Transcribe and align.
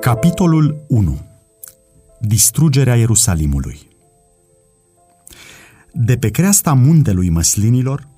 Capitolul 0.00 0.84
1. 0.88 1.18
Distrugerea 2.20 2.96
Ierusalimului 2.96 3.88
De 5.92 6.16
pe 6.16 6.30
creasta 6.30 6.72
muntelui 6.72 7.28
măslinilor, 7.28 8.08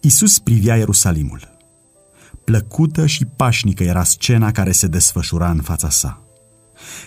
Isus 0.00 0.38
privea 0.38 0.76
Ierusalimul. 0.76 1.40
Plăcută 2.44 3.06
și 3.06 3.24
pașnică 3.24 3.82
era 3.82 4.02
scena 4.02 4.52
care 4.52 4.72
se 4.72 4.86
desfășura 4.86 5.50
în 5.50 5.60
fața 5.60 5.90
sa. 5.90 6.22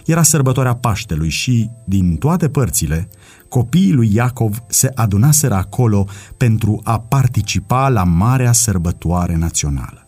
Era 0.05 0.23
sărbătoarea 0.23 0.75
Paștelui 0.75 1.29
și, 1.29 1.69
din 1.85 2.15
toate 2.15 2.49
părțile, 2.49 3.09
copiii 3.49 3.93
lui 3.93 4.13
Iacov 4.13 4.63
se 4.67 4.91
adunaseră 4.95 5.53
acolo 5.53 6.07
pentru 6.37 6.81
a 6.83 6.99
participa 6.99 7.89
la 7.89 8.03
marea 8.03 8.51
sărbătoare 8.51 9.35
națională. 9.35 10.07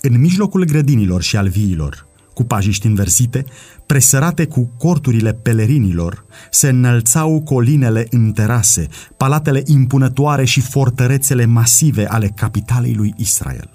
În 0.00 0.20
mijlocul 0.20 0.64
grădinilor 0.64 1.22
și 1.22 1.36
al 1.36 1.48
viilor, 1.48 2.10
cu 2.34 2.44
pajiști 2.44 2.86
înversite, 2.86 3.44
presărate 3.86 4.46
cu 4.46 4.70
corturile 4.78 5.32
pelerinilor, 5.32 6.24
se 6.50 6.68
înălțau 6.68 7.42
colinele 7.42 8.06
în 8.10 8.32
terase, 8.32 8.86
palatele 9.16 9.62
impunătoare 9.66 10.44
și 10.44 10.60
fortărețele 10.60 11.44
masive 11.44 12.06
ale 12.06 12.32
capitalei 12.36 12.94
lui 12.94 13.14
Israel. 13.16 13.70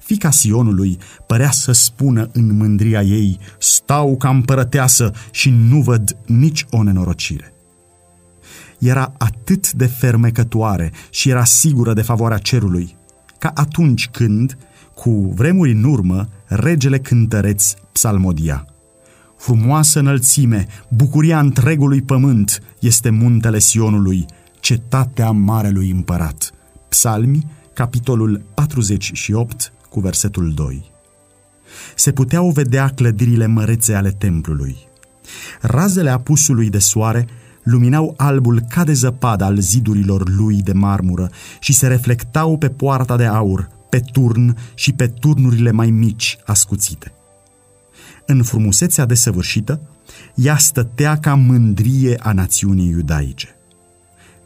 Fica 0.00 0.30
Sionului 0.30 0.98
părea 1.26 1.50
să 1.50 1.72
spună 1.72 2.28
în 2.32 2.56
mândria 2.56 3.02
ei, 3.02 3.38
stau 3.58 4.16
ca 4.16 4.28
împărăteasă 4.28 5.10
și 5.30 5.50
nu 5.50 5.82
văd 5.82 6.16
nici 6.26 6.66
o 6.70 6.82
nenorocire. 6.82 7.52
Era 8.78 9.12
atât 9.18 9.72
de 9.72 9.86
fermecătoare 9.86 10.92
și 11.10 11.28
era 11.28 11.44
sigură 11.44 11.92
de 11.92 12.02
favoarea 12.02 12.38
cerului, 12.38 12.96
ca 13.38 13.52
atunci 13.54 14.08
când, 14.08 14.58
cu 14.98 15.32
vremuri 15.34 15.72
în 15.72 15.84
urmă, 15.84 16.28
regele 16.46 16.98
cântăreț 16.98 17.72
psalmodia. 17.92 18.66
Frumoasă 19.36 19.98
înălțime, 19.98 20.66
bucuria 20.88 21.38
întregului 21.38 22.02
pământ 22.02 22.62
este 22.80 23.10
muntele 23.10 23.58
Sionului, 23.58 24.24
cetatea 24.60 25.30
marelui 25.30 25.90
împărat. 25.90 26.50
Psalmi, 26.88 27.46
capitolul 27.72 28.42
48, 28.54 29.72
cu 29.88 30.00
versetul 30.00 30.52
2. 30.54 30.90
Se 31.94 32.12
puteau 32.12 32.50
vedea 32.50 32.88
clădirile 32.88 33.46
mărețe 33.46 33.94
ale 33.94 34.10
templului. 34.10 34.76
Razele 35.60 36.10
apusului 36.10 36.70
de 36.70 36.78
soare 36.78 37.26
luminau 37.62 38.14
albul 38.16 38.60
ca 38.68 38.84
de 38.84 38.92
zăpadă 38.92 39.44
al 39.44 39.58
zidurilor 39.58 40.28
lui 40.28 40.62
de 40.62 40.72
marmură 40.72 41.30
și 41.60 41.72
se 41.72 41.86
reflectau 41.86 42.56
pe 42.56 42.68
poarta 42.68 43.16
de 43.16 43.24
aur, 43.24 43.76
pe 43.88 44.00
turn 44.12 44.56
și 44.74 44.92
pe 44.92 45.06
turnurile 45.06 45.70
mai 45.70 45.90
mici 45.90 46.38
ascuțite. 46.44 47.12
În 48.26 48.42
frumusețea 48.42 49.04
desăvârșită, 49.04 49.80
ea 50.34 50.56
stătea 50.56 51.18
ca 51.18 51.34
mândrie 51.34 52.16
a 52.22 52.32
națiunii 52.32 52.88
iudaice. 52.88 53.56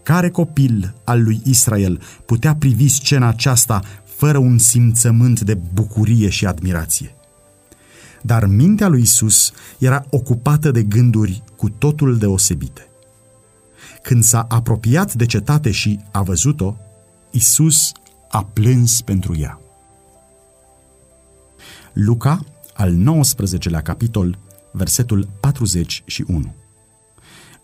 Care 0.03 0.31
copil 0.31 0.95
al 1.05 1.23
lui 1.23 1.41
Israel 1.45 2.03
putea 2.25 2.55
privi 2.55 2.89
scena 2.89 3.29
aceasta 3.29 3.83
fără 4.05 4.39
un 4.39 4.59
simțământ 4.59 5.41
de 5.41 5.55
bucurie 5.55 6.29
și 6.29 6.47
admirație? 6.47 7.15
Dar 8.23 8.47
mintea 8.47 8.89
lui 8.89 9.01
Isus 9.01 9.53
era 9.79 10.05
ocupată 10.11 10.71
de 10.71 10.83
gânduri 10.83 11.43
cu 11.57 11.69
totul 11.69 12.19
deosebite. 12.19 12.87
Când 14.03 14.23
s-a 14.23 14.47
apropiat 14.49 15.15
de 15.15 15.27
cetate 15.27 15.71
și 15.71 16.01
a 16.13 16.23
văzut-o, 16.23 16.77
Isus 17.31 17.93
a 18.33 18.45
plâns 18.45 19.01
pentru 19.01 19.37
ea. 19.39 19.61
Luca, 21.93 22.45
al 22.75 22.95
19-lea 22.95 23.83
capitol, 23.83 24.39
versetul 24.73 25.29
41. 25.41 26.55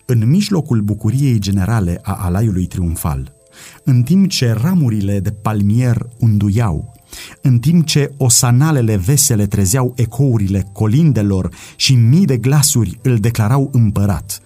În 0.06 0.28
mijlocul 0.28 0.80
bucuriei 0.80 1.38
generale 1.38 2.00
a 2.02 2.12
alaiului 2.12 2.66
triumfal, 2.66 3.32
în 3.84 4.03
timp 4.03 4.28
ce 4.28 4.53
ramurile 4.53 5.20
de 5.20 5.31
palmier 5.31 6.09
unduiau, 6.19 6.94
în 7.42 7.59
timp 7.59 7.87
ce 7.87 8.12
osanalele 8.16 8.97
vesele 8.97 9.47
trezeau 9.47 9.92
ecourile 9.97 10.69
colindelor 10.72 11.54
și 11.76 11.94
mii 11.94 12.25
de 12.25 12.37
glasuri 12.37 12.98
îl 13.03 13.19
declarau 13.19 13.71
împărat, 13.72 14.42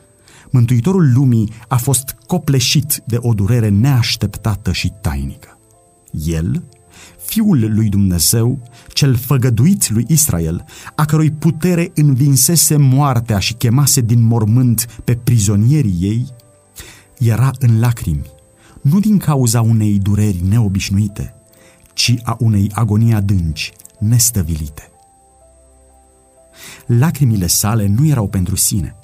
Mântuitorul 0.51 1.13
lumii 1.13 1.53
a 1.69 1.77
fost 1.77 2.17
copleșit 2.27 3.03
de 3.07 3.17
o 3.21 3.35
durere 3.35 3.69
neașteptată 3.69 4.73
și 4.73 4.93
tainică. 5.01 5.52
El, 6.13 6.63
Fiul 7.25 7.75
lui 7.75 7.89
Dumnezeu, 7.89 8.59
cel 8.89 9.17
făgăduit 9.17 9.91
lui 9.91 10.05
Israel, 10.09 10.65
a 10.95 11.05
cărui 11.05 11.31
putere 11.31 11.91
învinsese 11.95 12.77
moartea 12.77 13.39
și 13.39 13.55
chemase 13.55 14.01
din 14.01 14.23
mormânt 14.23 15.01
pe 15.05 15.15
prizonierii 15.15 15.97
ei, 16.01 16.27
era 17.19 17.51
în 17.59 17.81
lacrimi, 17.81 18.27
nu 18.83 19.01
din 19.01 19.19
cauza 19.19 19.61
unei 19.61 19.99
dureri 19.99 20.45
neobișnuite, 20.49 21.35
ci 21.93 22.15
a 22.23 22.37
unei 22.39 22.71
agonii 22.75 23.13
adânci, 23.13 23.73
nestăvilite. 23.99 24.91
Lacrimile 26.87 27.47
sale 27.47 27.87
nu 27.87 28.07
erau 28.07 28.29
pentru 28.29 28.57
sine, 28.57 28.97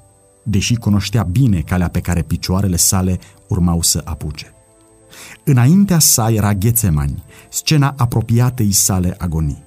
deși 0.42 0.74
cunoștea 0.74 1.22
bine 1.22 1.60
calea 1.60 1.88
pe 1.88 2.00
care 2.00 2.22
picioarele 2.22 2.76
sale 2.76 3.18
urmau 3.48 3.82
să 3.82 4.00
apuce. 4.04 4.52
Înaintea 5.44 5.98
sa 5.98 6.30
era 6.30 6.54
Ghețemani, 6.54 7.24
scena 7.48 7.94
apropiatei 7.96 8.72
sale 8.72 9.14
agonii. 9.18 9.64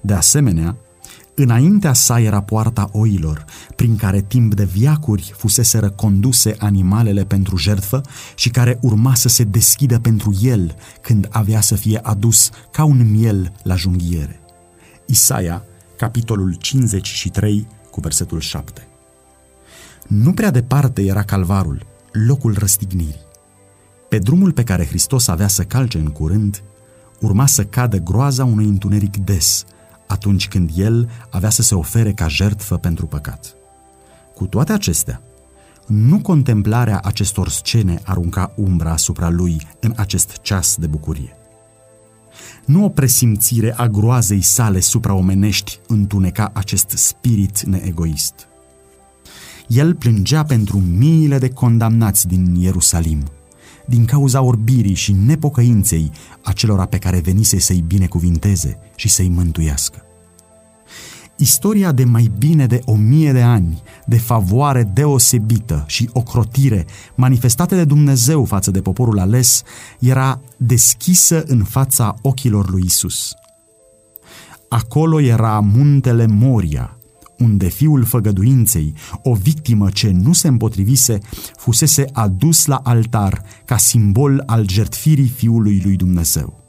De 0.00 0.14
asemenea, 0.14 0.76
înaintea 1.34 1.92
sa 1.92 2.20
era 2.20 2.42
poarta 2.42 2.88
oilor, 2.92 3.44
prin 3.76 3.96
care 3.96 4.20
timp 4.20 4.54
de 4.54 4.64
viacuri 4.64 5.32
fuseseră 5.36 5.90
conduse 5.90 6.54
animalele 6.58 7.24
pentru 7.24 7.56
jertfă 7.56 8.00
și 8.34 8.50
care 8.50 8.78
urma 8.80 9.14
să 9.14 9.28
se 9.28 9.44
deschidă 9.44 9.98
pentru 9.98 10.38
el 10.42 10.74
când 11.00 11.28
avea 11.30 11.60
să 11.60 11.74
fie 11.74 11.98
adus 12.02 12.50
ca 12.70 12.84
un 12.84 13.10
miel 13.10 13.52
la 13.62 13.74
junghiere. 13.74 14.40
Isaia, 15.06 15.64
capitolul 15.96 16.54
53, 16.54 17.66
cu 17.90 18.00
versetul 18.00 18.40
7. 18.40 18.86
Nu 20.08 20.32
prea 20.32 20.50
departe 20.50 21.02
era 21.02 21.22
calvarul, 21.22 21.86
locul 22.12 22.56
răstignirii. 22.58 23.30
Pe 24.12 24.18
drumul 24.18 24.52
pe 24.52 24.64
care 24.64 24.86
Hristos 24.86 25.28
avea 25.28 25.48
să 25.48 25.62
calce 25.62 25.98
în 25.98 26.06
curând, 26.08 26.62
urma 27.20 27.46
să 27.46 27.64
cadă 27.64 27.96
groaza 27.96 28.44
unui 28.44 28.64
întuneric 28.64 29.16
des, 29.16 29.64
atunci 30.06 30.48
când 30.48 30.70
el 30.74 31.10
avea 31.30 31.50
să 31.50 31.62
se 31.62 31.74
ofere 31.74 32.12
ca 32.12 32.28
jertfă 32.28 32.76
pentru 32.76 33.06
păcat. 33.06 33.54
Cu 34.34 34.46
toate 34.46 34.72
acestea, 34.72 35.22
nu 35.86 36.20
contemplarea 36.20 37.00
acestor 37.04 37.48
scene 37.48 38.00
arunca 38.04 38.52
umbra 38.56 38.90
asupra 38.90 39.28
lui 39.28 39.66
în 39.80 39.92
acest 39.96 40.36
ceas 40.42 40.76
de 40.76 40.86
bucurie. 40.86 41.36
Nu 42.64 42.84
o 42.84 42.88
presimțire 42.88 43.74
a 43.76 43.86
groazei 43.86 44.42
sale 44.42 44.80
supraomenești 44.80 45.78
întuneca 45.86 46.50
acest 46.54 46.88
spirit 46.88 47.62
neegoist. 47.62 48.34
El 49.66 49.94
plângea 49.94 50.44
pentru 50.44 50.78
miile 50.78 51.38
de 51.38 51.48
condamnați 51.48 52.26
din 52.26 52.54
Ierusalim– 52.54 53.22
din 53.92 54.04
cauza 54.04 54.42
orbirii 54.42 54.94
și 54.94 55.12
nepocăinței 55.12 56.10
acelora 56.42 56.86
pe 56.86 56.98
care 56.98 57.20
venise 57.20 57.58
să-i 57.58 57.84
binecuvinteze 57.86 58.78
și 58.94 59.08
să-i 59.08 59.28
mântuiască. 59.28 60.02
Istoria 61.36 61.92
de 61.92 62.04
mai 62.04 62.30
bine 62.38 62.66
de 62.66 62.80
o 62.84 62.94
mie 62.94 63.32
de 63.32 63.42
ani, 63.42 63.82
de 64.06 64.18
favoare 64.18 64.82
deosebită 64.82 65.84
și 65.86 66.10
ocrotire 66.12 66.86
manifestate 67.14 67.74
de 67.74 67.84
Dumnezeu 67.84 68.44
față 68.44 68.70
de 68.70 68.80
poporul 68.80 69.18
ales, 69.18 69.62
era 69.98 70.40
deschisă 70.56 71.44
în 71.46 71.64
fața 71.64 72.14
ochilor 72.22 72.70
lui 72.70 72.82
Isus. 72.84 73.34
Acolo 74.68 75.20
era 75.20 75.60
muntele 75.60 76.26
Moria, 76.26 76.96
unde 77.42 77.68
fiul 77.68 78.04
făgăduinței, 78.04 78.94
o 79.22 79.34
victimă 79.34 79.90
ce 79.90 80.10
nu 80.10 80.32
se 80.32 80.48
împotrivise, 80.48 81.18
fusese 81.56 82.04
adus 82.12 82.66
la 82.66 82.76
altar 82.76 83.42
ca 83.64 83.76
simbol 83.76 84.42
al 84.46 84.68
jertfirii 84.68 85.28
fiului 85.28 85.80
lui 85.84 85.96
Dumnezeu. 85.96 86.60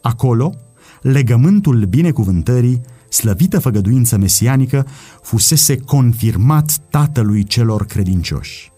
Acolo, 0.00 0.54
legământul 1.02 1.84
binecuvântării, 1.84 2.80
slăvită 3.08 3.58
făgăduință 3.58 4.16
mesianică, 4.16 4.86
fusese 5.22 5.76
confirmat 5.76 6.78
tatălui 6.90 7.44
celor 7.44 7.86
credincioși. 7.86 8.72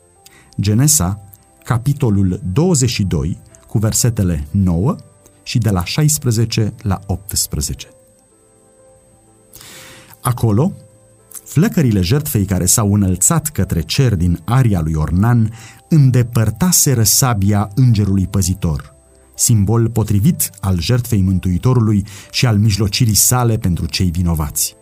Genesa, 0.61 1.21
capitolul 1.65 2.41
22, 2.53 3.39
cu 3.69 3.79
versetele 3.79 4.47
9 4.51 4.97
și 5.43 5.59
de 5.59 5.71
la 5.71 5.85
16 5.85 6.75
la 6.83 7.01
18. 7.07 7.89
Acolo, 10.21 10.73
Flăcările 11.53 12.01
jertfei 12.01 12.45
care 12.45 12.67
s-au 12.67 12.95
înălțat 12.95 13.49
către 13.49 13.81
cer 13.81 14.15
din 14.15 14.41
aria 14.45 14.81
lui 14.81 14.95
Ornan 14.95 15.53
îndepărtaseră 15.89 17.03
sabia 17.03 17.69
îngerului 17.75 18.27
păzitor, 18.27 18.95
simbol 19.35 19.89
potrivit 19.89 20.51
al 20.61 20.81
jertfei 20.81 21.23
Mântuitorului 21.23 22.05
și 22.31 22.47
al 22.47 22.59
mijlocirii 22.59 23.15
sale 23.15 23.57
pentru 23.57 23.87
cei 23.87 24.11
vinovați. 24.11 24.77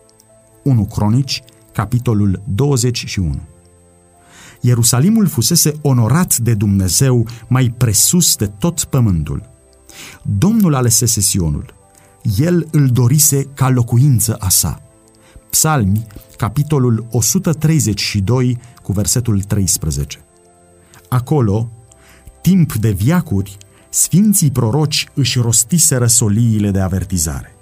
1 0.63 0.85
Cronici, 0.85 1.43
capitolul 1.73 2.43
21. 2.55 3.41
Ierusalimul 4.61 5.27
fusese 5.27 5.75
onorat 5.83 6.37
de 6.37 6.55
Dumnezeu 6.55 7.27
mai 7.49 7.75
presus 7.77 8.37
de 8.37 8.47
tot 8.47 8.85
pământul. 8.85 9.51
Domnul 10.39 10.75
alesese 10.75 11.21
Sionul. 11.21 11.75
El 12.39 12.67
îl 12.71 12.89
dorise 12.89 13.45
ca 13.55 13.69
locuință 13.69 14.37
a 14.39 14.49
sa. 14.49 14.90
Psalmi, 15.51 16.07
capitolul 16.37 17.07
132, 17.11 18.59
cu 18.83 18.93
versetul 18.93 19.43
13. 19.43 20.19
Acolo, 21.09 21.71
timp 22.41 22.75
de 22.75 22.91
viacuri, 22.91 23.57
sfinții 23.89 24.51
proroci 24.51 25.09
își 25.15 25.39
rostiseră 25.39 26.07
soliile 26.07 26.71
de 26.71 26.81
avertizare. 26.81 27.55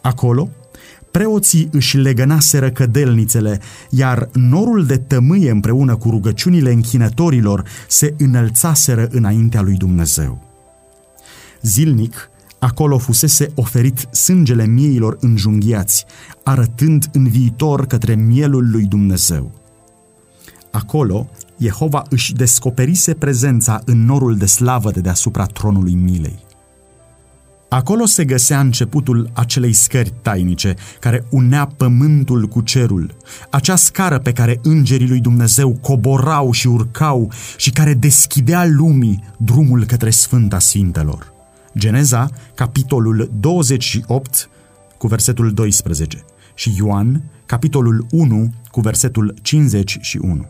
Acolo, 0.00 0.48
preoții 1.10 1.68
își 1.72 1.96
legănaseră 1.96 2.70
cădelnițele, 2.70 3.60
iar 3.90 4.28
norul 4.32 4.86
de 4.86 4.96
tămâie 4.96 5.50
împreună 5.50 5.96
cu 5.96 6.10
rugăciunile 6.10 6.72
închinătorilor 6.72 7.64
se 7.88 8.14
înălțaseră 8.18 9.08
înaintea 9.10 9.60
lui 9.60 9.74
Dumnezeu. 9.74 10.42
Zilnic, 11.62 12.29
acolo 12.60 12.98
fusese 12.98 13.50
oferit 13.54 14.08
sângele 14.12 14.66
mieilor 14.66 15.16
înjunghiați, 15.20 16.04
arătând 16.44 17.08
în 17.12 17.28
viitor 17.28 17.86
către 17.86 18.14
mielul 18.14 18.70
lui 18.70 18.84
Dumnezeu. 18.84 19.50
Acolo, 20.70 21.28
Jehova 21.58 22.02
își 22.08 22.32
descoperise 22.32 23.14
prezența 23.14 23.80
în 23.84 24.04
norul 24.04 24.36
de 24.36 24.46
slavă 24.46 24.90
de 24.90 25.00
deasupra 25.00 25.44
tronului 25.44 25.94
milei. 25.94 26.48
Acolo 27.68 28.06
se 28.06 28.24
găsea 28.24 28.60
începutul 28.60 29.30
acelei 29.32 29.72
scări 29.72 30.12
tainice 30.22 30.74
care 31.00 31.24
unea 31.30 31.66
pământul 31.66 32.46
cu 32.46 32.60
cerul, 32.60 33.16
acea 33.50 33.76
scară 33.76 34.18
pe 34.18 34.32
care 34.32 34.58
îngerii 34.62 35.08
lui 35.08 35.20
Dumnezeu 35.20 35.78
coborau 35.80 36.52
și 36.52 36.66
urcau 36.66 37.32
și 37.56 37.70
care 37.70 37.94
deschidea 37.94 38.66
lumii 38.66 39.24
drumul 39.36 39.84
către 39.84 40.10
Sfânta 40.10 40.58
Sfintelor. 40.58 41.39
Geneza, 41.78 42.28
capitolul 42.54 43.30
28, 43.40 44.48
cu 44.98 45.06
versetul 45.06 45.52
12 45.52 46.24
și 46.54 46.74
Ioan, 46.76 47.22
capitolul 47.46 48.06
1, 48.10 48.52
cu 48.70 48.80
versetul 48.80 49.34
51. 49.42 50.46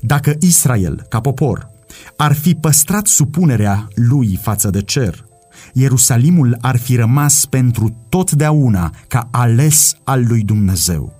Dacă 0.00 0.36
Israel, 0.40 1.06
ca 1.08 1.20
popor, 1.20 1.70
ar 2.16 2.32
fi 2.32 2.54
păstrat 2.54 3.06
supunerea 3.06 3.88
lui 3.94 4.38
față 4.42 4.70
de 4.70 4.82
cer, 4.82 5.24
Ierusalimul 5.72 6.58
ar 6.60 6.76
fi 6.76 6.96
rămas 6.96 7.46
pentru 7.46 7.96
totdeauna 8.08 8.94
ca 9.08 9.28
ales 9.30 9.94
al 10.04 10.24
lui 10.26 10.42
Dumnezeu. 10.42 11.12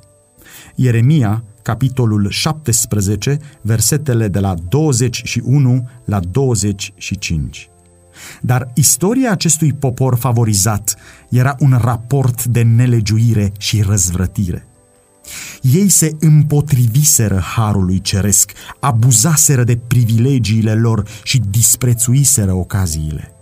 Ieremia, 0.74 1.44
capitolul 1.62 2.28
17, 2.30 3.38
versetele 3.60 4.28
de 4.28 4.38
la 4.38 4.54
21 4.69 5.88
la 6.04 6.20
25. 6.20 7.71
Dar 8.40 8.70
istoria 8.74 9.30
acestui 9.30 9.72
popor 9.72 10.16
favorizat 10.16 10.96
era 11.28 11.56
un 11.58 11.78
raport 11.80 12.44
de 12.44 12.62
nelegiuire 12.62 13.52
și 13.58 13.82
răzvrătire. 13.82 14.66
Ei 15.60 15.88
se 15.88 16.16
împotriviseră 16.20 17.38
harului 17.38 18.00
ceresc, 18.00 18.52
abuzaseră 18.80 19.64
de 19.64 19.76
privilegiile 19.76 20.74
lor 20.74 21.08
și 21.22 21.38
disprețuiseră 21.38 22.52
ocaziile. 22.52 23.32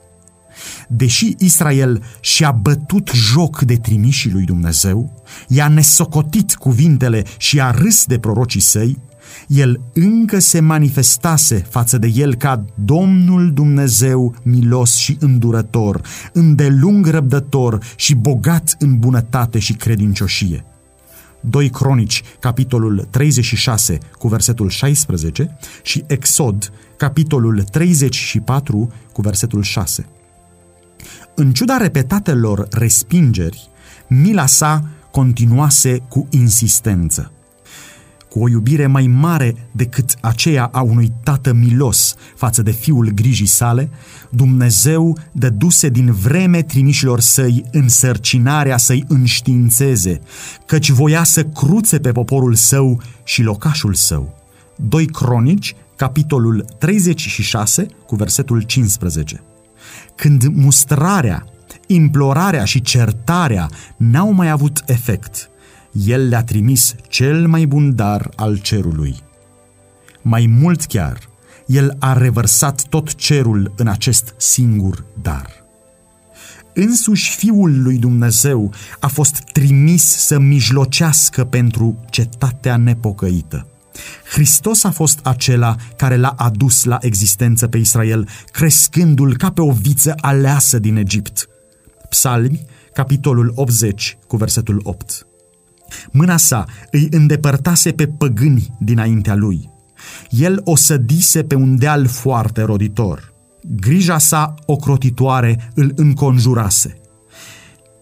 Deși 0.89 1.35
Israel 1.39 2.03
și-a 2.21 2.51
bătut 2.51 3.11
joc 3.15 3.61
de 3.61 3.77
trimișii 3.77 4.31
lui 4.31 4.45
Dumnezeu, 4.45 5.23
i-a 5.49 5.69
nesocotit 5.69 6.55
cuvintele 6.55 7.25
și 7.39 7.61
a 7.61 7.71
râs 7.71 8.05
de 8.05 8.19
prorocii 8.19 8.61
săi, 8.61 8.99
el 9.47 9.81
încă 9.93 10.39
se 10.39 10.61
manifestase 10.61 11.67
față 11.69 11.99
de 11.99 12.13
el 12.15 12.35
ca 12.35 12.65
Domnul 12.85 13.53
Dumnezeu 13.53 14.35
milos 14.43 14.97
și 14.97 15.17
îndurător, 15.21 16.01
îndelung 16.33 17.07
răbdător 17.07 17.79
și 17.97 18.15
bogat 18.15 18.77
în 18.79 18.99
bunătate 18.99 19.59
și 19.59 19.73
credincioșie. 19.73 20.65
2 21.41 21.71
Cronici, 21.71 22.23
capitolul 22.41 23.07
36, 23.11 23.99
cu 24.19 24.29
versetul 24.29 24.69
16 24.69 25.57
și 25.83 26.05
Exod, 26.07 26.73
capitolul 26.97 27.63
34, 27.63 28.93
cu 29.13 29.21
versetul 29.21 29.63
6. 29.63 30.07
În 31.35 31.53
ciuda 31.53 31.77
repetatelor 31.77 32.69
respingeri, 32.71 33.69
mila 34.09 34.47
sa 34.47 34.85
continuase 35.11 35.99
cu 36.09 36.29
insistență. 36.31 37.33
Cu 38.31 38.43
o 38.43 38.49
iubire 38.49 38.87
mai 38.87 39.07
mare 39.07 39.69
decât 39.73 40.15
aceea 40.21 40.65
a 40.65 40.81
unui 40.81 41.13
tată 41.23 41.53
milos 41.53 42.15
față 42.37 42.63
de 42.63 42.71
fiul 42.71 43.11
grijii 43.15 43.47
sale, 43.47 43.91
Dumnezeu 44.31 45.19
dăduse 45.33 45.89
din 45.89 46.13
vreme 46.13 46.63
trimișilor 46.63 47.21
săi 47.21 47.65
însărcinarea 47.73 48.77
să-i 48.77 49.05
înștiințeze, 49.09 50.21
căci 50.67 50.91
voia 50.91 51.25
să 51.25 51.45
cruțe 51.45 51.99
pe 51.99 52.13
poporul 52.13 52.55
său 52.55 53.03
și 53.25 53.43
locașul 53.43 53.95
său. 53.95 54.35
2 54.77 55.07
Cronici, 55.07 55.75
capitolul 55.97 56.65
36, 56.79 57.87
cu 58.07 58.17
versetul 58.17 58.63
15 58.63 59.43
când 60.21 60.45
mustrarea, 60.55 61.45
implorarea 61.87 62.65
și 62.65 62.81
certarea 62.81 63.69
n-au 63.97 64.33
mai 64.33 64.51
avut 64.51 64.83
efect, 64.87 65.51
el 65.93 66.29
le-a 66.29 66.45
trimis 66.45 66.95
cel 67.09 67.47
mai 67.47 67.67
bun 67.67 67.95
dar 67.95 68.31
al 68.37 68.59
cerului. 68.59 69.17
Mai 70.23 70.47
mult 70.47 70.85
chiar, 70.85 71.19
el 71.67 71.97
a 71.99 72.13
revărsat 72.13 72.83
tot 72.89 73.15
cerul 73.15 73.73
în 73.77 73.87
acest 73.87 74.35
singur 74.37 75.05
dar. 75.23 75.61
Însuși 76.75 77.37
Fiul 77.37 77.83
lui 77.83 77.99
Dumnezeu 77.99 78.73
a 79.01 79.07
fost 79.07 79.43
trimis 79.53 80.03
să 80.03 80.39
mijlocească 80.39 81.45
pentru 81.45 82.05
cetatea 82.11 82.77
nepocăită. 82.77 83.67
Hristos 84.33 84.85
a 84.85 84.91
fost 84.91 85.19
acela 85.23 85.77
care 85.97 86.17
l-a 86.17 86.35
adus 86.37 86.85
la 86.85 86.99
existență 87.01 87.69
pe 87.69 87.79
Israel, 87.79 88.29
crescându-l 88.51 89.37
ca 89.37 89.51
pe 89.51 89.61
o 89.61 89.71
viță 89.71 90.15
aleasă 90.21 90.79
din 90.79 90.97
Egipt. 90.97 91.49
Psalmi, 92.09 92.67
capitolul 92.93 93.53
80, 93.55 94.19
cu 94.27 94.37
versetul 94.37 94.81
8. 94.83 95.25
Mâna 96.11 96.37
sa 96.37 96.65
îi 96.91 97.09
îndepărtase 97.11 97.93
pe 97.93 98.07
păgâni 98.07 98.77
dinaintea 98.79 99.35
lui. 99.35 99.71
El 100.31 100.61
o 100.65 100.77
sădise 100.77 101.43
pe 101.43 101.55
un 101.55 101.79
deal 101.79 102.07
foarte 102.07 102.63
roditor. 102.63 103.33
Grija 103.77 104.19
sa 104.19 104.55
ocrotitoare 104.67 105.71
îl 105.75 105.93
înconjurase. 105.97 107.01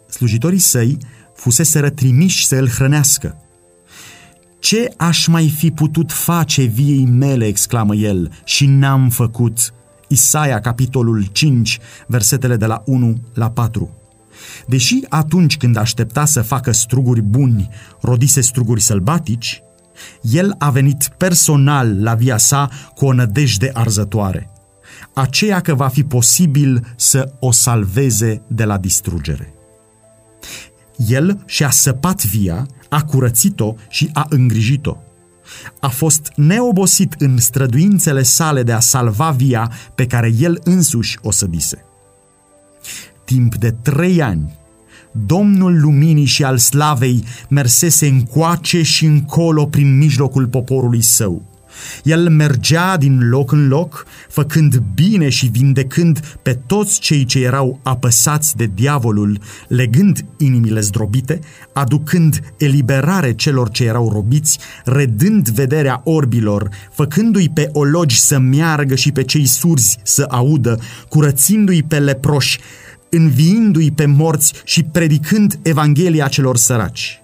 Slujitorii 0.08 0.58
săi 0.58 0.96
fusese 1.34 1.80
trimiși 1.80 2.46
să 2.46 2.56
îl 2.56 2.68
hrănească. 2.68 3.42
Ce 4.58 4.88
aș 4.96 5.26
mai 5.26 5.48
fi 5.56 5.70
putut 5.70 6.12
face 6.12 6.62
viei 6.62 7.04
mele, 7.04 7.46
exclamă 7.46 7.94
el, 7.94 8.30
și 8.44 8.66
n-am 8.66 9.08
făcut? 9.08 9.72
Isaia, 10.08 10.60
capitolul 10.60 11.24
5, 11.32 11.78
versetele 12.06 12.56
de 12.56 12.66
la 12.66 12.82
1 12.86 13.16
la 13.34 13.50
4. 13.50 13.97
Deși 14.66 15.00
atunci 15.08 15.56
când 15.56 15.76
aștepta 15.76 16.24
să 16.24 16.42
facă 16.42 16.72
struguri 16.72 17.22
buni, 17.22 17.68
rodise 18.00 18.40
struguri 18.40 18.82
sălbatici, 18.82 19.62
el 20.20 20.54
a 20.58 20.70
venit 20.70 21.10
personal 21.16 22.02
la 22.02 22.14
via 22.14 22.36
sa 22.36 22.70
cu 22.94 23.06
o 23.06 23.12
nădejde 23.12 23.70
arzătoare, 23.74 24.50
aceea 25.14 25.60
că 25.60 25.74
va 25.74 25.88
fi 25.88 26.04
posibil 26.04 26.94
să 26.96 27.32
o 27.38 27.52
salveze 27.52 28.42
de 28.46 28.64
la 28.64 28.78
distrugere. 28.78 29.52
El 31.06 31.42
și-a 31.46 31.70
săpat 31.70 32.24
via, 32.24 32.66
a 32.88 33.02
curățit-o 33.04 33.74
și 33.88 34.10
a 34.12 34.26
îngrijit-o. 34.28 34.96
A 35.80 35.88
fost 35.88 36.32
neobosit 36.36 37.14
în 37.18 37.38
străduințele 37.38 38.22
sale 38.22 38.62
de 38.62 38.72
a 38.72 38.80
salva 38.80 39.30
via 39.30 39.72
pe 39.94 40.06
care 40.06 40.32
el 40.38 40.60
însuși 40.64 41.18
o 41.22 41.30
sădise. 41.30 41.87
Timp 43.28 43.54
de 43.54 43.70
trei 43.82 44.22
ani, 44.22 44.58
Domnul 45.26 45.80
luminii 45.80 46.24
și 46.24 46.44
al 46.44 46.58
slavei 46.58 47.24
mersese 47.48 48.06
încoace 48.06 48.82
și 48.82 49.04
încolo 49.04 49.66
prin 49.66 49.96
mijlocul 49.96 50.46
poporului 50.46 51.02
său. 51.02 51.42
El 52.02 52.28
mergea 52.30 52.96
din 52.96 53.28
loc 53.28 53.52
în 53.52 53.68
loc, 53.68 54.06
făcând 54.28 54.82
bine 54.94 55.28
și 55.28 55.46
vindecând 55.46 56.36
pe 56.42 56.58
toți 56.66 57.00
cei 57.00 57.24
ce 57.24 57.44
erau 57.44 57.80
apăsați 57.82 58.56
de 58.56 58.70
diavolul, 58.74 59.40
legând 59.68 60.24
inimile 60.38 60.80
zdrobite, 60.80 61.38
aducând 61.72 62.40
eliberare 62.58 63.34
celor 63.34 63.70
ce 63.70 63.84
erau 63.84 64.10
robiți, 64.12 64.58
redând 64.84 65.48
vederea 65.48 66.00
orbilor, 66.04 66.68
făcându-i 66.92 67.48
pe 67.48 67.68
ologi 67.72 68.20
să 68.20 68.38
meargă 68.38 68.94
și 68.94 69.12
pe 69.12 69.22
cei 69.22 69.46
surzi 69.46 69.98
să 70.02 70.26
audă, 70.28 70.78
curățindu-i 71.08 71.82
pe 71.82 71.98
leproși, 71.98 72.60
înviindu-i 73.10 73.90
pe 73.90 74.06
morți 74.06 74.52
și 74.64 74.82
predicând 74.82 75.58
Evanghelia 75.62 76.28
celor 76.28 76.56
săraci 76.56 77.22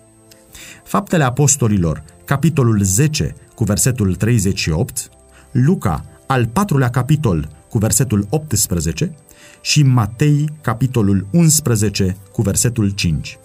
Faptele 0.84 1.24
Apostolilor, 1.24 2.02
capitolul 2.24 2.82
10, 2.82 3.34
cu 3.54 3.64
versetul 3.64 4.14
38, 4.14 5.10
Luca, 5.50 6.04
al 6.26 6.46
patrulea 6.46 6.90
capitol, 6.90 7.48
cu 7.68 7.78
versetul 7.78 8.26
18, 8.30 9.14
și 9.60 9.82
Matei, 9.82 10.48
capitolul 10.60 11.26
11, 11.32 12.16
cu 12.32 12.42
versetul 12.42 12.88
5. 12.88 13.38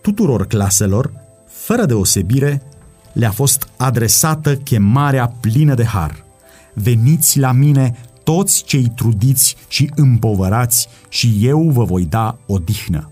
Tuturor 0.00 0.46
claselor, 0.46 1.12
fără 1.46 1.84
deosebire, 1.84 2.62
le-a 3.12 3.30
fost 3.30 3.68
adresată 3.76 4.56
chemarea 4.56 5.32
plină 5.40 5.74
de 5.74 5.84
har. 5.84 6.24
Veniți 6.74 7.38
la 7.38 7.52
mine 7.52 7.96
toți 8.24 8.64
cei 8.64 8.92
trudiți 8.94 9.56
și 9.68 9.90
împovărați 9.94 10.88
și 11.08 11.38
eu 11.40 11.70
vă 11.70 11.84
voi 11.84 12.04
da 12.04 12.38
odihnă. 12.46 13.10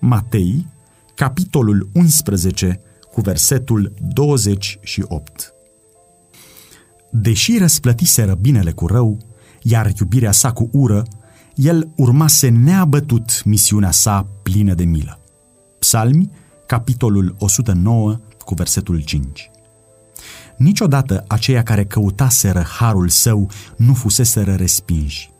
Matei, 0.00 0.66
capitolul 1.14 1.88
11, 1.94 2.80
cu 3.12 3.20
versetul 3.20 3.94
28. 4.14 5.52
Deși 7.10 7.58
răsplătiseră 7.58 8.34
binele 8.34 8.72
cu 8.72 8.86
rău, 8.86 9.18
iar 9.62 9.92
iubirea 10.00 10.32
sa 10.32 10.52
cu 10.52 10.68
ură, 10.72 11.06
el 11.54 11.90
urmase 11.96 12.48
neabătut 12.48 13.44
misiunea 13.44 13.90
sa 13.90 14.26
plină 14.42 14.74
de 14.74 14.84
milă. 14.84 15.20
Psalmi, 15.78 16.30
capitolul 16.66 17.34
109, 17.38 18.20
cu 18.44 18.54
versetul 18.54 19.00
5. 19.00 19.50
Niciodată 20.58 21.24
aceia 21.28 21.62
care 21.62 21.84
căutaseră 21.84 22.66
harul 22.78 23.08
său 23.08 23.50
nu 23.76 23.94
fuseseră 23.94 24.54
respinși. 24.54 25.30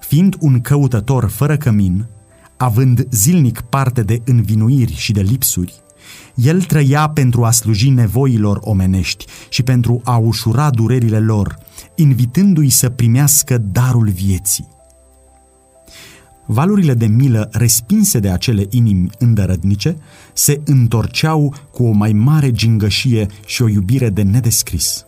Fiind 0.00 0.36
un 0.40 0.60
căutător 0.60 1.28
fără 1.28 1.56
cămin, 1.56 2.06
având 2.56 3.06
zilnic 3.10 3.60
parte 3.60 4.02
de 4.02 4.22
învinuiri 4.24 4.94
și 4.94 5.12
de 5.12 5.20
lipsuri, 5.20 5.82
el 6.34 6.62
trăia 6.62 7.08
pentru 7.08 7.44
a 7.44 7.50
sluji 7.50 7.90
nevoilor 7.90 8.58
omenești 8.60 9.24
și 9.48 9.62
pentru 9.62 10.00
a 10.04 10.16
ușura 10.16 10.70
durerile 10.70 11.18
lor, 11.18 11.58
invitându-i 11.94 12.68
să 12.68 12.88
primească 12.88 13.58
darul 13.58 14.08
vieții. 14.08 14.68
Valurile 16.50 16.94
de 16.94 17.06
milă 17.06 17.48
respinse 17.52 18.18
de 18.18 18.30
acele 18.30 18.66
inimi 18.70 19.10
îndărădnice 19.18 19.96
se 20.32 20.60
întorceau 20.64 21.54
cu 21.70 21.84
o 21.84 21.90
mai 21.90 22.12
mare 22.12 22.52
gingășie 22.52 23.26
și 23.46 23.62
o 23.62 23.68
iubire 23.68 24.10
de 24.10 24.22
nedescris. 24.22 25.04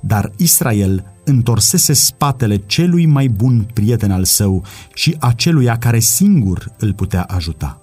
Dar 0.00 0.30
Israel 0.36 1.12
întorsese 1.24 1.92
spatele 1.92 2.56
celui 2.56 3.06
mai 3.06 3.28
bun 3.28 3.68
prieten 3.72 4.10
al 4.10 4.24
său 4.24 4.64
și 4.94 5.16
aceluia 5.20 5.78
care 5.78 5.98
singur 5.98 6.72
îl 6.78 6.92
putea 6.92 7.22
ajuta. 7.22 7.80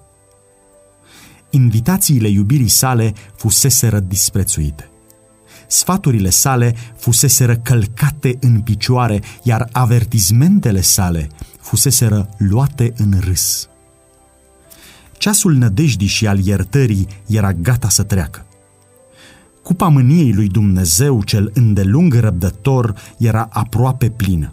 Invitațiile 1.50 2.28
iubirii 2.28 2.68
sale 2.68 3.12
fuseseră 3.36 4.00
disprețuite. 4.00 4.88
Sfaturile 5.68 6.30
sale 6.30 6.74
fuseseră 6.96 7.56
călcate 7.56 8.36
în 8.40 8.60
picioare, 8.60 9.22
iar 9.42 9.68
avertizmentele 9.72 10.80
sale 10.80 11.28
fuseseră 11.64 12.28
luate 12.38 12.92
în 12.96 13.14
râs. 13.20 13.68
Ceasul 15.18 15.54
nădejdii 15.54 16.06
și 16.06 16.26
al 16.26 16.38
iertării 16.38 17.06
era 17.26 17.52
gata 17.52 17.88
să 17.88 18.02
treacă. 18.02 18.46
Cupa 19.62 19.88
mâniei 19.88 20.32
lui 20.32 20.48
Dumnezeu, 20.48 21.22
cel 21.22 21.50
îndelung 21.54 22.14
răbdător, 22.14 22.94
era 23.18 23.48
aproape 23.52 24.10
plină. 24.10 24.52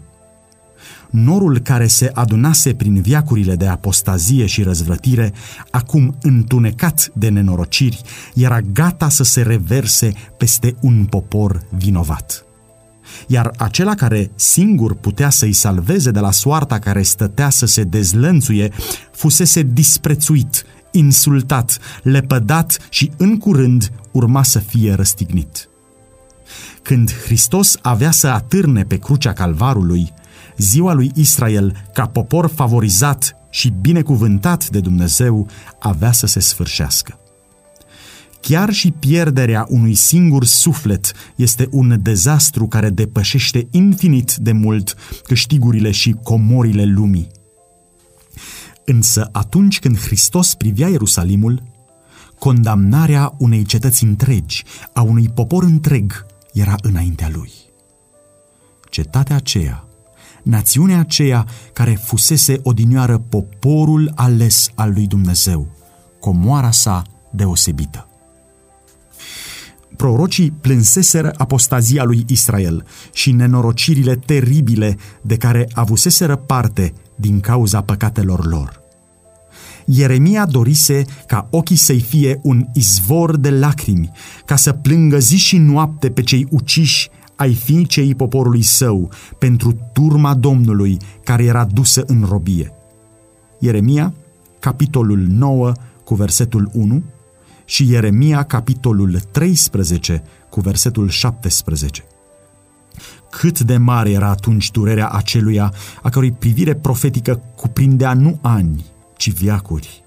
Norul 1.10 1.58
care 1.58 1.86
se 1.86 2.10
adunase 2.14 2.74
prin 2.74 3.00
viacurile 3.00 3.56
de 3.56 3.66
apostazie 3.66 4.46
și 4.46 4.62
răzvrătire, 4.62 5.32
acum 5.70 6.16
întunecat 6.22 7.10
de 7.14 7.28
nenorociri, 7.28 8.02
era 8.34 8.60
gata 8.60 9.08
să 9.08 9.22
se 9.22 9.42
reverse 9.42 10.12
peste 10.36 10.74
un 10.80 11.04
popor 11.04 11.62
vinovat 11.70 12.44
iar 13.26 13.50
acela 13.56 13.94
care 13.94 14.30
singur 14.34 14.94
putea 14.94 15.30
să-i 15.30 15.52
salveze 15.52 16.10
de 16.10 16.20
la 16.20 16.30
soarta 16.30 16.78
care 16.78 17.02
stătea 17.02 17.50
să 17.50 17.66
se 17.66 17.82
dezlănțuie, 17.82 18.72
fusese 19.12 19.62
disprețuit, 19.62 20.64
insultat, 20.90 21.78
lepădat 22.02 22.78
și 22.88 23.10
în 23.16 23.38
curând 23.38 23.92
urma 24.12 24.42
să 24.42 24.58
fie 24.58 24.94
răstignit. 24.94 25.68
Când 26.82 27.12
Hristos 27.24 27.76
avea 27.82 28.10
să 28.10 28.28
atârne 28.28 28.82
pe 28.84 28.96
crucea 28.96 29.32
calvarului, 29.32 30.12
ziua 30.56 30.92
lui 30.92 31.10
Israel, 31.14 31.84
ca 31.94 32.06
popor 32.06 32.50
favorizat 32.54 33.36
și 33.50 33.74
binecuvântat 33.80 34.68
de 34.68 34.80
Dumnezeu, 34.80 35.48
avea 35.78 36.12
să 36.12 36.26
se 36.26 36.40
sfârșească. 36.40 37.21
Chiar 38.42 38.72
și 38.72 38.90
pierderea 38.90 39.66
unui 39.68 39.94
singur 39.94 40.44
suflet 40.44 41.12
este 41.36 41.68
un 41.70 41.98
dezastru 42.02 42.66
care 42.66 42.90
depășește 42.90 43.68
infinit 43.70 44.34
de 44.34 44.52
mult 44.52 44.96
câștigurile 45.24 45.90
și 45.90 46.16
comorile 46.22 46.84
lumii. 46.84 47.28
Însă 48.84 49.28
atunci 49.32 49.78
când 49.78 49.98
Hristos 49.98 50.54
privea 50.54 50.88
Ierusalimul, 50.88 51.62
condamnarea 52.38 53.34
unei 53.38 53.64
cetăți 53.64 54.04
întregi, 54.04 54.64
a 54.92 55.02
unui 55.02 55.28
popor 55.28 55.62
întreg, 55.62 56.26
era 56.52 56.74
înaintea 56.82 57.30
lui. 57.32 57.52
Cetatea 58.90 59.36
aceea, 59.36 59.84
națiunea 60.42 60.98
aceea 60.98 61.46
care 61.72 61.94
fusese 61.94 62.60
odinioară 62.62 63.18
poporul 63.18 64.12
ales 64.14 64.68
al 64.74 64.92
lui 64.92 65.06
Dumnezeu, 65.06 65.66
comoara 66.20 66.70
sa 66.70 67.02
deosebită 67.32 68.06
prorocii 69.96 70.50
plânseseră 70.60 71.32
apostazia 71.36 72.04
lui 72.04 72.24
Israel 72.26 72.84
și 73.12 73.32
nenorocirile 73.32 74.16
teribile 74.16 74.96
de 75.22 75.36
care 75.36 75.68
avuseseră 75.72 76.36
parte 76.36 76.92
din 77.16 77.40
cauza 77.40 77.80
păcatelor 77.80 78.46
lor. 78.46 78.80
Ieremia 79.84 80.46
dorise 80.46 81.04
ca 81.26 81.48
ochii 81.50 81.76
să-i 81.76 82.00
fie 82.00 82.38
un 82.42 82.66
izvor 82.74 83.36
de 83.36 83.50
lacrimi, 83.50 84.10
ca 84.44 84.56
să 84.56 84.72
plângă 84.72 85.18
zi 85.18 85.36
și 85.36 85.56
noapte 85.56 86.10
pe 86.10 86.22
cei 86.22 86.46
uciși 86.50 87.10
ai 87.36 87.54
fiicei 87.54 88.14
poporului 88.14 88.62
său 88.62 89.10
pentru 89.38 89.76
turma 89.92 90.34
Domnului 90.34 90.96
care 91.24 91.44
era 91.44 91.64
dusă 91.64 92.02
în 92.06 92.24
robie. 92.28 92.72
Ieremia, 93.58 94.14
capitolul 94.58 95.18
9, 95.28 95.72
cu 96.04 96.14
versetul 96.14 96.70
1, 96.72 97.02
și 97.72 97.90
Ieremia, 97.90 98.42
capitolul 98.42 99.18
13, 99.30 100.22
cu 100.48 100.60
versetul 100.60 101.08
17. 101.08 102.04
Cât 103.30 103.60
de 103.60 103.76
mare 103.76 104.10
era 104.10 104.28
atunci 104.28 104.70
durerea 104.70 105.08
aceluia 105.08 105.72
a 106.02 106.08
cărui 106.08 106.32
privire 106.32 106.74
profetică 106.74 107.42
cuprindea 107.56 108.14
nu 108.14 108.38
ani, 108.42 108.84
ci 109.16 109.32
viacuri. 109.32 110.04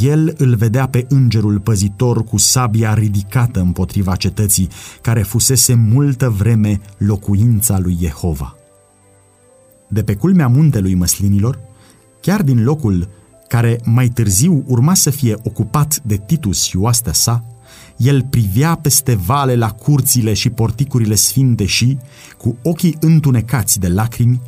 El 0.00 0.34
îl 0.38 0.54
vedea 0.54 0.88
pe 0.88 1.06
îngerul 1.08 1.60
păzitor 1.60 2.24
cu 2.24 2.36
sabia 2.36 2.94
ridicată 2.94 3.60
împotriva 3.60 4.16
cetății, 4.16 4.68
care 5.00 5.22
fusese 5.22 5.74
multă 5.74 6.30
vreme 6.30 6.80
locuința 6.98 7.78
lui 7.78 7.96
Jehova. 8.00 8.56
De 9.88 10.02
pe 10.02 10.14
culmea 10.14 10.48
muntelui 10.48 10.94
măslinilor, 10.94 11.60
chiar 12.20 12.42
din 12.42 12.64
locul 12.64 13.08
care 13.48 13.80
mai 13.84 14.08
târziu 14.08 14.64
urma 14.66 14.94
să 14.94 15.10
fie 15.10 15.36
ocupat 15.42 16.00
de 16.02 16.16
Titus 16.26 16.62
și 16.62 16.76
oastea 16.76 17.12
sa, 17.12 17.44
el 17.96 18.22
privea 18.22 18.74
peste 18.74 19.14
vale 19.14 19.54
la 19.54 19.70
curțile 19.70 20.32
și 20.32 20.50
porticurile 20.50 21.14
sfinte 21.14 21.64
și, 21.64 21.98
cu 22.36 22.56
ochii 22.62 22.96
întunecați 23.00 23.80
de 23.80 23.88
lacrimi, 23.88 24.40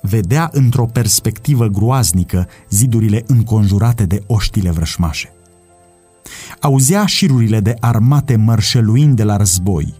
vedea 0.00 0.48
într-o 0.52 0.86
perspectivă 0.86 1.66
groaznică 1.66 2.48
zidurile 2.70 3.24
înconjurate 3.26 4.04
de 4.04 4.22
oștile 4.26 4.70
vrășmașe. 4.70 5.32
Auzea 6.60 7.06
șirurile 7.06 7.60
de 7.60 7.76
armate 7.80 8.36
mărșăluind 8.36 9.16
de 9.16 9.22
la 9.22 9.36
război, 9.36 9.94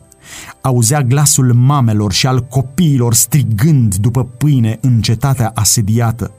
auzea 0.60 1.02
glasul 1.02 1.52
mamelor 1.52 2.12
și 2.12 2.26
al 2.26 2.40
copiilor 2.40 3.14
strigând 3.14 3.94
după 3.94 4.24
pâine 4.24 4.78
în 4.80 5.00
cetatea 5.00 5.52
asediată, 5.54 6.34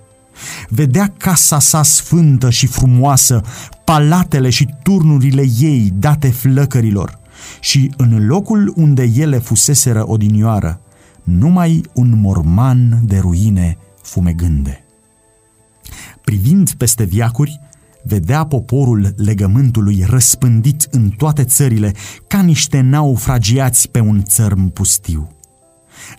Vedea 0.69 1.13
casa 1.17 1.59
sa 1.59 1.83
sfântă 1.83 2.49
și 2.49 2.67
frumoasă, 2.67 3.41
palatele 3.83 4.49
și 4.49 4.67
turnurile 4.83 5.45
ei 5.59 5.93
date 5.95 6.29
flăcărilor 6.29 7.19
și 7.59 7.91
în 7.97 8.25
locul 8.27 8.73
unde 8.75 9.11
ele 9.15 9.37
fuseseră 9.37 10.09
odinioară, 10.09 10.81
numai 11.23 11.83
un 11.93 12.19
morman 12.19 12.99
de 13.03 13.17
ruine 13.17 13.77
fumegânde. 14.01 14.85
Privind 16.23 16.71
peste 16.71 17.03
viacuri, 17.03 17.59
vedea 18.03 18.45
poporul 18.45 19.13
legământului 19.15 20.05
răspândit 20.09 20.87
în 20.91 21.09
toate 21.09 21.43
țările 21.43 21.93
ca 22.27 22.41
niște 22.41 22.79
naufragiați 22.79 23.89
pe 23.89 23.99
un 23.99 24.23
țărm 24.23 24.69
pustiu. 24.69 25.36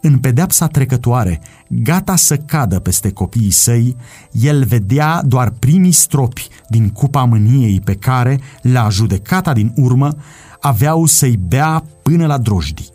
În 0.01 0.19
pedepsa 0.19 0.67
trecătoare, 0.67 1.41
gata 1.69 2.17
să 2.17 2.37
cadă 2.37 2.79
peste 2.79 3.11
copiii 3.11 3.51
săi, 3.51 3.97
el 4.33 4.65
vedea 4.65 5.23
doar 5.23 5.51
primii 5.51 5.93
stropi 5.93 6.49
din 6.69 6.89
cupa 6.89 7.25
mâniei 7.25 7.81
pe 7.81 7.95
care, 7.95 8.41
la 8.63 8.89
judecata 8.89 9.53
din 9.53 9.73
urmă, 9.77 10.17
aveau 10.61 11.05
să-i 11.05 11.37
bea 11.37 11.85
până 12.03 12.27
la 12.27 12.39
drojdii. 12.39 12.89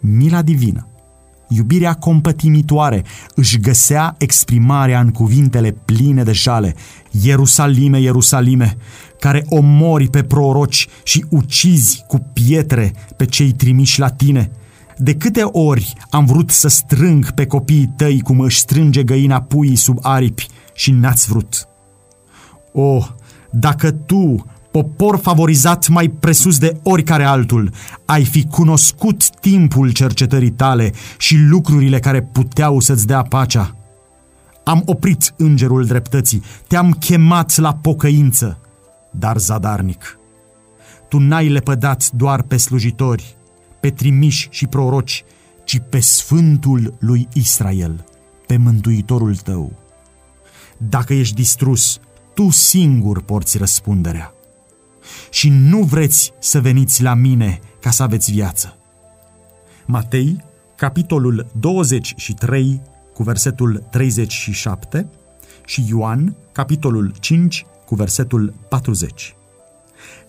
Mila 0.00 0.42
divină, 0.42 0.88
iubirea 1.48 1.94
compătimitoare, 1.94 3.04
își 3.34 3.58
găsea 3.58 4.14
exprimarea 4.18 5.00
în 5.00 5.10
cuvintele 5.10 5.70
pline 5.84 6.22
de 6.22 6.32
jale. 6.32 6.74
Ierusalime, 7.22 8.00
Ierusalime, 8.00 8.76
care 9.20 9.44
omori 9.48 10.08
pe 10.08 10.22
proroci 10.22 10.88
și 11.02 11.24
ucizi 11.28 12.04
cu 12.06 12.18
pietre 12.32 12.92
pe 13.16 13.24
cei 13.24 13.52
trimiși 13.52 13.98
la 13.98 14.08
tine– 14.08 14.50
de 14.96 15.14
câte 15.14 15.42
ori 15.42 15.92
am 16.10 16.24
vrut 16.24 16.50
să 16.50 16.68
strâng 16.68 17.30
pe 17.30 17.46
copiii 17.46 17.92
tăi 17.96 18.20
cum 18.20 18.40
își 18.40 18.58
strânge 18.58 19.02
găina 19.02 19.42
puii 19.42 19.76
sub 19.76 19.98
aripi 20.02 20.48
și 20.74 20.90
n-ați 20.90 21.28
vrut. 21.28 21.68
O, 22.72 22.82
oh, 22.82 23.06
dacă 23.50 23.90
tu, 23.90 24.44
popor 24.70 25.18
favorizat 25.18 25.88
mai 25.88 26.08
presus 26.08 26.58
de 26.58 26.80
oricare 26.82 27.24
altul, 27.24 27.70
ai 28.04 28.24
fi 28.24 28.44
cunoscut 28.46 29.30
timpul 29.40 29.92
cercetării 29.92 30.50
tale 30.50 30.92
și 31.18 31.36
lucrurile 31.36 31.98
care 31.98 32.22
puteau 32.22 32.80
să-ți 32.80 33.06
dea 33.06 33.22
pacea. 33.22 33.76
Am 34.64 34.82
oprit 34.84 35.34
îngerul 35.36 35.84
dreptății, 35.84 36.42
te-am 36.68 36.90
chemat 36.90 37.56
la 37.56 37.74
pocăință, 37.74 38.58
dar 39.10 39.38
zadarnic. 39.38 40.18
Tu 41.08 41.18
n-ai 41.18 41.48
lepădat 41.48 42.10
doar 42.10 42.42
pe 42.42 42.56
slujitori, 42.56 43.36
pe 43.84 43.90
trimiși 43.90 44.48
și 44.50 44.66
proroci, 44.66 45.24
ci 45.64 45.80
pe 45.88 46.00
Sfântul 46.00 46.94
lui 46.98 47.28
Israel, 47.32 48.04
pe 48.46 48.56
Mântuitorul 48.56 49.36
tău. 49.36 49.72
Dacă 50.78 51.14
ești 51.14 51.34
distrus, 51.34 51.98
tu 52.34 52.50
singur 52.50 53.22
porți 53.22 53.58
răspunderea. 53.58 54.32
Și 55.30 55.48
nu 55.48 55.82
vreți 55.82 56.32
să 56.38 56.60
veniți 56.60 57.02
la 57.02 57.14
mine 57.14 57.60
ca 57.80 57.90
să 57.90 58.02
aveți 58.02 58.32
viață. 58.32 58.76
Matei, 59.86 60.44
capitolul 60.76 61.46
23, 61.60 62.80
cu 63.14 63.22
versetul 63.22 63.86
37 63.90 65.08
și 65.66 65.84
Ioan, 65.88 66.36
capitolul 66.52 67.14
5, 67.20 67.64
cu 67.86 67.94
versetul 67.94 68.54
40. 68.68 69.34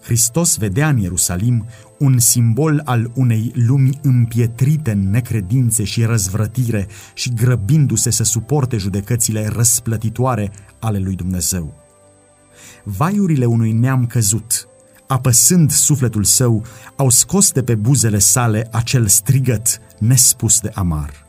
Hristos 0.05 0.57
vedea 0.57 0.89
în 0.89 0.97
Ierusalim 0.97 1.65
un 1.99 2.19
simbol 2.19 2.81
al 2.83 3.11
unei 3.13 3.51
lumi 3.55 3.99
împietrite 4.01 4.91
în 4.91 5.09
necredințe 5.09 5.83
și 5.83 6.03
răzvrătire 6.03 6.87
și 7.13 7.33
grăbindu-se 7.33 8.09
să 8.09 8.23
suporte 8.23 8.77
judecățile 8.77 9.47
răsplătitoare 9.47 10.51
ale 10.79 10.99
lui 10.99 11.15
Dumnezeu. 11.15 11.73
Vaiurile 12.83 13.45
unui 13.45 13.71
neam 13.71 14.05
căzut, 14.05 14.67
apăsând 15.07 15.71
sufletul 15.71 16.23
său, 16.23 16.65
au 16.95 17.09
scos 17.09 17.51
de 17.51 17.63
pe 17.63 17.75
buzele 17.75 18.19
sale 18.19 18.67
acel 18.71 19.07
strigăt 19.07 19.79
nespus 19.99 20.59
de 20.59 20.71
amar. 20.73 21.25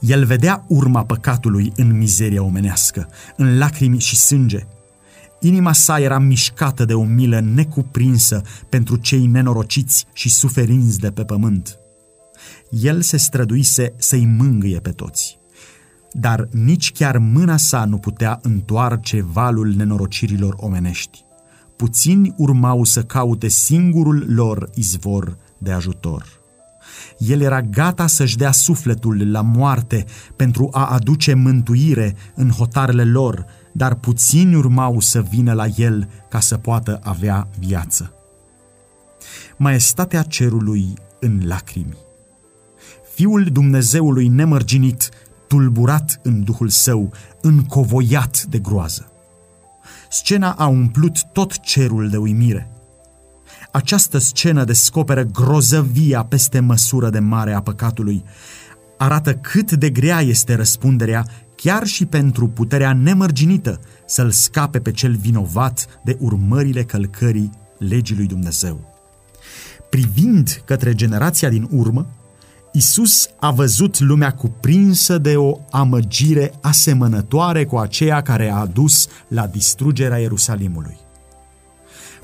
El 0.00 0.24
vedea 0.24 0.64
urma 0.68 1.04
păcatului 1.04 1.72
în 1.76 1.98
mizeria 1.98 2.42
omenească, 2.42 3.08
în 3.36 3.58
lacrimi 3.58 4.00
și 4.00 4.16
sânge, 4.16 4.66
Inima 5.40 5.72
sa 5.72 6.00
era 6.00 6.18
mișcată 6.18 6.84
de 6.84 6.94
o 6.94 7.04
milă 7.04 7.40
necuprinsă 7.40 8.42
pentru 8.68 8.96
cei 8.96 9.26
nenorociți 9.26 10.06
și 10.12 10.30
suferinți 10.30 10.98
de 10.98 11.10
pe 11.10 11.24
pământ. 11.24 11.78
El 12.70 13.00
se 13.00 13.16
străduise 13.16 13.94
să-i 13.96 14.24
mângâie 14.24 14.78
pe 14.78 14.90
toți, 14.90 15.38
dar 16.12 16.48
nici 16.50 16.92
chiar 16.92 17.18
mâna 17.18 17.56
sa 17.56 17.84
nu 17.84 17.98
putea 17.98 18.38
întoarce 18.42 19.22
valul 19.22 19.74
nenorocirilor 19.76 20.54
omenești. 20.56 21.24
Puțini 21.76 22.34
urmau 22.36 22.84
să 22.84 23.02
caute 23.02 23.48
singurul 23.48 24.24
lor 24.28 24.70
izvor 24.74 25.36
de 25.58 25.72
ajutor. 25.72 26.24
El 27.18 27.40
era 27.40 27.62
gata 27.62 28.06
să-și 28.06 28.36
dea 28.36 28.52
sufletul 28.52 29.30
la 29.30 29.40
moarte 29.40 30.04
pentru 30.36 30.68
a 30.72 30.86
aduce 30.86 31.34
mântuire 31.34 32.16
în 32.34 32.50
hotarele 32.50 33.04
lor, 33.04 33.46
dar 33.76 33.94
puțini 33.94 34.54
urmau 34.54 35.00
să 35.00 35.22
vină 35.22 35.52
la 35.52 35.66
el 35.76 36.08
ca 36.28 36.40
să 36.40 36.56
poată 36.56 37.00
avea 37.02 37.48
viață. 37.58 38.12
Maestatea 39.56 40.22
cerului 40.22 40.94
în 41.20 41.42
lacrimi. 41.46 41.96
Fiul 43.14 43.44
Dumnezeului 43.44 44.28
nemărginit, 44.28 45.08
tulburat 45.48 46.20
în 46.22 46.44
duhul 46.44 46.68
său, 46.68 47.12
încovoiat 47.40 48.42
de 48.42 48.58
groază. 48.58 49.10
Scena 50.10 50.50
a 50.52 50.66
umplut 50.66 51.22
tot 51.32 51.60
cerul 51.60 52.08
de 52.08 52.16
uimire. 52.16 52.70
Această 53.72 54.18
scenă 54.18 54.64
descoperă 54.64 55.22
grozăvia 55.22 56.24
peste 56.24 56.60
măsură 56.60 57.10
de 57.10 57.18
mare 57.18 57.52
a 57.52 57.60
păcatului, 57.60 58.24
arată 58.96 59.34
cât 59.34 59.72
de 59.72 59.90
grea 59.90 60.20
este 60.20 60.54
răspunderea 60.54 61.26
chiar 61.66 61.86
și 61.86 62.06
pentru 62.06 62.48
puterea 62.48 62.92
nemărginită 62.92 63.80
să-l 64.06 64.30
scape 64.30 64.80
pe 64.80 64.90
cel 64.92 65.16
vinovat 65.16 66.00
de 66.04 66.16
urmările 66.20 66.84
călcării 66.84 67.50
legii 67.78 68.16
lui 68.16 68.26
Dumnezeu. 68.26 68.94
Privind 69.90 70.62
către 70.64 70.94
generația 70.94 71.48
din 71.48 71.68
urmă, 71.70 72.06
Isus 72.72 73.28
a 73.40 73.50
văzut 73.50 73.98
lumea 73.98 74.32
cuprinsă 74.32 75.18
de 75.18 75.36
o 75.36 75.58
amăgire 75.70 76.52
asemănătoare 76.62 77.64
cu 77.64 77.76
aceea 77.76 78.22
care 78.22 78.50
a 78.50 78.56
adus 78.56 79.08
la 79.28 79.46
distrugerea 79.46 80.18
Ierusalimului. 80.18 80.96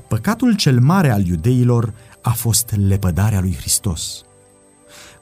Păcatul 0.07 0.55
cel 0.55 0.79
mare 0.79 1.09
al 1.09 1.25
iudeilor 1.25 1.93
a 2.21 2.31
fost 2.31 2.75
lepădarea 2.87 3.41
lui 3.41 3.55
Hristos. 3.55 4.23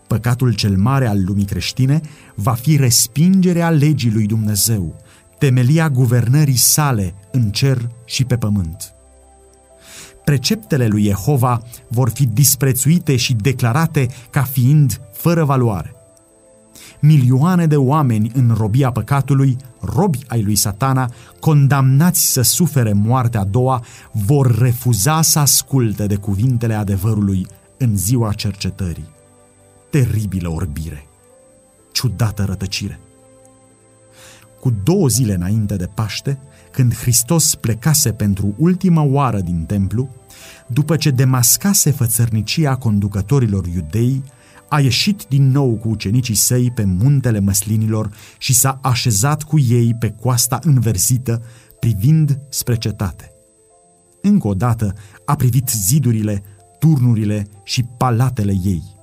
Păcatul 0.08 0.54
cel 0.54 0.78
mare 0.78 1.08
al 1.08 1.24
lumii 1.24 1.46
creștine 1.46 2.02
va 2.42 2.54
fi 2.54 2.76
respingerea 2.76 3.70
legii 3.70 4.12
lui 4.12 4.26
Dumnezeu, 4.26 4.96
temelia 5.38 5.90
guvernării 5.90 6.56
sale 6.56 7.14
în 7.32 7.50
cer 7.50 7.90
și 8.06 8.24
pe 8.24 8.38
pământ. 8.38 8.94
Preceptele 10.24 10.88
lui 10.88 11.04
Jehova 11.04 11.62
vor 11.88 12.10
fi 12.10 12.26
disprețuite 12.26 13.16
și 13.16 13.34
declarate 13.34 14.08
ca 14.30 14.42
fiind 14.42 15.02
fără 15.14 15.44
valoare. 15.44 15.96
Milioane 17.00 17.66
de 17.66 17.78
oameni 17.78 18.32
în 18.34 18.54
robia 18.58 18.92
păcatului, 18.92 19.58
robi 19.80 20.20
ai 20.28 20.44
lui 20.44 20.56
satana, 20.56 21.12
condamnați 21.40 22.32
să 22.32 22.42
sufere 22.42 22.94
moartea 22.94 23.40
a 23.40 23.44
doua, 23.44 23.84
vor 24.12 24.58
refuza 24.58 25.22
să 25.22 25.40
asculte 25.40 26.06
de 26.06 26.16
cuvintele 26.16 26.74
adevărului 26.74 27.48
în 27.78 27.98
ziua 27.98 28.34
cercetării 28.34 29.20
teribilă 29.92 30.50
orbire, 30.50 31.06
ciudată 31.92 32.44
rătăcire. 32.44 33.00
Cu 34.60 34.74
două 34.84 35.08
zile 35.08 35.34
înainte 35.34 35.76
de 35.76 35.86
Paște, 35.86 36.40
când 36.72 36.96
Hristos 36.96 37.56
plecase 37.56 38.12
pentru 38.12 38.54
ultima 38.58 39.02
oară 39.02 39.40
din 39.40 39.64
templu, 39.66 40.10
după 40.68 40.96
ce 40.96 41.10
demascase 41.10 41.92
fățărnicia 41.92 42.76
conducătorilor 42.76 43.66
iudei, 43.68 44.24
a 44.70 44.80
ieșit 44.80 45.26
din 45.30 45.52
nou 45.52 45.76
cu 45.76 45.90
ucenicii 45.90 46.36
săi 46.36 46.72
pe 46.72 46.84
muntele 46.84 47.40
măslinilor 47.40 48.10
și 48.38 48.54
s-a 48.54 48.80
așezat 48.82 49.44
cu 49.44 49.60
ei 49.60 49.96
pe 50.00 50.10
coasta 50.10 50.60
înverzită, 50.64 51.44
privind 51.80 52.40
spre 52.50 52.76
cetate. 52.76 53.32
Încă 54.22 54.48
o 54.48 54.54
dată 54.54 54.94
a 55.26 55.36
privit 55.36 55.70
zidurile, 55.70 56.44
turnurile 56.80 57.48
și 57.64 57.84
palatele 57.98 58.54
ei– 58.64 58.84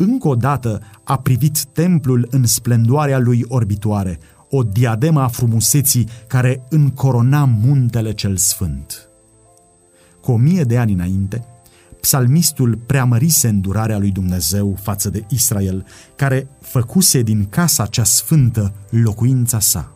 încă 0.00 0.28
o 0.28 0.34
dată 0.34 0.80
a 1.04 1.18
privit 1.18 1.64
templul 1.64 2.28
în 2.30 2.46
splendoarea 2.46 3.18
lui 3.18 3.44
orbitoare, 3.48 4.18
o 4.50 4.62
diadema 4.62 5.22
a 5.22 5.28
frumuseții 5.28 6.08
care 6.26 6.62
încorona 6.68 7.44
muntele 7.44 8.12
cel 8.12 8.36
sfânt. 8.36 9.08
Cu 10.20 10.32
o 10.32 10.36
mie 10.36 10.62
de 10.62 10.78
ani 10.78 10.92
înainte, 10.92 11.44
psalmistul 12.00 12.78
preamărise 12.86 13.48
îndurarea 13.48 13.98
lui 13.98 14.10
Dumnezeu 14.10 14.78
față 14.82 15.10
de 15.10 15.24
Israel, 15.28 15.86
care 16.16 16.48
făcuse 16.60 17.22
din 17.22 17.46
casa 17.48 17.86
cea 17.86 18.04
sfântă 18.04 18.72
locuința 18.90 19.60
sa. 19.60 19.92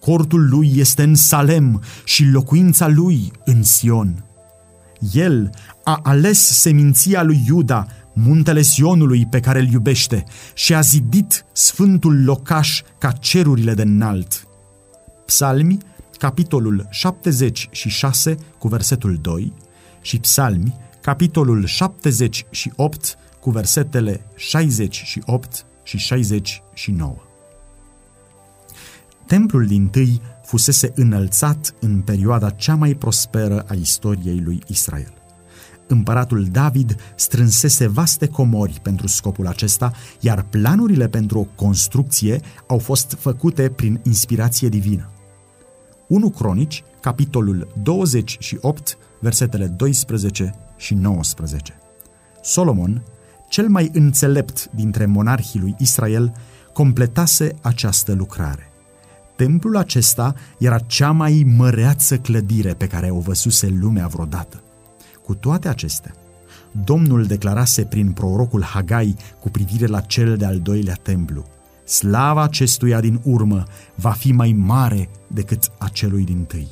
Cortul 0.00 0.48
lui 0.48 0.72
este 0.76 1.02
în 1.02 1.14
Salem 1.14 1.82
și 2.04 2.24
locuința 2.24 2.88
lui 2.88 3.32
în 3.44 3.62
Sion. 3.62 4.24
El 5.12 5.50
a 5.84 6.00
ales 6.02 6.38
seminția 6.38 7.22
lui 7.22 7.44
Iuda 7.46 7.86
muntele 8.24 8.62
Sionului 8.62 9.26
pe 9.26 9.40
care 9.40 9.60
îl 9.60 9.66
iubește 9.66 10.24
și 10.54 10.74
a 10.74 10.80
zidit 10.80 11.44
sfântul 11.52 12.24
locaș 12.24 12.82
ca 12.98 13.10
cerurile 13.10 13.74
de 13.74 13.82
înalt. 13.82 14.46
Psalmi, 15.26 15.78
capitolul 16.18 16.86
76 16.90 18.36
cu 18.58 18.68
versetul 18.68 19.18
2 19.20 19.52
și 20.00 20.18
Psalmi, 20.18 20.74
capitolul 21.00 21.64
78 21.64 23.14
cu 23.14 23.18
cu 23.40 23.50
versetele 23.50 24.20
68 24.36 25.66
și 25.82 25.98
69. 25.98 27.14
Templul 29.26 29.66
din 29.66 29.88
tâi 29.88 30.20
fusese 30.44 30.92
înălțat 30.94 31.74
în 31.80 32.00
perioada 32.00 32.50
cea 32.50 32.74
mai 32.74 32.94
prosperă 32.94 33.64
a 33.68 33.74
istoriei 33.74 34.40
lui 34.40 34.62
Israel. 34.66 35.19
Împăratul 35.90 36.44
David 36.50 36.96
strânsese 37.14 37.86
vaste 37.86 38.26
comori 38.26 38.78
pentru 38.82 39.06
scopul 39.06 39.46
acesta, 39.46 39.92
iar 40.20 40.42
planurile 40.50 41.08
pentru 41.08 41.38
o 41.38 41.46
construcție 41.64 42.40
au 42.66 42.78
fost 42.78 43.16
făcute 43.18 43.68
prin 43.68 44.00
inspirație 44.02 44.68
divină. 44.68 45.10
1 46.06 46.30
Cronici, 46.30 46.82
capitolul 47.00 47.68
28, 47.82 48.98
versetele 49.20 49.66
12 49.66 50.54
și 50.76 50.94
19. 50.94 51.78
Solomon, 52.42 53.02
cel 53.48 53.68
mai 53.68 53.90
înțelept 53.92 54.70
dintre 54.74 55.06
monarhii 55.06 55.60
lui 55.60 55.74
Israel, 55.78 56.32
completase 56.72 57.54
această 57.62 58.12
lucrare. 58.12 58.72
Templul 59.36 59.76
acesta 59.76 60.34
era 60.58 60.78
cea 60.78 61.10
mai 61.10 61.42
măreață 61.56 62.18
clădire 62.18 62.74
pe 62.74 62.86
care 62.86 63.10
o 63.10 63.18
văsuse 63.18 63.76
lumea 63.80 64.06
vreodată. 64.06 64.62
Cu 65.30 65.36
toate 65.36 65.68
acestea, 65.68 66.14
Domnul 66.84 67.24
declarase 67.24 67.84
prin 67.84 68.12
prorocul 68.12 68.62
Hagai 68.62 69.16
cu 69.40 69.50
privire 69.50 69.86
la 69.86 70.00
cel 70.00 70.36
de-al 70.36 70.58
doilea 70.58 70.94
templu. 71.02 71.44
Slava 71.84 72.42
acestuia 72.42 73.00
din 73.00 73.20
urmă 73.24 73.64
va 73.94 74.10
fi 74.10 74.32
mai 74.32 74.52
mare 74.52 75.08
decât 75.26 75.70
a 75.78 75.88
celui 75.92 76.24
din 76.24 76.44
tâi. 76.44 76.68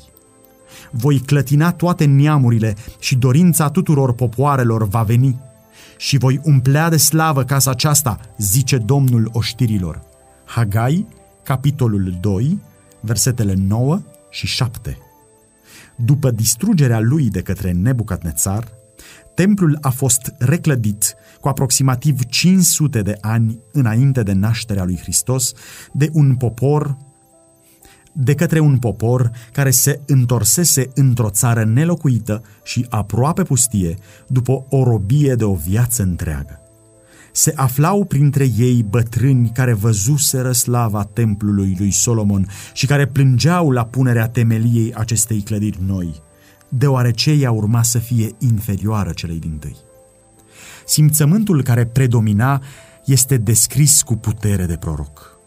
Voi 0.90 1.18
clătina 1.18 1.72
toate 1.72 2.04
neamurile 2.04 2.76
și 2.98 3.16
dorința 3.16 3.70
tuturor 3.70 4.12
popoarelor 4.12 4.88
va 4.88 5.02
veni 5.02 5.40
și 5.96 6.18
voi 6.18 6.40
umplea 6.44 6.88
de 6.88 6.96
slavă 6.96 7.44
casa 7.44 7.70
aceasta, 7.70 8.20
zice 8.38 8.76
Domnul 8.76 9.30
oștirilor. 9.32 10.02
Hagai, 10.44 11.06
capitolul 11.42 12.16
2, 12.20 12.60
versetele 13.00 13.54
9 13.54 14.00
și 14.30 14.46
7. 14.46 14.98
După 16.04 16.30
distrugerea 16.30 17.00
lui 17.00 17.30
de 17.30 17.42
către 17.42 17.72
Nebucadnețar, 17.72 18.68
templul 19.34 19.78
a 19.80 19.90
fost 19.90 20.34
reclădit 20.38 21.14
cu 21.40 21.48
aproximativ 21.48 22.24
500 22.24 23.02
de 23.02 23.18
ani 23.20 23.60
înainte 23.72 24.22
de 24.22 24.32
nașterea 24.32 24.84
lui 24.84 24.96
Hristos 24.96 25.52
de 25.92 26.10
un 26.12 26.34
popor 26.36 26.96
de 28.20 28.34
către 28.34 28.58
un 28.58 28.78
popor 28.78 29.30
care 29.52 29.70
se 29.70 30.00
întorsese 30.06 30.90
într-o 30.94 31.30
țară 31.30 31.64
nelocuită 31.64 32.42
și 32.64 32.86
aproape 32.88 33.42
pustie 33.42 33.98
după 34.26 34.66
o 34.68 34.82
robie 34.84 35.34
de 35.34 35.44
o 35.44 35.54
viață 35.54 36.02
întreagă. 36.02 36.57
Se 37.38 37.52
aflau 37.56 38.04
printre 38.04 38.48
ei 38.56 38.82
bătrâni 38.82 39.50
care 39.50 39.72
văzuseră 39.72 40.52
slava 40.52 41.04
templului 41.04 41.76
lui 41.78 41.90
Solomon 41.90 42.48
și 42.72 42.86
care 42.86 43.06
plângeau 43.06 43.70
la 43.70 43.84
punerea 43.84 44.28
temeliei 44.28 44.94
acestei 44.94 45.40
clădiri 45.40 45.78
noi, 45.86 46.22
deoarece 46.68 47.30
ea 47.30 47.50
urma 47.50 47.82
să 47.82 47.98
fie 47.98 48.34
inferioară 48.38 49.10
celei 49.12 49.38
din 49.38 49.58
tâi. 49.58 49.76
Simțământul 50.86 51.62
care 51.62 51.86
predomina 51.86 52.62
este 53.04 53.36
descris 53.36 54.02
cu 54.02 54.14
putere 54.14 54.66
de 54.66 54.76
proroc. 54.76 55.38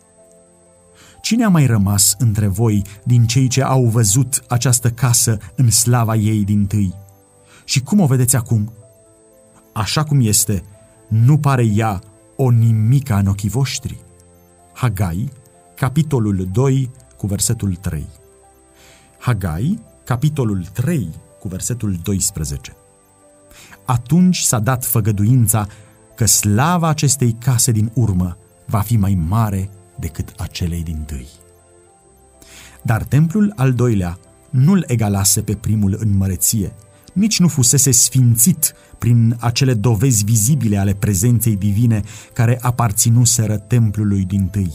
Cine 1.22 1.44
a 1.44 1.50
mai 1.50 1.66
rămas 1.66 2.16
între 2.18 2.48
voi 2.48 2.84
din 3.04 3.26
cei 3.26 3.48
ce 3.48 3.64
au 3.64 3.86
văzut 3.86 4.44
această 4.48 4.90
casă 4.90 5.38
în 5.56 5.70
slava 5.70 6.16
ei 6.16 6.44
din 6.44 6.66
tâi? 6.66 6.94
Și 7.66 7.82
cum 7.82 8.00
o 8.00 8.06
vedeți 8.06 8.36
acum? 8.36 8.74
Așa 9.74 10.04
cum 10.04 10.20
este, 10.22 10.64
nu 11.12 11.38
pare 11.38 11.64
ea 11.64 12.02
o 12.36 12.50
nimica 12.50 13.18
în 13.18 13.28
ochii 13.28 13.50
voștri? 13.50 13.98
Hagai, 14.74 15.30
capitolul 15.76 16.48
2, 16.52 16.92
cu 17.18 17.28
versetul 17.28 17.76
3. 17.76 18.08
Hagai, 19.20 19.80
capitolul 20.04 20.66
3, 20.74 21.10
cu 21.40 21.48
versetul 21.48 21.98
12. 22.04 22.76
Atunci 23.86 24.38
s-a 24.38 24.60
dat 24.60 24.86
făgăduința 24.86 25.68
că 26.16 26.26
slava 26.26 26.88
acestei 26.88 27.36
case 27.40 27.72
din 27.72 27.92
urmă 27.94 28.38
va 28.66 28.80
fi 28.80 28.98
mai 28.98 29.14
mare 29.28 29.70
decât 30.00 30.34
acelei 30.38 30.84
din 30.84 31.04
tâi. 31.06 31.28
Dar 32.82 33.04
templul 33.04 33.54
al 33.56 33.74
doilea 33.74 34.18
nu-l 34.50 34.84
egalase 34.88 35.42
pe 35.42 35.56
primul 35.56 35.98
în 36.00 36.18
măreție, 36.18 36.74
nici 37.14 37.40
nu 37.40 37.48
fusese 37.48 37.92
sfințit 37.92 38.74
prin 38.98 39.36
acele 39.40 39.74
dovezi 39.74 40.24
vizibile 40.24 40.78
ale 40.78 40.94
prezenței 40.94 41.56
divine 41.56 42.02
care 42.34 42.60
aparținuseră 42.62 43.58
templului 43.58 44.26
din 44.26 44.46
tâi. 44.46 44.72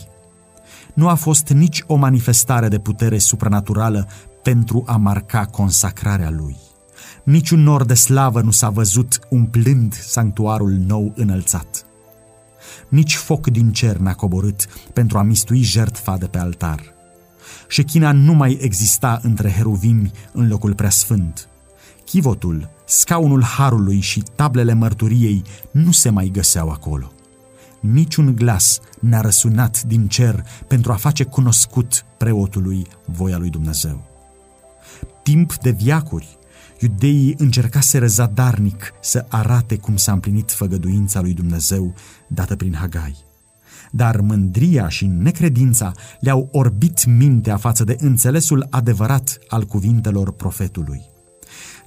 Nu 0.94 1.09
a 1.09 1.14
fost 1.14 1.49
nici 1.49 1.83
o 1.87 1.94
manifestare 1.94 2.68
de 2.68 2.79
putere 2.79 3.18
supranaturală 3.18 4.09
pentru 4.42 4.83
a 4.87 4.96
marca 4.96 5.44
consacrarea 5.44 6.31
lui. 6.31 6.57
Niciun 7.25 7.62
nor 7.62 7.85
de 7.85 7.94
slavă 7.94 8.40
nu 8.40 8.51
s-a 8.51 8.68
văzut 8.68 9.20
umplând 9.29 9.94
sanctuarul 9.94 10.70
nou 10.70 11.12
înălțat 11.16 11.87
nici 12.88 13.16
foc 13.16 13.46
din 13.46 13.72
cer 13.72 13.96
n-a 13.96 14.14
coborât 14.14 14.66
pentru 14.92 15.18
a 15.18 15.22
mistui 15.22 15.62
jertfa 15.62 16.16
de 16.16 16.27
pe 16.27 16.38
altar. 16.38 16.94
Șechina 17.68 18.12
nu 18.12 18.33
mai 18.33 18.59
exista 18.61 19.18
între 19.22 19.51
heruvimi 19.51 20.11
în 20.33 20.49
locul 20.49 20.75
preasfânt. 20.75 21.49
Chivotul, 22.07 22.71
scaunul 22.85 23.42
harului 23.42 24.01
și 24.01 24.23
tablele 24.35 24.73
mărturiei 24.73 25.42
nu 25.71 25.92
se 25.92 26.11
mai 26.11 26.29
găseau 26.33 26.69
acolo. 26.69 27.12
Niciun 27.81 28.35
glas 28.35 28.81
n-a 29.01 29.21
răsunat 29.21 29.83
din 29.83 30.09
cer 30.09 30.47
pentru 30.66 30.92
a 30.92 30.95
face 30.95 31.25
cunoscut 31.25 32.05
preotului 32.16 32.87
voia 33.05 33.38
lui 33.38 33.51
Dumnezeu. 33.51 34.05
Timp 35.23 35.55
de 35.55 35.71
viacuri, 35.71 36.38
Iudeii 36.81 37.35
încercaseră 37.38 38.07
zadarnic 38.07 38.92
să 39.01 39.27
arate 39.29 39.77
cum 39.77 39.97
s-a 39.97 40.12
împlinit 40.12 40.51
făgăduința 40.51 41.21
lui 41.21 41.33
Dumnezeu 41.33 41.95
dată 42.29 42.57
prin 42.57 42.75
Hagai. 42.75 43.16
Dar 43.90 44.21
mândria 44.21 44.88
și 44.88 45.07
necredința 45.07 45.92
le-au 46.21 46.49
orbit 46.53 47.05
mintea 47.05 47.57
față 47.57 47.85
de 47.85 47.97
înțelesul 48.01 48.66
adevărat 48.71 49.38
al 49.49 49.64
cuvintelor 49.64 50.33
profetului. 50.33 51.14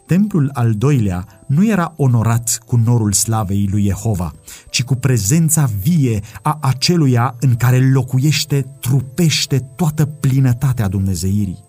Templul 0.10 0.50
al 0.54 0.74
doilea 0.74 1.26
nu 1.48 1.66
era 1.66 1.94
onorat 1.96 2.60
cu 2.66 2.76
norul 2.76 3.14
slavei 3.14 3.68
lui 3.72 3.84
Jehova, 3.84 4.34
ci 4.70 4.84
cu 4.84 4.96
prezența 4.96 5.70
vie 5.82 6.22
a 6.42 6.58
aceluia 6.62 7.36
în 7.40 7.56
care 7.56 7.92
locuiește, 7.92 8.66
trupește 8.80 9.60
toată 9.60 10.06
plinătatea 10.06 10.88
Dumnezeirii, 10.88 11.64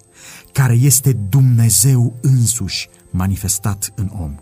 care 0.53 0.75
este 0.75 1.13
Dumnezeu 1.13 2.19
însuși, 2.21 2.89
manifestat 3.11 3.93
în 3.95 4.11
om. 4.21 4.35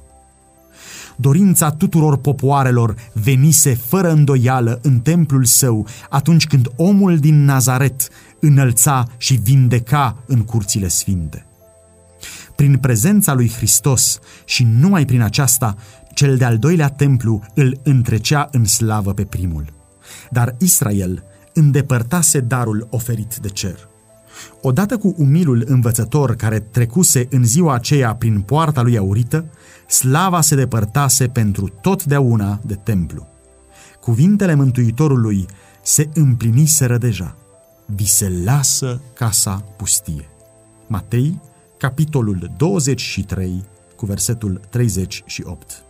Dorința 1.17 1.71
tuturor 1.71 2.17
popoarelor 2.17 2.95
venise 3.13 3.75
fără 3.75 4.11
îndoială 4.11 4.79
în 4.83 5.01
templul 5.01 5.45
său 5.45 5.87
atunci 6.09 6.47
când 6.47 6.69
omul 6.77 7.19
din 7.19 7.45
Nazaret 7.45 8.09
înălța 8.41 9.07
și 9.17 9.35
vindeca 9.35 10.17
în 10.27 10.43
curțile 10.43 10.89
sfinte. 10.89 11.48
Prin 12.59 12.79
prezența 12.79 13.35
lui 13.35 13.51
Hristos 13.51 14.19
și 14.45 14.65
numai 14.65 15.05
prin 15.05 15.21
aceasta, 15.21 15.77
cel 16.15 16.37
de-al 16.37 16.59
doilea 16.59 16.89
templu 16.89 17.43
îl 17.55 17.81
întrecea 17.83 18.49
în 18.53 18.65
slavă 18.65 19.13
pe 19.13 19.25
primul. 19.25 19.73
Dar 20.31 20.55
Israel 20.59 21.25
îndepărtase 21.55 22.41
darul 22.41 22.87
oferit 22.91 23.37
de 23.37 23.49
cer. 23.49 23.89
Odată 24.63 24.97
cu 24.97 25.15
umilul 25.17 25.65
învățător 25.67 26.37
care 26.37 26.61
trecuse 26.61 27.27
în 27.31 27.45
ziua 27.45 27.75
aceea 27.75 28.15
prin 28.15 28.41
poarta 28.41 28.83
lui 28.83 28.99
aurită, 28.99 29.51
slava 29.89 30.41
se 30.41 30.55
depărtase 30.55 31.27
pentru 31.27 31.69
totdeauna 31.69 32.61
de 32.65 32.75
templu. 32.75 33.27
Cuvintele 34.01 34.55
Mântuitorului 34.55 35.47
se 35.83 36.09
împliniseră 36.15 36.99
deja. 36.99 37.37
Vi 37.87 38.07
se 38.07 38.33
lasă 38.45 39.01
casa 39.15 39.65
pustie. 39.77 40.29
Matei, 40.87 41.41
capitolul 41.79 42.51
23, 42.57 43.65
cu 43.97 44.07
versetul 44.07 44.61
38 44.71 45.83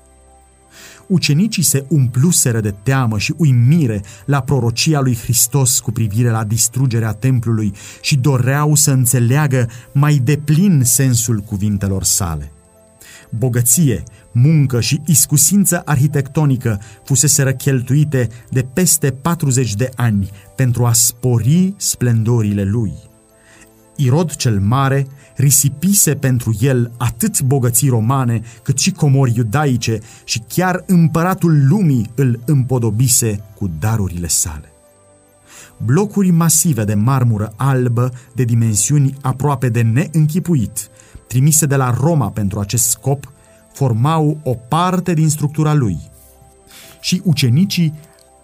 ucenicii 1.09 1.63
se 1.63 1.85
umpluseră 1.89 2.61
de 2.61 2.75
teamă 2.83 3.19
și 3.19 3.35
uimire 3.37 4.03
la 4.25 4.41
prorocia 4.41 5.01
lui 5.01 5.17
Hristos 5.17 5.81
cu 5.81 5.91
privire 5.91 6.31
la 6.31 6.45
distrugerea 6.45 7.13
templului 7.13 7.73
și 8.01 8.17
doreau 8.17 8.75
să 8.75 8.91
înțeleagă 8.91 9.69
mai 9.93 10.15
deplin 10.15 10.83
sensul 10.85 11.39
cuvintelor 11.39 12.03
sale. 12.03 12.53
Bogăție, 13.31 14.03
muncă 14.33 14.81
și 14.81 15.01
iscusință 15.07 15.83
arhitectonică 15.85 16.81
fuseseră 17.05 17.53
cheltuite 17.53 18.29
de 18.51 18.63
peste 18.63 19.11
40 19.11 19.75
de 19.75 19.91
ani 19.97 20.31
pentru 20.57 20.85
a 20.85 20.93
spori 20.93 21.75
splendorile 21.77 22.65
lui. 22.65 22.93
Irod 23.97 24.35
cel 24.35 24.61
Mare 24.61 25.07
risipise 25.39 26.15
pentru 26.15 26.57
el 26.61 26.93
atât 26.97 27.41
bogății 27.41 27.89
romane 27.89 28.43
cât 28.63 28.79
și 28.79 28.93
comori 28.93 29.33
iudaice 29.37 29.99
și 30.25 30.43
chiar 30.49 30.83
împăratul 30.87 31.67
lumii 31.69 32.11
îl 32.15 32.41
împodobise 32.45 33.45
cu 33.55 33.71
darurile 33.79 34.27
sale. 34.27 34.73
Blocuri 35.85 36.31
masive 36.31 36.85
de 36.85 36.95
marmură 36.95 37.53
albă 37.57 38.13
de 38.35 38.45
dimensiuni 38.45 39.15
aproape 39.21 39.69
de 39.69 39.83
neînchipuit, 39.83 40.89
trimise 41.27 41.67
de 41.67 41.77
la 41.77 41.91
Roma 42.01 42.31
pentru 42.31 42.59
acest 42.59 42.85
scop, 42.85 43.33
formau 43.73 44.41
o 44.45 44.55
parte 44.55 45.15
din 45.15 45.29
structura 45.29 45.75
lui. 45.75 45.99
Și 47.01 47.23
ucenicii 47.25 47.95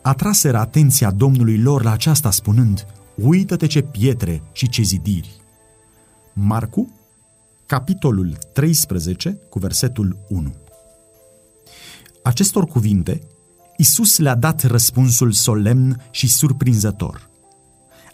atraseră 0.02 0.59
atenția 0.59 1.11
Domnului 1.11 1.59
lor 1.59 1.83
la 1.83 1.92
aceasta 1.92 2.30
spunând, 2.30 2.87
uită-te 3.14 3.66
ce 3.66 3.80
pietre 3.80 4.42
și 4.52 4.68
ce 4.68 4.83
zidiri. 4.83 5.43
Marcu, 6.37 6.92
capitolul 7.66 8.37
13, 8.53 9.38
cu 9.49 9.59
versetul 9.59 10.18
1. 10.29 10.55
Acestor 12.23 12.64
cuvinte, 12.64 13.20
Isus 13.77 14.18
le-a 14.18 14.35
dat 14.35 14.62
răspunsul 14.62 15.33
solemn 15.33 16.03
și 16.11 16.29
surprinzător. 16.29 17.31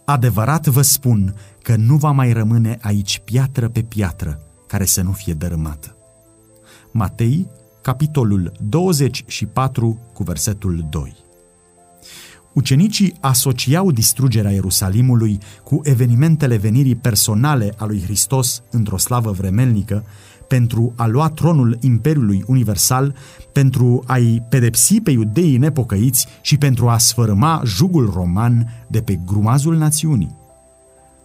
Adevărat 0.04 0.66
vă 0.66 0.82
spun 0.82 1.34
că 1.62 1.76
nu 1.76 1.96
va 1.96 2.10
mai 2.10 2.32
rămâne 2.32 2.78
aici 2.82 3.20
piatră 3.24 3.68
pe 3.68 3.82
piatră 3.82 4.40
care 4.66 4.84
să 4.84 5.02
nu 5.02 5.12
fie 5.12 5.34
dărâmată. 5.34 5.96
Matei, 6.90 7.48
capitolul 7.82 8.52
24, 8.68 10.00
cu 10.12 10.22
versetul 10.22 10.86
2. 10.90 11.16
Ucenicii 12.52 13.14
asociau 13.20 13.90
distrugerea 13.90 14.50
Ierusalimului 14.50 15.38
cu 15.64 15.80
evenimentele 15.82 16.56
venirii 16.56 16.94
personale 16.94 17.74
a 17.76 17.84
lui 17.84 18.02
Hristos 18.02 18.62
într-o 18.70 18.96
slavă 18.96 19.30
vremelnică, 19.30 20.04
pentru 20.48 20.92
a 20.96 21.06
lua 21.06 21.28
tronul 21.28 21.78
Imperiului 21.80 22.44
Universal, 22.46 23.14
pentru 23.52 24.02
a-i 24.06 24.42
pedepsi 24.48 25.00
pe 25.00 25.10
iudeii 25.10 25.56
nepocăiți 25.56 26.26
și 26.40 26.56
pentru 26.56 26.88
a 26.88 26.98
sfărâma 26.98 27.62
jugul 27.64 28.10
roman 28.14 28.84
de 28.88 29.00
pe 29.00 29.20
grumazul 29.26 29.76
națiunii. 29.76 30.36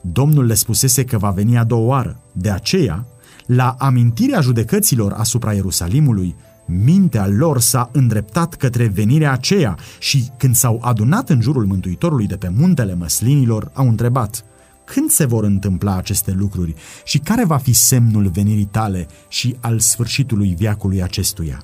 Domnul 0.01 0.45
le 0.45 0.53
spusese 0.53 1.03
că 1.03 1.17
va 1.17 1.29
veni 1.29 1.57
a 1.57 1.63
doua 1.63 1.85
oară, 1.85 2.19
de 2.31 2.49
aceea, 2.49 3.05
la 3.45 3.75
amintirea 3.77 4.41
judecăților 4.41 5.11
asupra 5.11 5.53
Ierusalimului, 5.53 6.35
Mintea 6.65 7.27
lor 7.27 7.59
s-a 7.59 7.89
îndreptat 7.91 8.53
către 8.53 8.87
venirea 8.87 9.31
aceea 9.31 9.77
și 9.99 10.29
când 10.37 10.55
s-au 10.55 10.79
adunat 10.81 11.29
în 11.29 11.41
jurul 11.41 11.65
Mântuitorului 11.65 12.27
de 12.27 12.35
pe 12.35 12.49
muntele 12.49 12.93
măslinilor, 12.93 13.71
au 13.73 13.87
întrebat 13.87 14.45
când 14.85 15.09
se 15.09 15.25
vor 15.25 15.43
întâmpla 15.43 15.95
aceste 15.95 16.31
lucruri 16.31 16.73
și 17.03 17.17
care 17.17 17.45
va 17.45 17.57
fi 17.57 17.73
semnul 17.73 18.27
venirii 18.27 18.65
tale 18.71 19.07
și 19.27 19.55
al 19.59 19.79
sfârșitului 19.79 20.55
viacului 20.57 21.03
acestuia. 21.03 21.63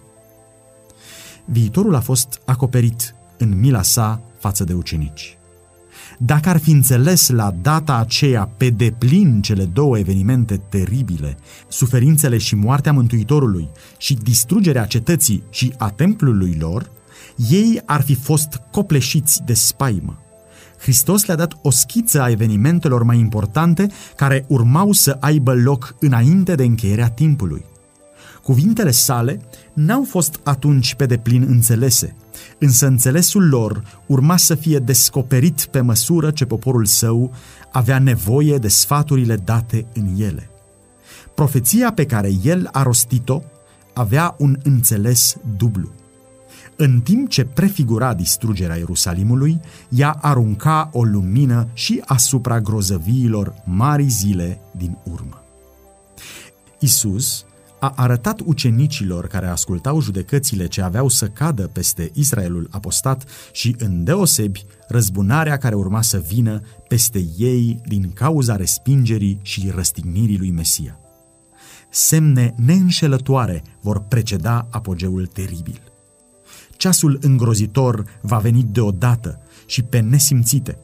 Viitorul 1.46 1.96
a 1.96 2.00
fost 2.00 2.42
acoperit 2.46 3.16
în 3.38 3.60
mila 3.60 3.82
sa 3.82 4.22
față 4.40 4.64
de 4.64 4.74
ucenici. 4.74 5.38
Dacă 6.24 6.50
ar 6.50 6.58
fi 6.58 6.72
înțeles 6.72 7.30
la 7.30 7.54
data 7.62 7.96
aceea 7.96 8.50
pe 8.58 8.70
deplin 8.70 9.42
cele 9.42 9.64
două 9.64 9.98
evenimente 9.98 10.58
teribile, 10.58 11.38
suferințele 11.68 12.38
și 12.38 12.56
moartea 12.56 12.92
Mântuitorului 12.92 13.70
și 13.98 14.14
distrugerea 14.14 14.86
cetății 14.86 15.44
și 15.50 15.74
a 15.78 15.90
templului 15.90 16.58
lor, 16.60 16.92
ei 17.50 17.82
ar 17.86 18.02
fi 18.02 18.16
fost 18.16 18.62
copleșiți 18.72 19.42
de 19.46 19.54
spaimă. 19.54 20.20
Hristos 20.80 21.26
le-a 21.26 21.36
dat 21.36 21.58
o 21.62 21.72
schiță 21.72 22.22
a 22.22 22.30
evenimentelor 22.30 23.04
mai 23.04 23.20
importante 23.20 23.88
care 24.16 24.46
urmau 24.48 24.92
să 24.92 25.18
aibă 25.20 25.54
loc 25.54 25.96
înainte 26.00 26.56
de 26.56 26.64
încheierea 26.64 27.10
timpului. 27.10 27.66
Cuvintele 28.44 28.92
sale 28.92 29.40
n-au 29.74 30.04
fost 30.04 30.40
atunci 30.44 30.96
pe 30.96 31.06
deplin 31.06 31.46
înțelese, 31.50 32.16
însă 32.60 32.88
înțelesul 32.88 33.50
lor 33.50 34.02
urma 34.06 34.38
să 34.38 34.56
fie 34.56 34.80
descoperit 34.80 35.66
pe 35.66 35.82
măsură 35.82 36.32
ce 36.32 36.46
poporul 36.46 36.86
său 36.86 37.34
avea 37.72 38.00
nevoie 38.00 38.58
de 38.58 38.68
sfaturile 38.68 39.36
date 39.36 39.86
în 39.94 40.08
ele. 40.18 40.50
Profeția 41.36 41.92
pe 41.94 42.06
care 42.06 42.32
el 42.44 42.70
a 42.72 42.84
rostit-o 42.84 43.42
avea 43.94 44.36
un 44.38 44.58
înțeles 44.64 45.36
dublu. 45.58 45.90
În 46.76 47.02
timp 47.02 47.30
ce 47.30 47.46
prefigura 47.46 48.14
distrugerea 48.14 48.76
Ierusalimului, 48.76 49.60
ea 49.90 50.12
arunca 50.22 50.90
o 50.94 51.04
lumină 51.04 51.68
și 51.74 52.02
asupra 52.06 52.60
grozăviilor 52.60 53.54
mari 53.66 54.08
zile 54.08 54.60
din 54.78 54.98
urmă. 55.04 55.44
Isus 56.80 57.46
a 57.82 57.94
arătat 57.96 58.40
ucenicilor 58.46 59.28
care 59.28 59.48
ascultau 59.48 60.02
judecățile 60.02 60.68
ce 60.68 60.82
aveau 60.82 61.08
să 61.08 61.28
cadă 61.28 61.68
peste 61.68 62.12
Israelul 62.14 62.68
apostat 62.72 63.24
și 63.52 63.76
îndeosebi 63.78 64.66
răzbunarea 64.88 65.58
care 65.58 65.76
urma 65.76 66.02
să 66.02 66.24
vină 66.28 66.62
peste 66.88 67.26
ei 67.38 67.82
din 67.86 68.12
cauza 68.14 68.56
respingerii 68.56 69.40
și 69.42 69.72
răstignirii 69.76 70.38
lui 70.38 70.52
Mesia. 70.52 71.00
Semne 71.90 72.54
neînșelătoare 72.58 73.64
vor 73.82 74.00
preceda 74.00 74.68
apogeul 74.72 75.26
teribil. 75.26 75.82
Ceasul 76.78 77.18
îngrozitor 77.22 78.04
va 78.22 78.38
veni 78.38 78.64
deodată 78.64 79.42
și 79.66 79.82
pe 79.82 80.00
nesimțite. 80.00 80.78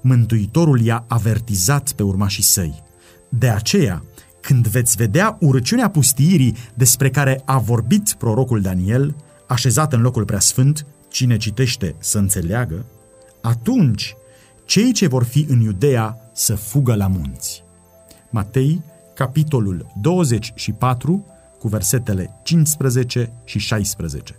Mântuitorul 0.00 0.80
i-a 0.80 1.04
avertizat 1.08 1.92
pe 1.92 2.02
urmașii 2.02 2.42
săi. 2.42 2.82
De 3.28 3.48
aceea, 3.48 4.02
când 4.48 4.66
veți 4.66 4.96
vedea 4.96 5.36
urăciunea 5.40 5.90
pustiirii 5.90 6.56
despre 6.74 7.10
care 7.10 7.42
a 7.44 7.58
vorbit 7.58 8.14
prorocul 8.18 8.60
Daniel, 8.60 9.16
așezat 9.46 9.92
în 9.92 10.00
locul 10.00 10.24
preasfânt, 10.24 10.86
cine 11.08 11.36
citește 11.36 11.94
să 11.98 12.18
înțeleagă, 12.18 12.84
atunci 13.42 14.16
cei 14.64 14.92
ce 14.92 15.06
vor 15.06 15.24
fi 15.24 15.46
în 15.48 15.60
Iudea 15.60 16.30
să 16.32 16.54
fugă 16.54 16.94
la 16.94 17.06
munți. 17.06 17.64
Matei, 18.30 18.82
capitolul 19.14 19.86
24, 20.00 21.26
cu 21.58 21.68
versetele 21.68 22.40
15 22.42 23.32
și 23.44 23.58
16. 23.58 24.36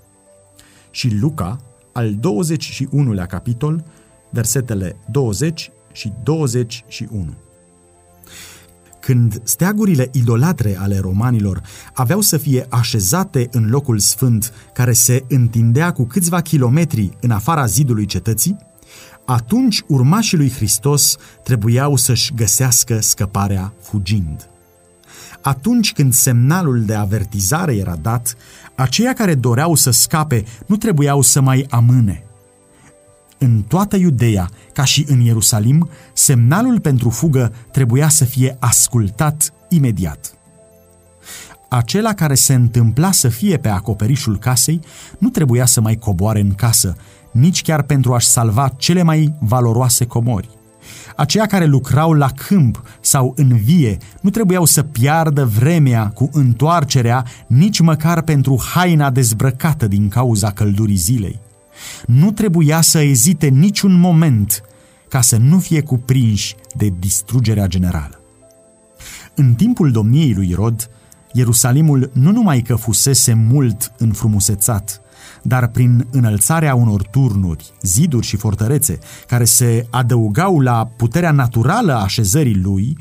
Și 0.91 1.15
Luca, 1.19 1.57
al 1.91 2.15
21-lea 2.15 3.27
capitol, 3.27 3.83
versetele 4.29 4.95
20 5.11 5.71
și 5.91 6.11
21 6.23 7.48
când 9.09 9.41
steagurile 9.43 10.09
idolatre 10.11 10.77
ale 10.79 10.99
romanilor 10.99 11.61
aveau 11.93 12.21
să 12.21 12.37
fie 12.37 12.65
așezate 12.69 13.47
în 13.51 13.69
locul 13.69 13.99
sfânt 13.99 14.53
care 14.73 14.91
se 14.93 15.23
întindea 15.29 15.91
cu 15.91 16.03
câțiva 16.05 16.41
kilometri 16.41 17.09
în 17.21 17.31
afara 17.31 17.65
zidului 17.65 18.05
cetății, 18.05 18.57
atunci 19.25 19.81
urmașii 19.87 20.37
lui 20.37 20.51
Hristos 20.51 21.15
trebuiau 21.43 21.95
să-și 21.95 22.33
găsească 22.35 22.99
scăparea 23.01 23.73
fugind. 23.81 24.49
Atunci 25.41 25.93
când 25.93 26.13
semnalul 26.13 26.83
de 26.83 26.93
avertizare 26.93 27.75
era 27.75 27.95
dat, 27.95 28.35
aceia 28.75 29.13
care 29.13 29.35
doreau 29.35 29.75
să 29.75 29.91
scape 29.91 30.43
nu 30.65 30.75
trebuiau 30.75 31.21
să 31.21 31.41
mai 31.41 31.65
amâne– 31.69 32.23
în 33.39 33.61
toată 33.67 33.95
Iudeea, 33.95 34.49
ca 34.73 34.83
și 34.83 35.05
în 35.07 35.19
Ierusalim, 35.19 35.89
semnalul 36.13 36.79
pentru 36.79 37.09
fugă 37.09 37.53
trebuia 37.71 38.09
să 38.09 38.25
fie 38.25 38.57
ascultat 38.59 39.53
imediat. 39.69 40.33
Acela 41.69 42.13
care 42.13 42.35
se 42.35 42.53
întâmpla 42.53 43.11
să 43.11 43.27
fie 43.27 43.57
pe 43.57 43.67
acoperișul 43.67 44.37
casei 44.37 44.79
nu 45.17 45.29
trebuia 45.29 45.65
să 45.65 45.81
mai 45.81 45.95
coboare 45.95 46.39
în 46.39 46.53
casă, 46.53 46.95
nici 47.31 47.61
chiar 47.61 47.81
pentru 47.81 48.13
a-și 48.13 48.27
salva 48.27 48.69
cele 48.77 49.03
mai 49.03 49.33
valoroase 49.39 50.05
comori. 50.05 50.49
Aceia 51.15 51.45
care 51.45 51.65
lucrau 51.65 52.13
la 52.13 52.29
câmp 52.47 52.83
sau 53.01 53.33
în 53.35 53.57
vie 53.57 53.97
nu 54.21 54.29
trebuiau 54.29 54.65
să 54.65 54.83
piardă 54.83 55.45
vremea 55.45 56.07
cu 56.07 56.29
întoarcerea 56.33 57.25
nici 57.47 57.79
măcar 57.79 58.21
pentru 58.21 58.61
haina 58.73 59.09
dezbrăcată 59.09 59.87
din 59.87 60.07
cauza 60.07 60.51
căldurii 60.51 60.95
zilei 60.95 61.39
nu 62.05 62.31
trebuia 62.31 62.81
să 62.81 62.99
ezite 62.99 63.47
niciun 63.47 63.99
moment 63.99 64.63
ca 65.09 65.21
să 65.21 65.37
nu 65.37 65.59
fie 65.59 65.81
cuprinși 65.81 66.55
de 66.75 66.93
distrugerea 66.99 67.67
generală. 67.67 68.19
În 69.35 69.53
timpul 69.53 69.91
domniei 69.91 70.33
lui 70.33 70.49
Irod, 70.49 70.89
Ierusalimul 71.33 72.11
nu 72.13 72.31
numai 72.31 72.61
că 72.61 72.75
fusese 72.75 73.33
mult 73.33 73.91
înfrumusețat, 73.97 75.01
dar 75.41 75.67
prin 75.67 76.07
înălțarea 76.11 76.75
unor 76.75 77.03
turnuri, 77.03 77.71
ziduri 77.81 78.25
și 78.25 78.37
fortărețe 78.37 78.99
care 79.27 79.43
se 79.43 79.87
adăugau 79.89 80.59
la 80.59 80.91
puterea 80.97 81.31
naturală 81.31 81.93
a 81.93 82.03
așezării 82.03 82.55
lui, 82.55 82.97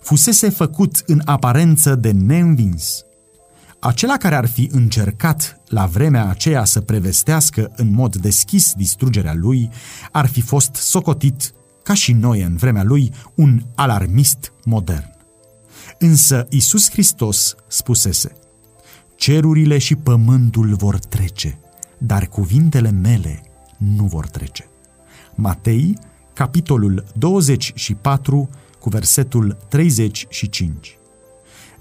fusese 0.00 0.48
făcut 0.48 1.02
în 1.06 1.22
aparență 1.24 1.94
de 1.94 2.10
neînvins. 2.10 3.04
Acela 3.80 4.16
care 4.16 4.34
ar 4.34 4.48
fi 4.48 4.68
încercat 4.72 5.60
la 5.68 5.86
vremea 5.86 6.28
aceea 6.28 6.64
să 6.64 6.80
prevestească 6.80 7.72
în 7.76 7.90
mod 7.90 8.16
deschis 8.16 8.72
distrugerea 8.76 9.34
lui, 9.34 9.70
ar 10.12 10.26
fi 10.26 10.40
fost 10.40 10.74
socotit, 10.74 11.52
ca 11.82 11.94
și 11.94 12.12
noi 12.12 12.42
în 12.42 12.56
vremea 12.56 12.82
lui, 12.82 13.12
un 13.34 13.62
alarmist 13.74 14.52
modern. 14.64 15.16
Însă 15.98 16.46
Isus 16.50 16.90
Hristos 16.90 17.54
spusese, 17.66 18.32
Cerurile 19.16 19.78
și 19.78 19.94
pământul 19.94 20.74
vor 20.74 20.98
trece, 20.98 21.58
dar 21.98 22.26
cuvintele 22.26 22.90
mele 22.90 23.42
nu 23.78 24.04
vor 24.04 24.26
trece. 24.26 24.68
Matei, 25.34 25.98
capitolul 26.32 27.04
24, 27.14 28.48
cu 28.78 28.88
versetul 28.88 29.56
35. 29.68 30.99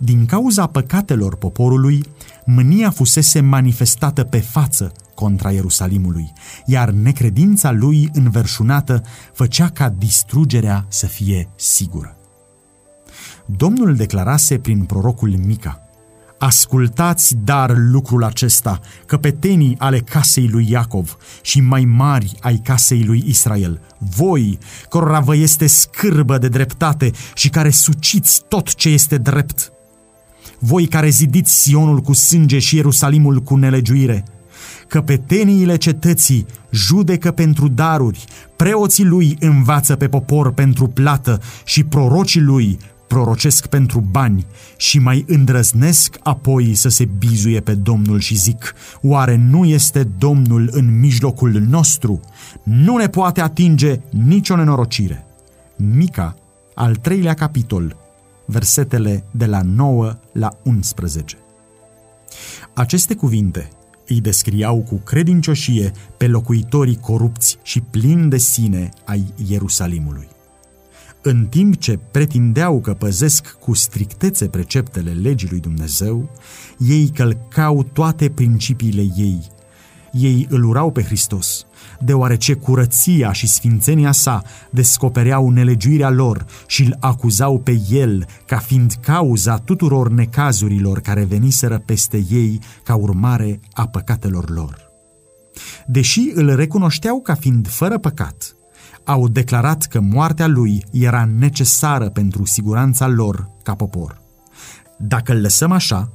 Din 0.01 0.25
cauza 0.25 0.67
păcatelor 0.67 1.35
poporului, 1.35 2.03
mânia 2.45 2.89
fusese 2.89 3.39
manifestată 3.39 4.23
pe 4.23 4.39
față 4.39 4.91
contra 5.13 5.51
Ierusalimului, 5.51 6.33
iar 6.65 6.89
necredința 6.89 7.71
lui 7.71 8.09
înverșunată 8.13 9.03
făcea 9.33 9.69
ca 9.69 9.89
distrugerea 9.89 10.85
să 10.87 11.05
fie 11.05 11.49
sigură. 11.55 12.17
Domnul 13.45 13.95
declarase 13.95 14.57
prin 14.57 14.83
prorocul 14.83 15.35
Mica, 15.45 15.83
Ascultați 16.37 17.35
dar 17.43 17.73
lucrul 17.75 18.23
acesta, 18.23 18.79
căpetenii 19.05 19.75
ale 19.79 19.99
casei 19.99 20.47
lui 20.47 20.69
Iacov 20.69 21.17
și 21.41 21.61
mai 21.61 21.85
mari 21.85 22.35
ai 22.41 22.61
casei 22.63 23.03
lui 23.03 23.23
Israel, 23.27 23.81
voi, 23.97 24.57
cărora 24.89 25.19
vă 25.19 25.35
este 25.35 25.67
scârbă 25.67 26.37
de 26.37 26.47
dreptate 26.47 27.11
și 27.33 27.49
care 27.49 27.69
suciți 27.69 28.43
tot 28.47 28.75
ce 28.75 28.89
este 28.89 29.17
drept. 29.17 29.71
Voi 30.59 30.87
care 30.87 31.09
zidiți 31.09 31.61
Sionul 31.61 31.99
cu 31.99 32.13
sânge 32.13 32.59
și 32.59 32.75
Ierusalimul 32.75 33.39
cu 33.39 33.55
nelegiuire, 33.55 34.23
căpeteniile 34.87 35.77
cetății 35.77 36.45
judecă 36.71 37.31
pentru 37.31 37.67
daruri, 37.67 38.25
preoții 38.55 39.05
lui 39.05 39.37
învață 39.39 39.95
pe 39.95 40.07
popor 40.07 40.51
pentru 40.51 40.87
plată 40.87 41.41
și 41.65 41.83
prorocii 41.83 42.41
lui 42.41 42.79
prorocesc 43.09 43.67
pentru 43.67 43.99
bani 44.11 44.45
și 44.77 44.99
mai 44.99 45.25
îndrăznesc 45.27 46.17
apoi 46.23 46.73
să 46.73 46.89
se 46.89 47.05
bizuie 47.17 47.59
pe 47.59 47.73
Domnul 47.73 48.19
și 48.19 48.35
zic, 48.35 48.73
oare 49.01 49.35
nu 49.35 49.65
este 49.65 50.03
Domnul 50.17 50.69
în 50.71 50.99
mijlocul 50.99 51.65
nostru? 51.69 52.19
Nu 52.63 52.97
ne 52.97 53.07
poate 53.07 53.41
atinge 53.41 53.99
nicio 54.09 54.55
nenorocire. 54.55 55.25
Mica, 55.75 56.35
al 56.73 56.95
treilea 56.95 57.33
capitol, 57.33 57.95
versetele 58.49 59.23
de 59.31 59.45
la 59.45 59.61
9 59.61 60.19
la 60.31 60.57
11. 60.63 61.37
Aceste 62.73 63.15
cuvinte 63.15 63.69
îi 64.07 64.21
descriau 64.21 64.81
cu 64.81 64.95
credincioșie 64.95 65.91
pe 66.17 66.27
locuitorii 66.27 66.97
corupți 66.97 67.57
și 67.63 67.81
plini 67.81 68.29
de 68.29 68.37
sine 68.37 68.89
ai 69.05 69.33
Ierusalimului. 69.47 70.27
În 71.21 71.45
timp 71.45 71.77
ce 71.77 71.99
pretindeau 72.11 72.79
că 72.79 72.93
păzesc 72.93 73.57
cu 73.59 73.73
strictețe 73.73 74.47
preceptele 74.47 75.11
legii 75.11 75.49
lui 75.49 75.59
Dumnezeu, 75.59 76.29
ei 76.77 77.09
călcau 77.09 77.83
toate 77.83 78.29
principiile 78.29 79.01
ei. 79.17 79.41
Ei 80.11 80.47
îl 80.49 80.63
urau 80.63 80.91
pe 80.91 81.03
Hristos, 81.03 81.65
deoarece 81.99 82.53
curăția 82.53 83.31
și 83.31 83.47
sfințenia 83.47 84.11
sa 84.11 84.43
descopereau 84.69 85.49
nelegiuirea 85.49 86.09
lor 86.09 86.45
și 86.67 86.83
îl 86.83 86.97
acuzau 86.99 87.59
pe 87.59 87.81
el 87.89 88.25
ca 88.45 88.57
fiind 88.57 88.93
cauza 89.01 89.57
tuturor 89.57 90.09
necazurilor 90.09 90.99
care 90.99 91.23
veniseră 91.23 91.77
peste 91.85 92.25
ei 92.29 92.59
ca 92.83 92.95
urmare 92.95 93.59
a 93.71 93.87
păcatelor 93.87 94.49
lor. 94.49 94.87
Deși 95.85 96.31
îl 96.33 96.55
recunoșteau 96.55 97.21
ca 97.21 97.35
fiind 97.35 97.67
fără 97.67 97.97
păcat, 97.97 98.55
au 99.03 99.27
declarat 99.27 99.83
că 99.83 99.99
moartea 99.99 100.47
lui 100.47 100.83
era 100.91 101.25
necesară 101.25 102.09
pentru 102.09 102.45
siguranța 102.45 103.07
lor 103.07 103.47
ca 103.63 103.75
popor. 103.75 104.21
Dacă 104.97 105.33
îl 105.33 105.41
lăsăm 105.41 105.71
așa, 105.71 106.11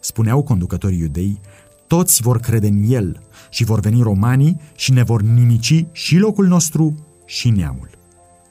spuneau 0.00 0.42
conducătorii 0.42 0.98
iudei, 0.98 1.40
toți 1.86 2.22
vor 2.22 2.38
crede 2.40 2.66
în 2.66 2.82
el 2.86 3.20
și 3.52 3.64
vor 3.64 3.80
veni 3.80 4.02
romanii 4.02 4.60
și 4.76 4.92
ne 4.92 5.02
vor 5.02 5.22
nimici 5.22 5.86
și 5.92 6.16
locul 6.16 6.46
nostru 6.46 6.94
și 7.24 7.50
neamul. 7.50 7.90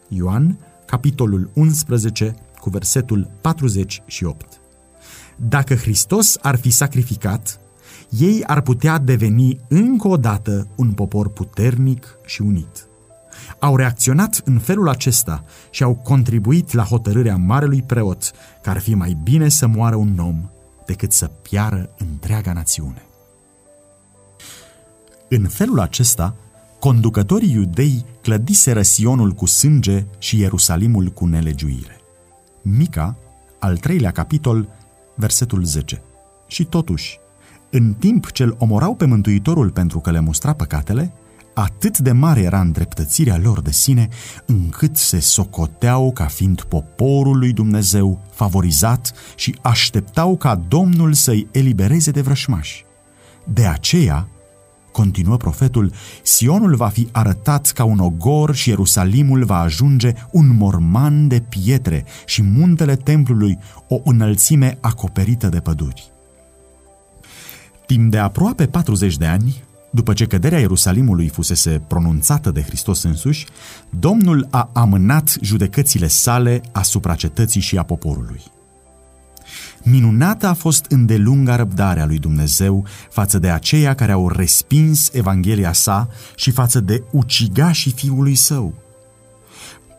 Ioan, 0.08 0.58
capitolul 0.86 1.50
11, 1.54 2.36
cu 2.60 2.70
versetul 2.70 3.30
48. 3.42 4.62
Dacă 5.36 5.76
Hristos 5.76 6.38
ar 6.42 6.56
fi 6.56 6.70
sacrificat, 6.70 7.60
ei 8.10 8.44
ar 8.46 8.62
putea 8.62 8.98
deveni 8.98 9.58
încă 9.68 10.08
o 10.08 10.18
dată 10.18 10.68
un 10.76 10.92
popor 10.92 11.30
puternic 11.30 12.18
și 12.26 12.42
unit 12.42 12.86
au 13.60 13.76
reacționat 13.76 14.42
în 14.46 14.60
felul 14.60 14.90
acesta 14.90 15.44
și 15.70 15.84
au 15.84 15.96
contribuit 15.96 16.74
la 16.74 16.84
hotărârea 16.84 17.36
marelui 17.38 17.82
preot 17.82 18.32
că 18.62 18.70
ar 18.70 18.80
fi 18.80 18.94
mai 18.94 19.18
bine 19.24 19.50
să 19.50 19.68
moară 19.68 19.96
un 19.96 20.20
om 20.20 20.50
decât 20.86 21.12
să 21.12 21.26
piară 21.26 21.90
întreaga 21.98 22.54
națiune. 22.54 23.06
În 25.34 25.48
felul 25.48 25.80
acesta, 25.80 26.36
conducătorii 26.80 27.52
iudei 27.52 28.06
clădiseră 28.22 28.82
Sionul 28.82 29.32
cu 29.32 29.46
sânge 29.46 30.06
și 30.18 30.40
Ierusalimul 30.40 31.08
cu 31.08 31.26
nelegiuire. 31.26 32.00
Mica, 32.62 33.16
al 33.60 33.78
treilea 33.78 34.12
capitol, 34.12 34.68
versetul 35.16 35.64
10. 35.64 36.02
Și 36.48 36.64
totuși, 36.64 37.20
în 37.70 37.94
timp 37.94 38.32
ce 38.32 38.44
îl 38.44 38.56
omorau 38.60 38.96
pe 38.96 39.06
Mântuitorul 39.06 39.70
pentru 39.70 40.00
că 40.00 40.12
le 40.12 40.20
mustra 40.20 40.54
păcatele, 40.54 41.14
Atât 41.54 41.98
de 41.98 42.12
mare 42.12 42.42
era 42.42 42.60
îndreptățirea 42.60 43.38
lor 43.38 43.62
de 43.62 43.72
sine, 43.72 44.08
încât 44.46 44.98
se 44.98 45.20
socoteau 45.20 46.12
ca 46.12 46.26
fiind 46.26 46.62
poporul 46.62 47.38
lui 47.38 47.54
Dumnezeu 47.54 48.20
favorizat 48.32 49.14
și 49.36 49.60
așteptau 49.62 50.38
ca 50.38 50.56
Domnul 50.68 51.14
să-i 51.14 51.48
elibereze 51.52 52.12
de 52.12 52.22
vrășmași. 52.22 52.86
De 53.54 53.66
aceea, 53.66 54.28
continuă 54.92 55.38
profetul, 55.38 55.92
Sionul 56.24 56.76
va 56.76 56.88
fi 56.88 57.08
arătat 57.12 57.72
ca 57.72 57.84
un 57.84 58.00
ogor 58.00 58.56
și 58.56 58.70
Ierusalimul 58.70 59.44
va 59.44 59.60
ajunge 59.60 60.14
un 60.32 60.56
morman 60.58 61.28
de 61.28 61.44
pietre 61.50 62.06
și 62.26 62.42
muntele 62.42 62.96
templului 62.96 63.58
o 63.88 64.00
înălțime 64.04 64.78
acoperită 64.82 65.48
de 65.48 65.60
păduri. 65.60 66.12
Timp 67.86 68.12
de 68.12 68.18
aproape 68.18 68.66
40 68.66 69.18
de 69.18 69.26
ani, 69.26 69.64
după 69.92 70.14
ce 70.14 70.26
căderea 70.26 70.60
Ierusalimului 70.60 71.28
fusese 71.28 71.82
pronunțată 71.88 72.52
de 72.52 72.62
Hristos 72.62 73.04
însuși, 73.04 73.46
Domnul 73.90 74.48
a 74.50 74.70
amânat 74.74 75.38
judecățile 75.42 76.08
sale 76.08 76.62
asupra 76.72 77.16
cetății 77.16 77.62
și 77.62 77.78
a 77.78 77.84
poporului. 77.84 78.42
Minunată 79.84 80.48
a 80.48 80.54
fost 80.54 80.86
îndelunga 80.90 81.56
răbdarea 81.56 82.06
lui 82.06 82.18
Dumnezeu 82.18 82.86
față 83.10 83.40
de 83.40 83.50
aceia 83.50 83.94
care 83.94 84.12
au 84.12 84.30
respins 84.30 85.10
Evanghelia 85.14 85.74
sa 85.74 86.08
și 86.36 86.52
față 86.52 86.80
de 86.80 87.04
ucigașii 87.12 87.92
fiului 87.92 88.36
său. 88.36 88.74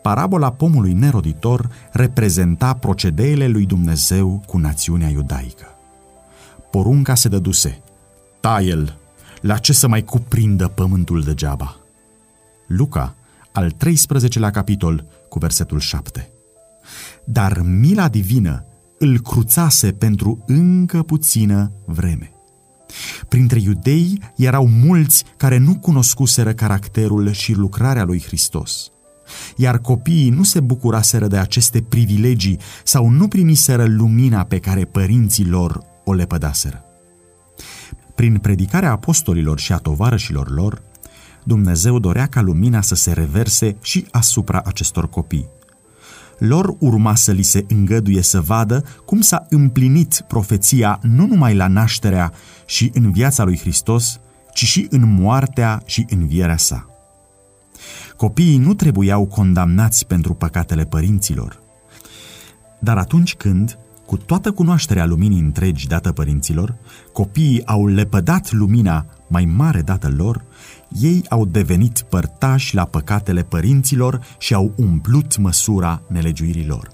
Parabola 0.01 0.51
pomului 0.51 0.93
neroditor 0.93 1.69
reprezenta 1.91 2.73
procedeele 2.73 3.47
lui 3.47 3.65
Dumnezeu 3.65 4.43
cu 4.47 4.57
națiunea 4.57 5.09
iudaică. 5.09 5.65
Porunca 6.71 7.15
se 7.15 7.27
dăduse, 7.27 7.81
taie-l 8.39 8.97
la 9.41 9.57
ce 9.57 9.73
să 9.73 9.87
mai 9.87 10.03
cuprindă 10.03 10.67
pământul 10.67 11.21
degeaba? 11.21 11.77
Luca, 12.67 13.15
al 13.51 13.73
13-lea 13.73 14.51
capitol, 14.51 15.05
cu 15.29 15.39
versetul 15.39 15.79
7. 15.79 16.31
Dar 17.23 17.61
mila 17.61 18.07
divină 18.07 18.65
îl 18.99 19.19
cruțase 19.19 19.91
pentru 19.91 20.43
încă 20.47 21.03
puțină 21.03 21.71
vreme. 21.85 22.31
Printre 23.27 23.59
iudei 23.59 24.21
erau 24.35 24.67
mulți 24.67 25.23
care 25.37 25.57
nu 25.57 25.75
cunoscuseră 25.75 26.53
caracterul 26.53 27.31
și 27.31 27.53
lucrarea 27.53 28.03
lui 28.03 28.21
Hristos. 28.21 28.91
Iar 29.55 29.77
copiii 29.77 30.29
nu 30.29 30.43
se 30.43 30.59
bucuraseră 30.59 31.27
de 31.27 31.37
aceste 31.37 31.81
privilegii 31.81 32.59
sau 32.83 33.09
nu 33.09 33.27
primiseră 33.27 33.85
lumina 33.85 34.43
pe 34.43 34.59
care 34.59 34.85
părinții 34.85 35.45
lor 35.45 35.81
o 36.03 36.13
lepădaseră. 36.13 36.83
Prin 38.15 38.37
predicarea 38.37 38.91
apostolilor 38.91 39.59
și 39.59 39.73
a 39.73 39.77
tovarășilor 39.77 40.51
lor, 40.51 40.81
Dumnezeu 41.43 41.99
dorea 41.99 42.25
ca 42.25 42.41
lumina 42.41 42.81
să 42.81 42.95
se 42.95 43.11
reverse 43.11 43.77
și 43.81 44.05
asupra 44.11 44.61
acestor 44.65 45.09
copii. 45.09 45.49
Lor 46.37 46.75
urma 46.79 47.15
să 47.15 47.31
li 47.31 47.41
se 47.41 47.65
îngăduie 47.67 48.21
să 48.21 48.41
vadă 48.41 48.83
cum 49.05 49.21
s-a 49.21 49.45
împlinit 49.49 50.23
profeția 50.27 50.99
nu 51.01 51.25
numai 51.25 51.55
la 51.55 51.67
nașterea 51.67 52.33
și 52.65 52.91
în 52.93 53.11
viața 53.11 53.43
lui 53.43 53.57
Hristos, 53.57 54.19
ci 54.53 54.63
și 54.63 54.87
în 54.89 55.13
moartea 55.13 55.81
și 55.85 56.05
învierea 56.09 56.57
sa. 56.57 56.87
Copiii 58.17 58.57
nu 58.57 58.73
trebuiau 58.73 59.25
condamnați 59.25 60.05
pentru 60.05 60.33
păcatele 60.33 60.83
părinților. 60.83 61.59
Dar 62.79 62.97
atunci 62.97 63.35
când, 63.35 63.77
cu 64.05 64.17
toată 64.17 64.51
cunoașterea 64.51 65.05
luminii 65.05 65.39
întregi 65.39 65.87
dată 65.87 66.11
părinților, 66.11 66.75
copiii 67.13 67.65
au 67.65 67.87
lepădat 67.87 68.51
lumina 68.51 69.05
mai 69.27 69.45
mare 69.45 69.81
dată 69.81 70.13
lor, 70.15 70.43
ei 70.99 71.25
au 71.29 71.45
devenit 71.45 72.01
părtași 72.09 72.75
la 72.75 72.85
păcatele 72.85 73.43
părinților 73.43 74.21
și 74.37 74.53
au 74.53 74.73
umplut 74.75 75.37
măsura 75.37 76.01
nelegiuirii 76.07 76.65
lor. 76.65 76.89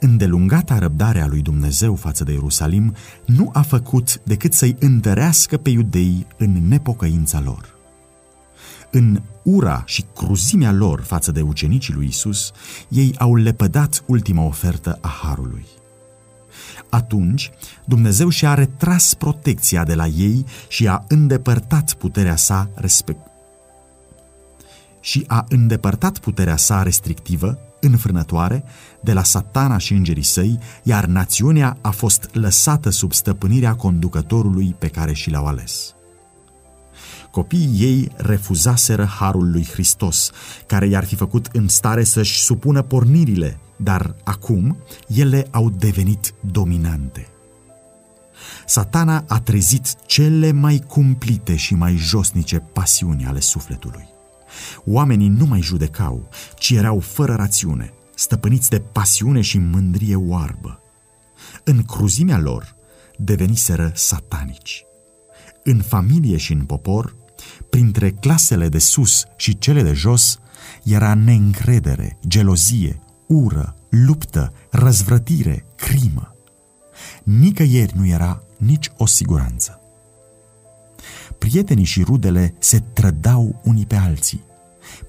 îndelungata 0.00 0.78
răbdare 0.78 1.20
a 1.20 1.26
lui 1.26 1.42
Dumnezeu 1.42 1.94
față 1.94 2.24
de 2.24 2.32
Ierusalim 2.32 2.94
nu 3.26 3.50
a 3.52 3.62
făcut 3.62 4.20
decât 4.24 4.52
să-i 4.52 4.76
întărească 4.78 5.56
pe 5.56 5.70
iudei 5.70 6.26
în 6.36 6.68
nepocăința 6.68 7.40
lor. 7.40 7.74
În 8.90 9.22
ura 9.42 9.82
și 9.86 10.04
cruzimea 10.14 10.72
lor 10.72 11.00
față 11.00 11.32
de 11.32 11.40
ucenicii 11.40 11.94
lui 11.94 12.06
Isus, 12.06 12.52
ei 12.88 13.14
au 13.18 13.34
lepădat 13.34 14.02
ultima 14.06 14.42
ofertă 14.42 14.98
a 15.00 15.08
Harului. 15.08 15.66
Atunci, 16.88 17.50
Dumnezeu 17.84 18.28
și-a 18.28 18.54
retras 18.54 19.14
protecția 19.14 19.84
de 19.84 19.94
la 19.94 20.06
ei 20.06 20.44
și 20.68 20.88
a 20.88 21.04
îndepărtat 21.08 21.92
puterea 21.92 22.36
sa 22.36 22.70
respect 22.74 23.26
și 25.02 25.24
a 25.26 25.44
îndepărtat 25.48 26.18
puterea 26.18 26.56
sa 26.56 26.82
restrictivă, 26.82 27.58
înfrânătoare, 27.80 28.64
de 29.00 29.12
la 29.12 29.22
satana 29.22 29.78
și 29.78 29.92
îngerii 29.92 30.22
săi, 30.22 30.58
iar 30.82 31.04
națiunea 31.04 31.76
a 31.80 31.90
fost 31.90 32.28
lăsată 32.32 32.90
sub 32.90 33.12
stăpânirea 33.12 33.74
conducătorului 33.74 34.74
pe 34.78 34.88
care 34.88 35.12
și 35.12 35.30
l-au 35.30 35.46
ales. 35.46 35.94
Copiii 37.30 37.76
ei 37.78 38.12
refuzaseră 38.16 39.04
harul 39.04 39.50
lui 39.50 39.66
Hristos, 39.72 40.30
care 40.66 40.86
i-ar 40.86 41.04
fi 41.04 41.14
făcut 41.14 41.48
în 41.52 41.68
stare 41.68 42.04
să-și 42.04 42.40
supună 42.40 42.82
pornirile, 42.82 43.58
dar 43.82 44.16
acum 44.24 44.76
ele 45.06 45.46
au 45.50 45.70
devenit 45.70 46.34
dominante. 46.40 47.26
Satana 48.66 49.24
a 49.28 49.40
trezit 49.40 49.94
cele 50.06 50.52
mai 50.52 50.84
cumplite 50.86 51.56
și 51.56 51.74
mai 51.74 51.96
josnice 51.96 52.58
pasiuni 52.58 53.24
ale 53.24 53.40
sufletului. 53.40 54.08
Oamenii 54.84 55.28
nu 55.28 55.46
mai 55.46 55.60
judecau, 55.60 56.28
ci 56.58 56.70
erau 56.70 57.00
fără 57.00 57.34
rațiune, 57.34 57.92
stăpâniți 58.14 58.70
de 58.70 58.78
pasiune 58.78 59.40
și 59.40 59.58
mândrie 59.58 60.16
oarbă. 60.16 60.80
În 61.64 61.82
cruzimea 61.82 62.38
lor 62.38 62.76
deveniseră 63.16 63.92
satanici. 63.94 64.84
În 65.64 65.80
familie 65.80 66.36
și 66.36 66.52
în 66.52 66.64
popor, 66.64 67.16
printre 67.70 68.10
clasele 68.10 68.68
de 68.68 68.78
sus 68.78 69.24
și 69.36 69.58
cele 69.58 69.82
de 69.82 69.92
jos, 69.92 70.38
era 70.82 71.14
neîncredere, 71.14 72.18
gelozie, 72.26 73.01
ură, 73.36 73.74
luptă, 73.88 74.52
răzvrătire, 74.70 75.64
crimă. 75.76 76.34
Nicăieri 77.22 77.96
nu 77.96 78.06
era 78.06 78.42
nici 78.58 78.90
o 78.96 79.06
siguranță. 79.06 79.80
Prietenii 81.38 81.84
și 81.84 82.02
rudele 82.02 82.54
se 82.58 82.78
trădau 82.78 83.60
unii 83.64 83.86
pe 83.86 83.96
alții. 83.96 84.44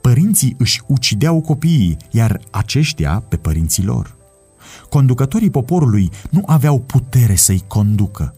Părinții 0.01 0.55
își 0.57 0.81
ucideau 0.87 1.41
copiii, 1.41 1.97
iar 2.11 2.41
aceștia 2.51 3.23
pe 3.29 3.35
părinții 3.35 3.83
lor. 3.83 4.15
Conducătorii 4.89 5.49
poporului 5.49 6.11
nu 6.29 6.43
aveau 6.45 6.79
putere 6.79 7.35
să-i 7.35 7.63
conducă. 7.67 8.35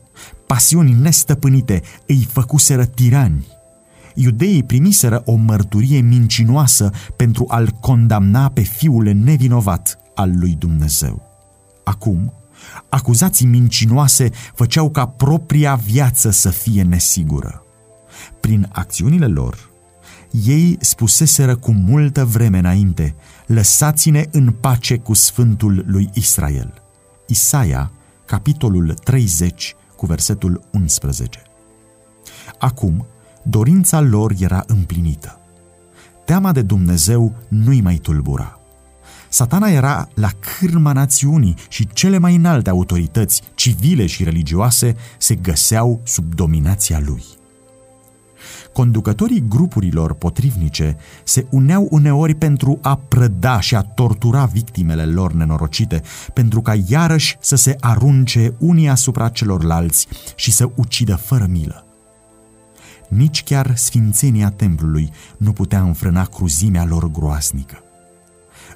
Pasiuni 0.48 0.94
nestăpânite 0.94 1.82
îi 2.08 2.28
făcuseră 2.32 2.86
tirani. 2.86 3.48
Iudeii 4.16 4.64
primiseră 4.64 5.22
o 5.26 5.36
mărturie 5.36 6.00
mincinoasă 6.00 6.92
pentru 7.16 7.46
a-l 7.48 7.70
condamna 7.70 8.50
pe 8.50 8.62
fiul 8.62 9.12
nevinovat 9.14 9.98
al 10.16 10.32
lui 10.40 10.56
Dumnezeu. 10.60 11.22
Acum, 11.84 12.34
acuzații 12.90 13.46
mincinoase 13.46 14.30
făceau 14.54 14.90
ca 14.90 15.06
propria 15.06 15.76
viață 15.76 16.30
să 16.30 16.50
fie 16.50 16.84
nesigură. 16.84 17.64
Prin 18.40 18.70
acțiunile 18.72 19.28
lor, 19.28 19.70
ei 20.46 20.78
spuseseră 20.80 21.56
cu 21.56 21.72
multă 21.72 22.26
vreme 22.26 22.58
înainte, 22.58 23.16
lăsați-ne 23.46 24.26
în 24.32 24.52
pace 24.52 24.98
cu 24.98 25.14
Sfântul 25.14 25.84
lui 25.88 26.10
Israel. 26.14 26.74
Isaia, 27.28 27.92
capitolul 28.26 28.94
30, 28.94 29.76
cu 29.96 30.06
versetul 30.06 30.62
11. 30.72 31.42
Acum, 32.60 33.06
dorința 33.50 34.00
lor 34.00 34.34
era 34.40 34.64
împlinită. 34.68 35.40
Teama 36.26 36.52
de 36.52 36.62
Dumnezeu 36.62 37.36
nu-i 37.48 37.82
mai 37.82 37.96
tulbura. 37.96 38.60
Satana 39.30 39.68
era 39.68 40.08
la 40.14 40.30
cârma 40.40 40.92
națiunii 40.92 41.56
și 41.70 41.88
cele 41.94 42.18
mai 42.18 42.36
înalte 42.36 42.70
autorități 42.70 43.42
civile 43.56 44.06
și 44.06 44.24
religioase 44.24 44.96
se 45.18 45.36
găseau 45.36 46.02
sub 46.04 46.36
dominația 46.36 47.02
lui. 47.06 47.24
Conducătorii 48.74 49.46
grupurilor 49.48 50.14
potrivnice 50.14 50.98
se 51.24 51.46
uneau 51.50 51.88
uneori 51.90 52.36
pentru 52.36 52.80
a 52.82 52.96
prăda 52.96 53.60
și 53.60 53.76
a 53.76 53.82
tortura 53.82 54.46
victimele 54.46 55.06
lor 55.06 55.34
nenorocite, 55.34 56.02
pentru 56.34 56.62
ca 56.62 56.74
iarăși 56.88 57.38
să 57.40 57.56
se 57.56 57.76
arunce 57.80 58.56
unii 58.60 58.90
asupra 58.90 59.30
celorlalți 59.30 60.08
și 60.36 60.52
să 60.52 60.70
ucidă 60.76 61.16
fără 61.16 61.46
milă. 61.50 61.85
Nici 63.16 63.44
chiar 63.44 63.76
sfințenia 63.76 64.50
templului 64.50 65.12
nu 65.38 65.54
putea 65.54 65.82
înfrâna 65.82 66.26
cruzimea 66.26 66.86
lor 66.86 67.12
groasnică. 67.12 67.84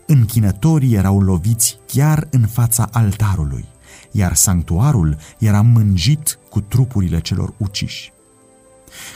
Închinătorii 0.06 0.94
erau 0.94 1.22
loviți 1.22 1.80
chiar 1.86 2.28
în 2.32 2.48
fața 2.48 2.90
altarului, 2.92 3.66
iar 4.12 4.34
sanctuarul 4.34 5.18
era 5.38 5.62
mânjit 5.62 6.40
cu 6.50 6.62
trupurile 6.62 7.20
celor 7.20 7.54
uciși. 7.58 8.12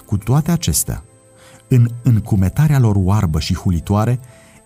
Cu 0.05 0.17
toate 0.17 0.51
acestea, 0.51 1.03
în 1.67 1.89
încumetarea 2.03 2.79
lor 2.79 2.95
oarbă 2.97 3.39
și 3.39 3.55
hulitoare, 3.55 4.19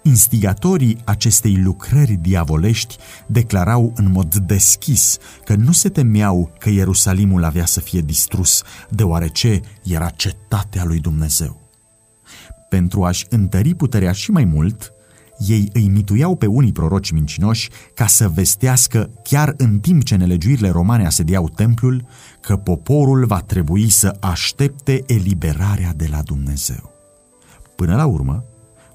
instigatorii 0.08 0.98
acestei 1.06 1.56
lucrări 1.56 2.14
diavolești 2.14 2.98
declarau 3.26 3.94
în 3.96 4.12
mod 4.12 4.36
deschis 4.36 5.18
că 5.46 5.56
nu 5.56 5.72
se 5.72 5.90
temeau 5.90 6.52
că 6.60 6.70
Ierusalimul 6.70 7.44
avea 7.44 7.66
să 7.66 7.80
fie 7.80 8.02
distrus, 8.02 8.64
deoarece 8.90 9.62
era 9.84 10.10
cetatea 10.10 10.84
lui 10.84 11.00
Dumnezeu. 11.00 11.62
Pentru 12.70 13.04
a-și 13.04 13.26
întări 13.30 13.74
puterea 13.74 14.12
și 14.12 14.32
mai 14.32 14.44
mult, 14.44 14.92
ei 15.38 15.70
îi 15.74 15.88
mituiau 15.88 16.36
pe 16.36 16.46
unii 16.46 16.72
proroci 16.72 17.12
mincinoși 17.12 17.70
ca 17.94 18.08
să 18.08 18.30
vestească, 18.30 19.10
chiar 19.24 19.54
în 19.58 19.80
timp 19.80 20.04
ce 20.04 20.16
nelegiuirile 20.16 20.70
romane 20.70 21.06
asediau 21.06 21.50
templul, 21.50 22.06
că 22.42 22.56
poporul 22.56 23.26
va 23.26 23.40
trebui 23.40 23.90
să 23.90 24.18
aștepte 24.20 25.04
eliberarea 25.08 25.94
de 25.96 26.08
la 26.12 26.22
Dumnezeu. 26.22 26.92
Până 27.76 27.96
la 27.96 28.06
urmă, 28.06 28.46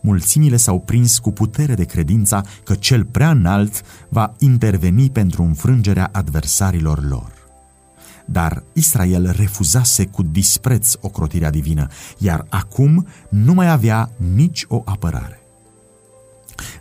mulțimile 0.02 0.56
s-au 0.56 0.80
prins 0.80 1.18
cu 1.18 1.30
putere 1.30 1.74
de 1.74 1.84
credința 1.84 2.42
că 2.64 2.74
cel 2.74 3.04
prea 3.04 3.30
înalt 3.30 3.82
va 4.08 4.34
interveni 4.38 5.10
pentru 5.10 5.42
înfrângerea 5.42 6.08
adversarilor 6.12 7.08
lor. 7.08 7.32
Dar 8.24 8.62
Israel 8.72 9.34
refuzase 9.36 10.06
cu 10.06 10.22
dispreț 10.22 10.94
ocrotirea 11.00 11.50
divină, 11.50 11.86
iar 12.18 12.46
acum 12.48 13.06
nu 13.28 13.54
mai 13.54 13.70
avea 13.70 14.10
nici 14.34 14.64
o 14.68 14.82
apărare. 14.84 15.40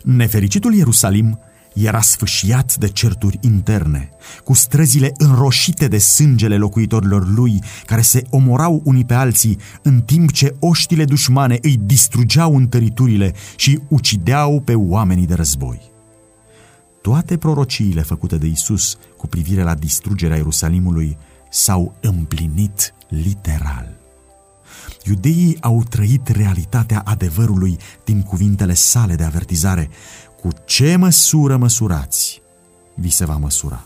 Nefericitul 0.03 0.73
Ierusalim 0.73 1.39
era 1.73 2.01
sfâșiat 2.01 2.75
de 2.75 2.87
certuri 2.87 3.37
interne, 3.41 4.09
cu 4.43 4.53
străzile 4.53 5.11
înroșite 5.17 5.87
de 5.87 5.97
sângele 5.97 6.57
locuitorilor 6.57 7.27
lui, 7.27 7.63
care 7.85 8.01
se 8.01 8.23
omorau 8.29 8.81
unii 8.83 9.05
pe 9.05 9.13
alții, 9.13 9.57
în 9.81 10.01
timp 10.01 10.31
ce 10.31 10.55
oștile 10.59 11.05
dușmane 11.05 11.57
îi 11.61 11.79
distrugeau 11.83 12.55
întăriturile 12.55 13.33
și 13.55 13.79
ucideau 13.87 14.61
pe 14.61 14.75
oamenii 14.75 15.27
de 15.27 15.33
război. 15.33 15.81
Toate 17.01 17.37
prorociile 17.37 18.01
făcute 18.01 18.37
de 18.37 18.47
Isus 18.47 18.97
cu 19.17 19.27
privire 19.27 19.63
la 19.63 19.75
distrugerea 19.75 20.35
Ierusalimului 20.35 21.17
s-au 21.49 21.95
împlinit 22.01 22.93
literal. 23.07 23.99
Iudeii 25.05 25.57
au 25.61 25.83
trăit 25.89 26.27
realitatea 26.27 27.01
adevărului 27.05 27.77
din 28.03 28.21
cuvintele 28.21 28.73
sale 28.73 29.15
de 29.15 29.23
avertizare. 29.23 29.89
Cu 30.41 30.49
ce 30.65 30.95
măsură 30.95 31.57
măsurați, 31.57 32.41
vi 32.95 33.09
se 33.09 33.25
va 33.25 33.37
măsura. 33.37 33.83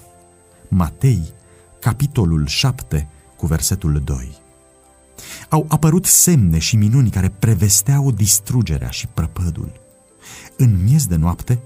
Matei, 0.68 1.34
capitolul 1.80 2.46
7, 2.46 3.08
cu 3.38 3.46
versetul 3.46 4.02
2. 4.04 4.38
Au 5.50 5.66
apărut 5.70 6.06
semne 6.06 6.58
și 6.58 6.76
minuni 6.76 7.10
care 7.10 7.30
prevesteau 7.30 8.12
distrugerea 8.12 8.90
și 8.90 9.08
prăpădul. 9.08 9.72
În 10.58 10.84
miez 10.84 11.06
de 11.06 11.16
noapte, 11.16 11.60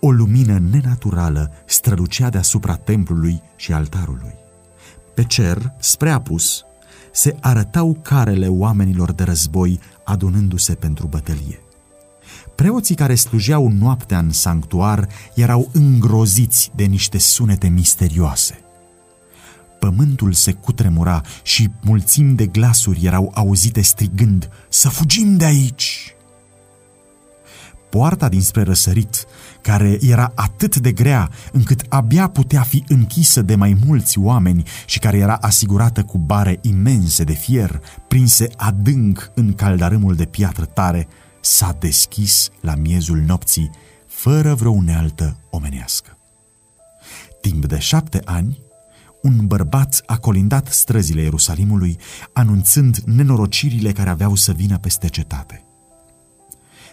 o 0.00 0.10
lumină 0.10 0.58
nenaturală 0.58 1.52
strălucea 1.66 2.28
deasupra 2.28 2.76
templului 2.76 3.42
și 3.56 3.72
altarului. 3.72 4.34
Pe 5.14 5.24
cer, 5.24 5.72
spre 5.78 6.10
apus, 6.10 6.64
se 7.12 7.36
arătau 7.40 7.98
carele 8.02 8.48
oamenilor 8.48 9.12
de 9.12 9.22
război 9.22 9.80
adunându-se 10.04 10.74
pentru 10.74 11.06
bătălie. 11.06 11.63
Preoții 12.54 12.94
care 12.94 13.14
slujeau 13.14 13.68
noaptea 13.68 14.18
în 14.18 14.30
sanctuar 14.30 15.08
erau 15.34 15.68
îngroziți 15.72 16.70
de 16.74 16.84
niște 16.84 17.18
sunete 17.18 17.68
misterioase. 17.68 18.58
Pământul 19.78 20.32
se 20.32 20.52
cutremura 20.52 21.20
și 21.42 21.70
mulțimi 21.82 22.36
de 22.36 22.46
glasuri 22.46 23.04
erau 23.04 23.30
auzite 23.34 23.80
strigând, 23.80 24.50
Să 24.68 24.88
fugim 24.88 25.36
de 25.36 25.44
aici! 25.44 26.14
poarta 27.94 28.28
dinspre 28.28 28.62
răsărit, 28.62 29.24
care 29.60 29.98
era 30.00 30.32
atât 30.34 30.76
de 30.76 30.92
grea 30.92 31.30
încât 31.52 31.84
abia 31.88 32.28
putea 32.28 32.62
fi 32.62 32.84
închisă 32.88 33.42
de 33.42 33.54
mai 33.54 33.76
mulți 33.86 34.18
oameni 34.18 34.62
și 34.86 34.98
care 34.98 35.16
era 35.18 35.34
asigurată 35.40 36.02
cu 36.02 36.18
bare 36.18 36.58
imense 36.62 37.24
de 37.24 37.32
fier, 37.32 37.80
prinse 38.08 38.48
adânc 38.56 39.30
în 39.34 39.52
caldarâmul 39.52 40.14
de 40.14 40.24
piatră 40.24 40.64
tare, 40.64 41.08
s-a 41.44 41.76
deschis 41.78 42.50
la 42.60 42.74
miezul 42.74 43.18
nopții, 43.18 43.70
fără 44.06 44.54
vreo 44.54 44.70
unealtă 44.70 45.40
omenească. 45.50 46.18
Timp 47.40 47.66
de 47.66 47.78
șapte 47.78 48.20
ani, 48.24 48.62
un 49.22 49.46
bărbat 49.46 50.02
a 50.06 50.18
colindat 50.18 50.66
străzile 50.66 51.22
Ierusalimului, 51.22 51.98
anunțând 52.32 52.96
nenorocirile 52.96 53.92
care 53.92 54.10
aveau 54.10 54.34
să 54.34 54.52
vină 54.52 54.78
peste 54.78 55.08
cetate. 55.08 55.64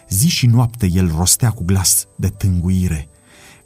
Zi 0.08 0.28
și 0.28 0.46
noapte 0.46 0.86
el 0.92 1.12
rostea 1.16 1.50
cu 1.50 1.64
glas 1.64 2.06
de 2.16 2.28
tânguire. 2.28 3.08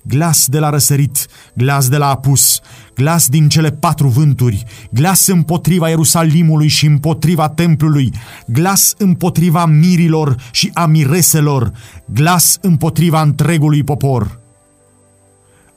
Glas 0.08 0.46
de 0.46 0.58
la 0.58 0.70
răsărit, 0.70 1.26
glas 1.54 1.88
de 1.88 1.96
la 1.96 2.08
apus, 2.08 2.60
glas 2.94 3.28
din 3.28 3.48
cele 3.48 3.70
patru 3.70 4.08
vânturi, 4.08 4.64
glas 4.90 5.26
împotriva 5.26 5.88
Ierusalimului 5.88 6.68
și 6.68 6.86
împotriva 6.86 7.48
templului, 7.48 8.12
glas 8.46 8.94
împotriva 8.98 9.66
mirilor 9.66 10.36
și 10.50 10.70
a 10.74 10.86
mireselor, 10.86 11.72
glas 12.04 12.58
împotriva 12.60 13.22
întregului 13.22 13.84
popor. 13.84 14.40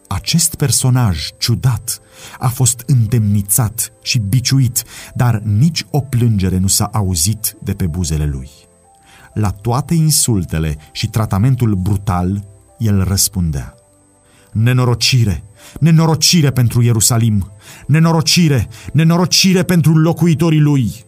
Acest 0.08 0.56
personaj 0.56 1.28
ciudat 1.38 2.00
a 2.40 2.48
fost 2.48 2.84
îndemnițat 2.86 3.92
și 4.02 4.20
biciuit, 4.20 4.84
dar 5.14 5.42
nici 5.44 5.86
o 5.92 6.00
plângere 6.00 6.58
nu 6.58 6.68
s-a 6.68 6.90
auzit 6.94 7.56
de 7.64 7.74
pe 7.74 7.88
buzele 7.88 8.26
lui. 8.26 8.50
La 9.34 9.50
toate 9.50 9.94
insultele 9.94 10.78
și 10.92 11.08
tratamentul 11.08 11.76
brutal, 11.76 12.48
el 12.78 13.04
răspundea. 13.04 13.79
Nenorocire, 14.52 15.44
nenorocire 15.80 16.52
pentru 16.52 16.82
Ierusalim, 16.82 17.52
nenorocire, 17.88 18.68
nenorocire 18.94 19.64
pentru 19.64 19.98
locuitorii 19.98 20.60
lui. 20.60 21.06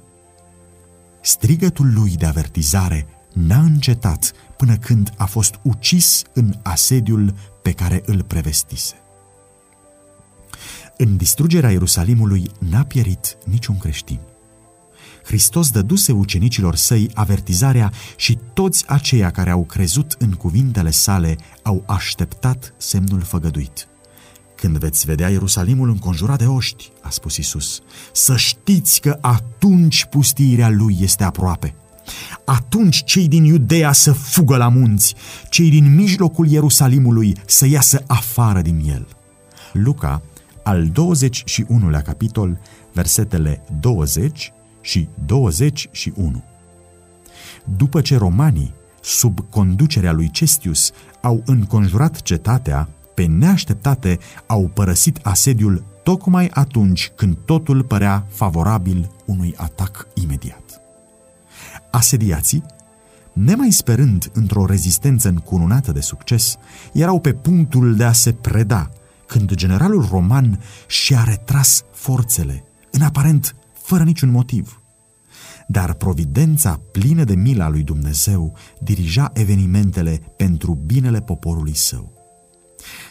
Strigătul 1.22 1.94
lui 1.94 2.16
de 2.16 2.26
avertizare 2.26 3.08
n-a 3.34 3.60
încetat 3.60 4.32
până 4.58 4.76
când 4.76 5.14
a 5.18 5.26
fost 5.26 5.60
ucis 5.62 6.24
în 6.34 6.54
asediul 6.64 7.34
pe 7.62 7.72
care 7.72 8.02
îl 8.06 8.24
prevestise. 8.24 8.96
În 10.98 11.18
distrugerea 11.18 11.72
Ierusalimului 11.72 12.52
n-a 12.60 12.84
pierit 12.84 13.38
niciun 13.46 13.78
creștin. 13.78 14.20
Hristos 15.24 15.70
dăduse 15.70 16.12
ucenicilor 16.12 16.76
săi 16.76 17.10
avertizarea 17.14 17.92
și 18.16 18.38
toți 18.54 18.84
aceia 18.88 19.32
care 19.32 19.50
au 19.50 19.64
crezut 19.64 20.16
în 20.20 20.32
cuvintele 20.32 20.92
sale 20.92 21.36
au 21.62 21.84
așteptat 21.88 22.74
semnul 22.78 23.22
făgăduit. 23.22 23.88
Când 24.56 24.78
veți 24.78 25.06
vedea 25.06 25.30
Ierusalimul 25.30 25.90
înconjurat 25.90 26.38
de 26.38 26.46
oști, 26.46 26.92
a 27.02 27.10
spus 27.10 27.38
Isus, 27.38 27.82
să 28.14 28.38
știți 28.38 29.02
că 29.02 29.18
atunci 29.22 30.06
pustirea 30.06 30.70
lui 30.70 30.98
este 31.02 31.24
aproape. 31.24 31.76
Atunci 32.46 33.04
cei 33.04 33.28
din 33.28 33.44
Iudea 33.44 33.92
să 33.92 34.12
fugă 34.12 34.58
la 34.58 34.68
munți, 34.68 35.16
cei 35.50 35.70
din 35.70 35.96
mijlocul 35.96 36.48
Ierusalimului 36.48 37.36
să 37.46 37.68
iasă 37.68 38.04
afară 38.08 38.62
din 38.62 38.82
el. 38.88 39.08
Luca, 39.74 40.22
al 40.64 40.90
21-lea 40.90 42.04
capitol, 42.04 42.60
versetele 42.94 43.64
20 43.80 44.54
și 44.82 45.08
21. 45.26 46.44
După 47.78 48.02
ce 48.02 48.18
romanii, 48.18 48.74
sub 49.02 49.40
conducerea 49.50 50.12
lui 50.12 50.30
Cestius, 50.32 50.92
au 51.22 51.42
înconjurat 51.46 52.22
cetatea, 52.22 52.90
pe 53.14 53.26
neașteptate 53.26 54.20
au 54.46 54.72
părăsit 54.74 55.20
asediul 55.22 55.84
tocmai 56.04 56.50
atunci 56.54 57.12
când 57.16 57.38
totul 57.46 57.84
părea 57.84 58.26
favorabil 58.30 59.12
unui 59.26 59.54
atac 59.58 60.08
imediat. 60.14 60.82
Asediații, 61.92 62.64
nemai 63.34 63.72
sperând 63.72 64.30
într-o 64.34 64.66
rezistență 64.66 65.28
încununată 65.28 65.92
de 65.92 66.02
succes, 66.02 66.58
erau 66.94 67.20
pe 67.20 67.34
punctul 67.34 67.96
de 67.96 68.04
a 68.04 68.12
se 68.12 68.34
preda, 68.34 68.90
când 69.26 69.54
generalul 69.54 70.08
roman 70.12 70.60
și-a 70.88 71.24
retras 71.24 71.84
forțele, 71.92 72.64
în 72.92 73.02
aparent 73.02 73.56
fără 73.92 74.04
niciun 74.04 74.30
motiv. 74.30 74.82
Dar 75.68 75.94
providența 75.94 76.82
plină 76.92 77.24
de 77.24 77.36
mila 77.36 77.70
lui 77.70 77.84
Dumnezeu 77.84 78.58
dirija 78.80 79.32
evenimentele 79.34 80.22
pentru 80.38 80.74
binele 80.86 81.22
poporului 81.22 81.76
său. 81.76 82.14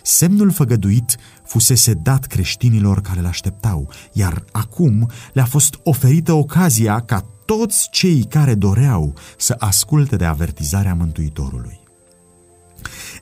Semnul 0.03 0.51
făgăduit 0.51 1.17
fusese 1.45 1.93
dat 1.95 2.27
creștinilor 2.27 3.01
care 3.01 3.21
l-așteptau, 3.21 3.91
iar 4.13 4.45
acum 4.53 5.11
le-a 5.33 5.45
fost 5.45 5.79
oferită 5.83 6.33
ocazia 6.33 7.01
ca 7.01 7.25
toți 7.45 7.89
cei 7.91 8.25
care 8.25 8.55
doreau 8.55 9.15
să 9.39 9.57
asculte 9.59 10.17
de 10.17 10.25
avertizarea 10.25 10.95
Mântuitorului. 10.95 11.80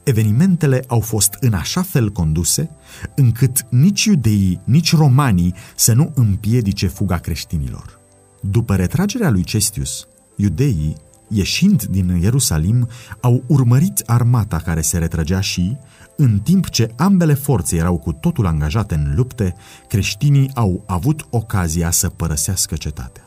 Evenimentele 0.08 0.84
au 0.86 1.00
fost 1.00 1.36
în 1.40 1.52
așa 1.52 1.82
fel 1.82 2.10
conduse 2.10 2.70
încât 3.14 3.66
nici 3.70 4.04
iudeii, 4.04 4.60
nici 4.64 4.96
romanii 4.96 5.54
să 5.76 5.92
nu 5.92 6.12
împiedice 6.14 6.86
fuga 6.86 7.16
creștinilor. 7.16 7.98
După 8.40 8.76
retragerea 8.76 9.30
lui 9.30 9.44
Cestius, 9.44 10.06
iudeii, 10.36 10.96
ieșind 11.28 11.84
din 11.84 12.18
Ierusalim, 12.22 12.88
au 13.20 13.44
urmărit 13.46 14.02
armata 14.06 14.56
care 14.56 14.80
se 14.80 14.98
retrăgea 14.98 15.40
și, 15.40 15.76
în 16.16 16.38
timp 16.38 16.68
ce 16.68 16.92
ambele 16.96 17.34
forțe 17.34 17.76
erau 17.76 17.98
cu 17.98 18.12
totul 18.12 18.46
angajate 18.46 18.94
în 18.94 19.12
lupte, 19.14 19.54
creștinii 19.88 20.50
au 20.54 20.84
avut 20.86 21.26
ocazia 21.30 21.90
să 21.90 22.08
părăsească 22.08 22.76
cetatea. 22.76 23.22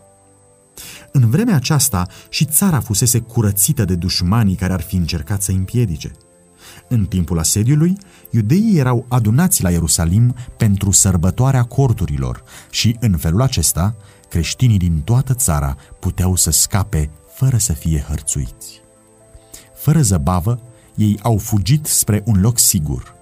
În 1.12 1.30
vremea 1.30 1.56
aceasta 1.56 2.08
și 2.30 2.46
țara 2.46 2.80
fusese 2.80 3.20
curățită 3.20 3.86
de 3.86 3.96
dușmanii 3.96 4.56
care 4.56 4.74
ar 4.74 4.82
fi 4.82 4.96
încercat 4.96 5.42
să 5.42 5.52
împiedice. 5.52 6.12
În 6.92 7.06
timpul 7.06 7.40
asediului, 7.40 7.98
iudeii 8.30 8.78
erau 8.78 9.06
adunați 9.08 9.64
la 9.64 9.70
Ierusalim 9.70 10.36
pentru 10.58 10.92
sărbătoarea 10.92 11.64
corturilor 11.64 12.44
și, 12.70 12.96
în 13.00 13.18
felul 13.18 13.42
acesta, 13.42 13.96
creștinii 14.30 14.78
din 14.78 15.02
toată 15.02 15.34
țara 15.34 15.76
puteau 16.00 16.36
să 16.36 16.52
scape 16.52 17.10
fără 17.34 17.58
să 17.58 17.74
fie 17.74 18.06
hărțuiți. 18.08 18.82
Fără 19.76 20.02
zăbavă, 20.02 20.62
ei 20.96 21.20
au 21.22 21.38
fugit 21.38 21.86
spre 21.86 22.22
un 22.26 22.42
loc 22.42 22.60
sigur, 22.60 23.16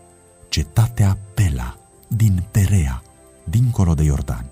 cetatea 0.50 1.18
Pela, 1.34 1.76
din 2.08 2.44
Perea, 2.52 3.04
dincolo 3.50 3.94
de 3.94 4.04
Iordan. 4.04 4.46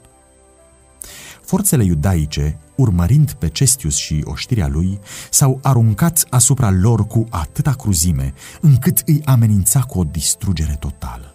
Forțele 1.41 1.83
iudaice, 1.83 2.59
urmărind 2.77 3.31
pe 3.31 3.49
Cestius 3.49 3.95
și 3.95 4.21
oștirea 4.25 4.67
lui, 4.67 4.99
s-au 5.29 5.59
aruncat 5.63 6.25
asupra 6.29 6.71
lor 6.71 7.07
cu 7.07 7.27
atâta 7.29 7.71
cruzime, 7.71 8.33
încât 8.61 9.01
îi 9.05 9.21
amenința 9.25 9.79
cu 9.79 9.99
o 9.99 10.03
distrugere 10.03 10.75
totală. 10.79 11.33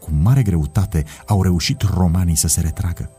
Cu 0.00 0.10
mare 0.20 0.42
greutate 0.42 1.04
au 1.26 1.42
reușit 1.42 1.82
romanii 1.82 2.34
să 2.34 2.48
se 2.48 2.60
retragă. 2.60 3.10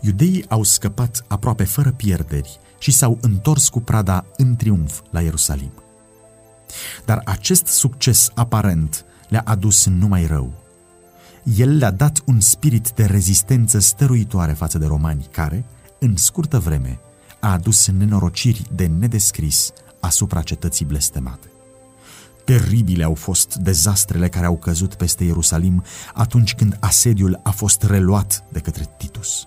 Iudeii 0.00 0.44
au 0.48 0.62
scăpat 0.62 1.24
aproape 1.28 1.64
fără 1.64 1.90
pierderi 1.90 2.58
și 2.78 2.90
s-au 2.90 3.18
întors 3.20 3.68
cu 3.68 3.80
prada 3.80 4.24
în 4.36 4.56
triumf 4.56 5.00
la 5.10 5.20
Ierusalim. 5.20 5.72
Dar 7.04 7.22
acest 7.24 7.66
succes 7.66 8.30
aparent 8.34 9.04
le-a 9.28 9.42
adus 9.44 9.86
numai 9.86 10.26
rău. 10.26 10.52
El 11.56 11.76
le-a 11.76 11.90
dat 11.90 12.22
un 12.26 12.40
spirit 12.40 12.90
de 12.90 13.04
rezistență 13.04 13.78
stăruitoare 13.78 14.52
față 14.52 14.78
de 14.78 14.86
romani, 14.86 15.26
care, 15.30 15.64
în 16.02 16.16
scurtă 16.16 16.58
vreme, 16.58 17.00
a 17.40 17.52
adus 17.52 17.90
nenorociri 17.90 18.62
de 18.74 18.86
nedescris 18.86 19.72
asupra 20.00 20.42
cetății 20.42 20.84
blestemate. 20.84 21.50
Teribile 22.44 23.04
au 23.04 23.14
fost 23.14 23.54
dezastrele 23.54 24.28
care 24.28 24.46
au 24.46 24.56
căzut 24.56 24.94
peste 24.94 25.24
Ierusalim 25.24 25.84
atunci 26.14 26.54
când 26.54 26.76
asediul 26.80 27.40
a 27.42 27.50
fost 27.50 27.82
reluat 27.82 28.44
de 28.52 28.58
către 28.58 28.88
Titus. 28.98 29.46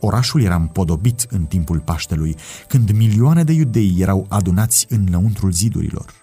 Orașul 0.00 0.42
era 0.42 0.54
împodobit 0.54 1.26
în 1.30 1.44
timpul 1.44 1.78
Paștelui, 1.78 2.36
când 2.68 2.90
milioane 2.90 3.44
de 3.44 3.52
iudei 3.52 3.96
erau 3.98 4.26
adunați 4.28 4.86
în 4.88 5.06
lăuntrul 5.10 5.52
zidurilor. 5.52 6.14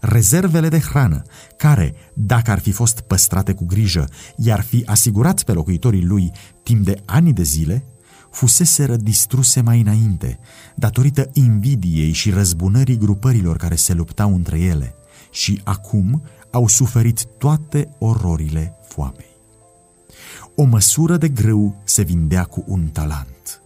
Rezervele 0.00 0.68
de 0.68 0.78
hrană, 0.78 1.22
care, 1.56 1.94
dacă 2.14 2.50
ar 2.50 2.58
fi 2.58 2.72
fost 2.72 3.00
păstrate 3.00 3.54
cu 3.54 3.64
grijă, 3.64 4.08
i-ar 4.36 4.60
fi 4.60 4.82
asigurat 4.86 5.42
pe 5.42 5.52
locuitorii 5.52 6.04
lui 6.04 6.32
timp 6.62 6.84
de 6.84 7.02
ani 7.04 7.32
de 7.32 7.42
zile, 7.42 7.84
fuseseră 8.30 8.96
distruse 8.96 9.60
mai 9.60 9.80
înainte, 9.80 10.38
datorită 10.74 11.30
invidiei 11.32 12.12
și 12.12 12.30
răzbunării 12.30 12.98
grupărilor 12.98 13.56
care 13.56 13.74
se 13.74 13.92
luptau 13.92 14.34
între 14.34 14.58
ele, 14.58 14.94
și 15.30 15.60
acum 15.64 16.22
au 16.50 16.66
suferit 16.66 17.24
toate 17.38 17.88
ororile 17.98 18.76
foamei. 18.88 19.38
O 20.54 20.62
măsură 20.62 21.16
de 21.16 21.28
grâu 21.28 21.80
se 21.84 22.02
vindea 22.02 22.44
cu 22.44 22.64
un 22.66 22.86
talent. 22.86 23.62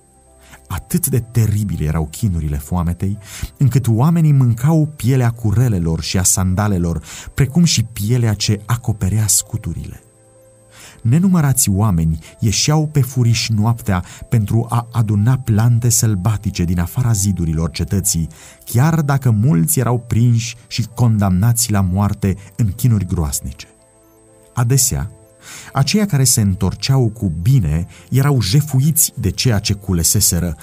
atât 0.68 1.06
de 1.06 1.20
teribile 1.20 1.84
erau 1.84 2.06
chinurile 2.06 2.56
foametei, 2.56 3.18
încât 3.58 3.86
oamenii 3.88 4.32
mâncau 4.32 4.86
pielea 4.96 5.30
curelelor 5.30 6.00
și 6.00 6.18
a 6.18 6.22
sandalelor, 6.22 7.02
precum 7.34 7.64
și 7.64 7.82
pielea 7.82 8.34
ce 8.34 8.60
acoperea 8.66 9.26
scuturile. 9.26 10.03
Nenumărați 11.04 11.70
oameni 11.70 12.18
ieșeau 12.38 12.86
pe 12.86 13.00
furiș 13.00 13.48
noaptea 13.48 14.04
pentru 14.28 14.66
a 14.68 14.88
aduna 14.92 15.38
plante 15.38 15.88
sălbatice 15.88 16.64
din 16.64 16.80
afara 16.80 17.12
zidurilor 17.12 17.70
cetății, 17.70 18.28
chiar 18.64 19.00
dacă 19.00 19.30
mulți 19.30 19.78
erau 19.78 19.98
prinși 19.98 20.56
și 20.66 20.86
condamnați 20.94 21.70
la 21.70 21.80
moarte 21.80 22.36
în 22.56 22.72
chinuri 22.72 23.06
groasnice. 23.06 23.66
Adesea, 24.54 25.10
aceia 25.72 26.06
care 26.06 26.24
se 26.24 26.40
întorceau 26.40 27.08
cu 27.08 27.32
bine 27.42 27.86
erau 28.10 28.40
jefuiți 28.40 29.12
de 29.16 29.30
ceea 29.30 29.58
ce 29.58 29.72
culeseseră, 29.72 30.56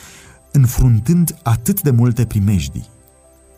înfruntând 0.52 1.38
atât 1.44 1.82
de 1.82 1.92
multe 1.92 2.26
primejdii. 2.26 2.90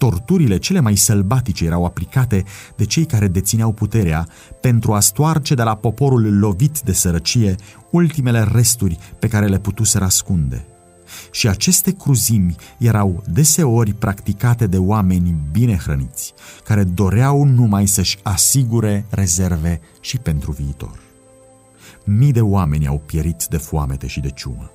Torturile 0.04 0.58
cele 0.58 0.80
mai 0.80 0.95
sălbatice 0.95 1.66
erau 1.66 1.86
aplicate 1.86 2.43
de 2.76 2.86
cei 2.86 3.06
care 3.06 3.28
dețineau 3.28 3.72
puterea 3.72 4.28
pentru 4.62 4.93
a 4.93 4.99
stoarce 4.99 5.56
de 5.56 5.64
la 5.64 5.76
poporul 5.76 6.39
lovit 6.39 6.80
de 6.80 6.93
sărăcie 6.93 7.56
ultimele 7.89 8.49
resturi 8.51 8.97
pe 9.20 9.28
care 9.28 9.47
le 9.47 9.60
putuseră 9.60 10.04
ascunde. 10.04 10.66
Și 11.32 11.47
aceste 11.47 11.91
cruzimi 11.91 12.56
erau 12.78 13.24
deseori 13.30 13.93
practicate 13.93 14.68
de 14.68 14.78
oameni 14.78 15.36
bine 15.51 15.78
hrăniți, 15.78 16.34
care 16.64 16.84
doreau 16.84 17.43
numai 17.43 17.86
să-și 17.86 18.20
asigure 18.24 19.06
rezerve 19.10 19.82
și 20.01 20.18
pentru 20.18 20.51
viitor. 20.51 20.99
Mii 22.06 22.32
de 22.32 22.41
oameni 22.41 22.88
au 22.88 23.01
pierit 23.06 23.45
de 23.49 23.58
foamete 23.58 24.08
și 24.08 24.20
de 24.20 24.30
ciumă. 24.30 24.72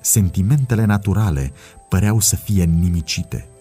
Sentimentele 0.00 0.84
naturale 0.84 1.52
păreau 1.88 2.20
să 2.20 2.36
fie 2.36 2.64
nimicite– 2.64 3.48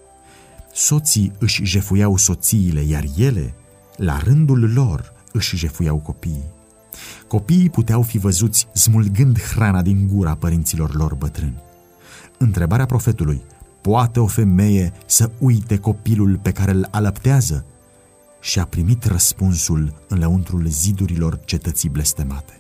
Soții 0.74 1.32
își 1.40 1.64
jefuiau 1.64 2.18
soțiile, 2.18 2.82
iar 2.82 3.06
ele, 3.18 3.54
la 3.96 4.18
rândul 4.18 4.74
lor, 4.74 5.14
își 5.32 5.58
jefuiau 5.58 5.98
copiii. 5.98 6.52
Copiii 7.28 7.70
puteau 7.70 8.02
fi 8.02 8.18
văzuți 8.18 8.68
smulgând 8.74 9.40
hrana 9.42 9.82
din 9.82 10.08
gura 10.14 10.36
părinților 10.36 10.96
lor 10.96 11.16
bătrâni. 11.16 11.62
Întrebarea 12.38 12.86
profetului, 12.86 13.42
poate 13.82 14.20
o 14.20 14.28
femeie 14.28 14.94
să 15.06 15.32
uite 15.40 15.78
copilul 15.78 16.40
pe 16.42 16.52
care 16.52 16.72
îl 16.72 16.88
alăptează? 16.92 17.66
Și 18.42 18.60
a 18.60 18.66
primit 18.66 19.06
răspunsul 19.06 20.04
în 20.08 20.20
lăuntrul 20.20 20.66
zidurilor 20.68 21.40
cetății 21.46 21.90
blestemate. 21.90 22.60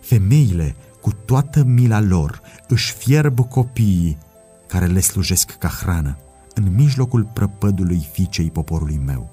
Femeile, 0.00 0.74
cu 1.00 1.12
toată 1.12 1.64
mila 1.64 2.00
lor, 2.00 2.40
își 2.68 2.92
fierb 2.92 3.48
copiii 3.48 4.18
care 4.66 4.86
le 4.86 5.00
slujesc 5.00 5.50
ca 5.50 5.68
hrană 5.68 6.18
în 6.54 6.74
mijlocul 6.74 7.24
prăpădului 7.24 8.08
fiicei 8.12 8.50
poporului 8.50 9.00
meu. 9.04 9.30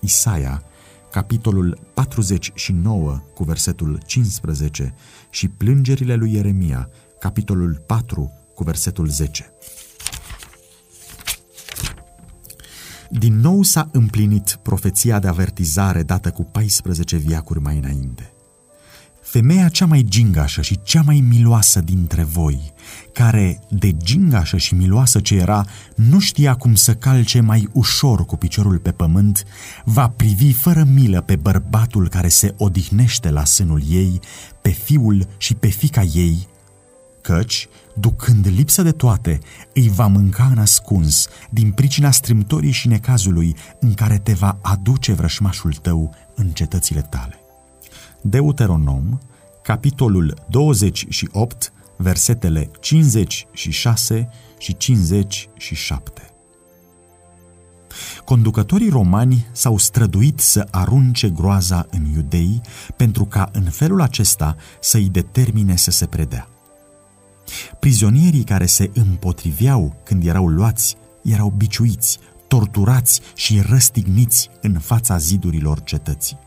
Isaia, 0.00 0.62
capitolul 1.10 1.78
49 1.94 3.22
cu 3.34 3.44
versetul 3.44 4.00
15 4.06 4.94
și 5.30 5.48
plângerile 5.48 6.14
lui 6.14 6.32
Ieremia, 6.32 6.88
capitolul 7.18 7.82
4 7.86 8.32
cu 8.54 8.64
versetul 8.64 9.06
10. 9.08 9.52
Din 13.10 13.40
nou 13.40 13.62
s-a 13.62 13.88
împlinit 13.92 14.58
profeția 14.62 15.18
de 15.18 15.28
avertizare 15.28 16.02
dată 16.02 16.30
cu 16.30 16.42
14 16.42 17.16
viacuri 17.16 17.60
mai 17.60 17.78
înainte 17.78 18.31
femeia 19.32 19.68
cea 19.68 19.86
mai 19.86 20.04
gingașă 20.08 20.62
și 20.62 20.78
cea 20.82 21.02
mai 21.02 21.24
miloasă 21.28 21.80
dintre 21.80 22.22
voi, 22.22 22.72
care, 23.12 23.60
de 23.68 23.96
gingașă 23.96 24.56
și 24.56 24.74
miloasă 24.74 25.20
ce 25.20 25.34
era, 25.34 25.66
nu 25.94 26.18
știa 26.18 26.54
cum 26.54 26.74
să 26.74 26.94
calce 26.94 27.40
mai 27.40 27.68
ușor 27.72 28.24
cu 28.24 28.36
piciorul 28.36 28.78
pe 28.78 28.90
pământ, 28.90 29.44
va 29.84 30.08
privi 30.08 30.52
fără 30.52 30.84
milă 30.92 31.20
pe 31.20 31.36
bărbatul 31.36 32.08
care 32.08 32.28
se 32.28 32.54
odihnește 32.56 33.30
la 33.30 33.44
sânul 33.44 33.82
ei, 33.88 34.20
pe 34.62 34.70
fiul 34.70 35.28
și 35.36 35.54
pe 35.54 35.68
fica 35.68 36.02
ei, 36.02 36.48
căci, 37.20 37.68
ducând 37.94 38.46
lipsă 38.46 38.82
de 38.82 38.92
toate, 38.92 39.38
îi 39.74 39.88
va 39.88 40.06
mânca 40.06 40.44
în 40.44 40.58
ascuns 40.58 41.28
din 41.50 41.70
pricina 41.70 42.10
strâmtorii 42.10 42.70
și 42.70 42.88
necazului 42.88 43.56
în 43.80 43.94
care 43.94 44.18
te 44.18 44.32
va 44.32 44.58
aduce 44.62 45.12
vrășmașul 45.12 45.72
tău 45.72 46.14
în 46.34 46.48
cetățile 46.48 47.00
tale. 47.00 47.41
Deuteronom, 48.22 49.18
capitolul 49.62 50.34
28, 50.48 51.72
versetele 51.96 52.70
56 52.80 54.28
și 54.58 54.76
57. 54.76 56.30
Conducătorii 58.24 58.88
romani 58.88 59.46
s-au 59.52 59.76
străduit 59.76 60.40
să 60.40 60.68
arunce 60.70 61.28
groaza 61.28 61.86
în 61.90 62.04
iudei 62.14 62.60
pentru 62.96 63.24
ca 63.24 63.48
în 63.52 63.62
felul 63.62 64.00
acesta 64.00 64.56
să-i 64.80 65.08
determine 65.08 65.76
să 65.76 65.90
se 65.90 66.06
predea. 66.06 66.48
Prizonierii 67.80 68.44
care 68.44 68.66
se 68.66 68.90
împotriveau 68.94 69.96
când 70.04 70.26
erau 70.26 70.48
luați 70.48 70.96
erau 71.22 71.52
biciuiți, 71.56 72.18
torturați 72.48 73.20
și 73.34 73.60
răstigniți 73.60 74.50
în 74.60 74.78
fața 74.78 75.16
zidurilor 75.16 75.82
cetății. 75.82 76.41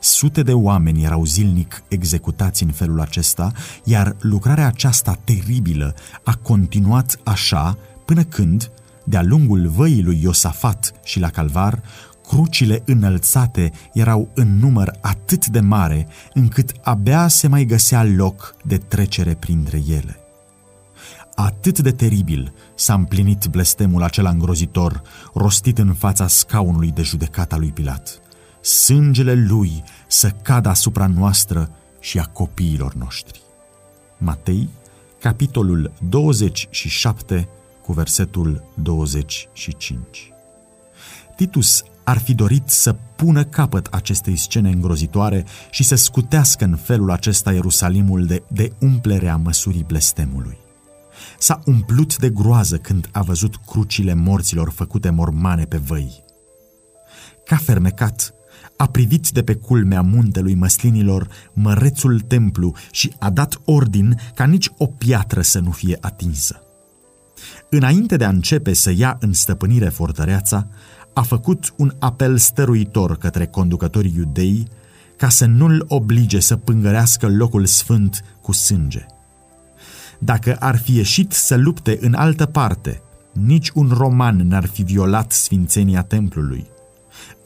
Sute 0.00 0.42
de 0.42 0.52
oameni 0.52 1.04
erau 1.04 1.24
zilnic 1.24 1.82
executați 1.88 2.62
în 2.62 2.70
felul 2.70 3.00
acesta, 3.00 3.52
iar 3.84 4.16
lucrarea 4.20 4.66
aceasta 4.66 5.18
teribilă 5.24 5.94
a 6.24 6.34
continuat 6.34 7.20
așa 7.24 7.78
până 8.04 8.22
când, 8.22 8.70
de-a 9.04 9.22
lungul 9.22 9.68
văii 9.68 10.02
lui 10.02 10.20
Iosafat 10.22 10.92
și 11.04 11.20
la 11.20 11.30
calvar, 11.30 11.82
crucile 12.28 12.82
înălțate 12.84 13.72
erau 13.92 14.30
în 14.34 14.58
număr 14.58 14.98
atât 15.00 15.46
de 15.46 15.60
mare 15.60 16.08
încât 16.32 16.72
abia 16.82 17.28
se 17.28 17.48
mai 17.48 17.64
găsea 17.64 18.04
loc 18.04 18.56
de 18.64 18.76
trecere 18.76 19.34
printre 19.34 19.82
ele. 19.88 20.20
Atât 21.34 21.78
de 21.78 21.90
teribil 21.90 22.52
s-a 22.74 22.94
împlinit 22.94 23.46
blestemul 23.46 24.02
acela 24.02 24.30
îngrozitor, 24.30 25.02
rostit 25.34 25.78
în 25.78 25.94
fața 25.94 26.26
scaunului 26.26 26.90
de 26.90 27.02
judecata 27.02 27.56
lui 27.56 27.72
Pilat 27.72 28.20
sângele 28.66 29.34
lui 29.34 29.82
să 30.08 30.30
cadă 30.30 30.68
asupra 30.68 31.06
noastră 31.06 31.70
și 32.00 32.18
a 32.18 32.24
copiilor 32.24 32.94
noștri. 32.94 33.40
Matei, 34.18 34.68
capitolul 35.20 35.92
27, 36.08 37.48
cu 37.82 37.92
versetul 37.92 38.64
25. 38.82 40.32
Titus 41.36 41.82
ar 42.04 42.18
fi 42.18 42.34
dorit 42.34 42.68
să 42.68 42.92
pună 42.92 43.44
capăt 43.44 43.86
acestei 43.86 44.36
scene 44.36 44.68
îngrozitoare 44.68 45.44
și 45.70 45.84
să 45.84 45.94
scutească 45.94 46.64
în 46.64 46.76
felul 46.76 47.10
acesta 47.10 47.52
Ierusalimul 47.52 48.26
de, 48.26 48.42
de 48.48 48.72
umplerea 48.80 49.36
măsurii 49.36 49.84
blestemului. 49.86 50.58
S-a 51.38 51.60
umplut 51.64 52.16
de 52.16 52.30
groază 52.30 52.76
când 52.76 53.08
a 53.12 53.22
văzut 53.22 53.56
crucile 53.66 54.14
morților 54.14 54.70
făcute 54.70 55.10
mormane 55.10 55.64
pe 55.64 55.76
văi. 55.76 56.24
Ca 57.44 57.56
fermecat, 57.56 58.35
a 58.76 58.86
privit 58.86 59.28
de 59.30 59.42
pe 59.42 59.54
culmea 59.54 60.02
muntelui 60.02 60.54
măslinilor 60.54 61.28
mărețul 61.52 62.20
templu 62.20 62.74
și 62.90 63.14
a 63.18 63.30
dat 63.30 63.60
ordin 63.64 64.20
ca 64.34 64.44
nici 64.44 64.70
o 64.76 64.86
piatră 64.86 65.40
să 65.40 65.58
nu 65.58 65.70
fie 65.70 65.98
atinsă. 66.00 66.60
Înainte 67.70 68.16
de 68.16 68.24
a 68.24 68.28
începe 68.28 68.72
să 68.72 68.92
ia 68.96 69.16
în 69.20 69.32
stăpânire 69.32 69.88
fortăreața, 69.88 70.66
a 71.12 71.22
făcut 71.22 71.74
un 71.76 71.92
apel 71.98 72.36
stăruitor 72.36 73.16
către 73.16 73.46
conducătorii 73.46 74.14
iudei 74.16 74.68
ca 75.16 75.28
să 75.28 75.46
nu-l 75.46 75.84
oblige 75.88 76.40
să 76.40 76.56
pângărească 76.56 77.28
locul 77.28 77.66
sfânt 77.66 78.24
cu 78.40 78.52
sânge. 78.52 79.06
Dacă 80.18 80.56
ar 80.60 80.78
fi 80.78 80.96
ieșit 80.96 81.32
să 81.32 81.56
lupte 81.56 81.98
în 82.00 82.14
altă 82.14 82.46
parte, 82.46 83.02
nici 83.32 83.70
un 83.74 83.90
roman 83.92 84.36
n-ar 84.36 84.66
fi 84.66 84.82
violat 84.82 85.32
sfințenia 85.32 86.02
templului 86.02 86.66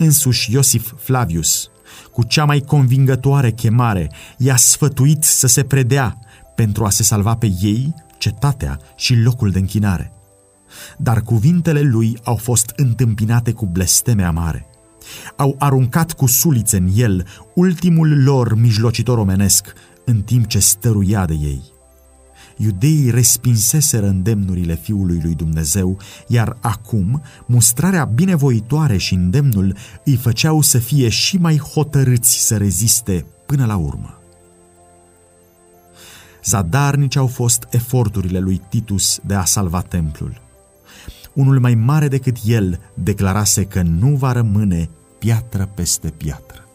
Însuși 0.03 0.53
Iosif 0.53 0.93
Flavius, 0.97 1.71
cu 2.13 2.23
cea 2.23 2.45
mai 2.45 2.61
convingătoare 2.61 3.53
chemare, 3.53 4.11
i-a 4.37 4.57
sfătuit 4.57 5.25
să 5.25 5.47
se 5.47 5.63
predea 5.63 6.19
pentru 6.55 6.85
a 6.85 6.91
se 6.91 7.03
salva 7.03 7.35
pe 7.35 7.53
ei, 7.61 7.95
cetatea 8.19 8.79
și 8.97 9.15
locul 9.15 9.51
de 9.51 9.59
închinare. 9.59 10.13
Dar 10.99 11.21
cuvintele 11.21 11.81
lui 11.81 12.19
au 12.25 12.37
fost 12.37 12.73
întâmpinate 12.77 13.53
cu 13.53 13.67
blesteme 13.67 14.23
amare. 14.23 14.67
Au 15.37 15.57
aruncat 15.59 16.13
cu 16.13 16.27
sulițe 16.27 16.77
în 16.77 16.89
el 16.95 17.27
ultimul 17.55 18.23
lor 18.23 18.55
mijlocitor 18.55 19.19
omenesc, 19.19 19.73
în 20.05 20.23
timp 20.23 20.47
ce 20.47 20.59
stăruia 20.59 21.27
de 21.27 21.35
ei 21.35 21.79
iudeii 22.61 23.11
respinseseră 23.11 24.07
îndemnurile 24.07 24.75
Fiului 24.75 25.21
lui 25.23 25.35
Dumnezeu, 25.35 25.99
iar 26.27 26.57
acum 26.61 27.23
mustrarea 27.47 28.05
binevoitoare 28.05 28.97
și 28.97 29.15
îndemnul 29.15 29.77
îi 30.05 30.17
făceau 30.17 30.61
să 30.61 30.79
fie 30.79 31.09
și 31.09 31.37
mai 31.37 31.59
hotărâți 31.59 32.47
să 32.47 32.57
reziste 32.57 33.27
până 33.47 33.67
la 33.67 33.77
urmă. 33.77 34.15
Zadarnici 36.45 37.17
au 37.17 37.27
fost 37.27 37.67
eforturile 37.71 38.39
lui 38.39 38.61
Titus 38.69 39.21
de 39.27 39.35
a 39.35 39.45
salva 39.45 39.81
templul. 39.81 40.41
Unul 41.33 41.61
mai 41.61 41.75
mare 41.75 42.09
decât 42.09 42.37
el 42.45 42.81
declarase 42.95 43.65
că 43.65 43.83
nu 43.83 44.09
va 44.09 44.33
rămâne 44.33 44.89
piatră 45.19 45.71
peste 45.75 46.11
piatră. 46.11 46.70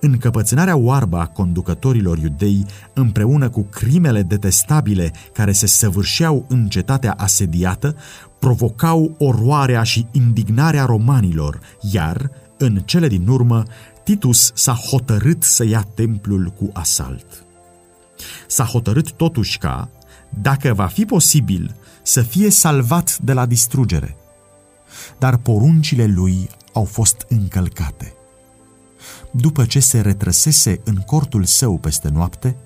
Încăpățânarea 0.00 0.76
oarbă 0.76 1.18
a 1.18 1.26
conducătorilor 1.26 2.18
iudei, 2.18 2.66
împreună 2.94 3.48
cu 3.48 3.62
crimele 3.62 4.22
detestabile 4.22 5.12
care 5.32 5.52
se 5.52 5.66
săvârșeau 5.66 6.44
în 6.48 6.68
cetatea 6.68 7.12
asediată, 7.12 7.96
provocau 8.38 9.14
oroarea 9.18 9.82
și 9.82 10.06
indignarea 10.12 10.84
romanilor, 10.84 11.60
iar, 11.92 12.30
în 12.58 12.82
cele 12.84 13.08
din 13.08 13.28
urmă, 13.28 13.62
Titus 14.04 14.50
s-a 14.54 14.72
hotărât 14.72 15.42
să 15.42 15.64
ia 15.64 15.86
templul 15.94 16.52
cu 16.58 16.70
asalt. 16.72 17.44
S-a 18.46 18.64
hotărât 18.64 19.12
totuși 19.12 19.58
ca, 19.58 19.90
dacă 20.42 20.74
va 20.74 20.86
fi 20.86 21.04
posibil, 21.04 21.76
să 22.02 22.22
fie 22.22 22.50
salvat 22.50 23.18
de 23.18 23.32
la 23.32 23.46
distrugere. 23.46 24.16
Dar 25.18 25.36
poruncile 25.36 26.06
lui 26.06 26.48
au 26.72 26.84
fost 26.84 27.24
încălcate. 27.28 28.15
După 29.36 29.64
ce 29.64 29.80
se 29.80 30.00
retrăsese 30.00 30.80
în 30.84 30.94
cortul 30.94 31.44
său 31.44 31.78
peste 31.78 32.08
noapte, 32.08 32.56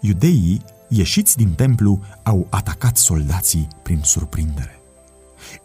iudeii, 0.00 0.62
ieșiți 0.88 1.36
din 1.36 1.52
templu, 1.52 2.00
au 2.22 2.46
atacat 2.50 2.96
soldații 2.96 3.68
prin 3.82 4.00
surprindere. 4.02 4.78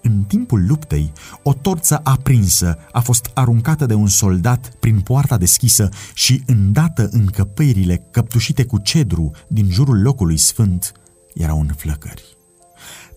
În 0.02 0.24
timpul 0.24 0.66
luptei, 0.68 1.12
o 1.44 1.54
torță 1.54 2.00
aprinsă 2.04 2.78
a 2.92 3.00
fost 3.00 3.32
aruncată 3.34 3.86
de 3.86 3.94
un 3.94 4.08
soldat 4.08 4.74
prin 4.80 5.02
poarta 5.02 5.38
deschisă 5.38 5.90
și 6.14 6.44
îndată 6.46 7.10
încăpările 7.12 8.08
căptușite 8.12 8.66
cu 8.66 8.78
cedru 8.78 9.32
din 9.48 9.70
jurul 9.70 10.02
locului 10.02 10.38
sfânt 10.38 10.92
erau 11.34 11.60
în 11.60 11.68
flăcări. 11.68 12.39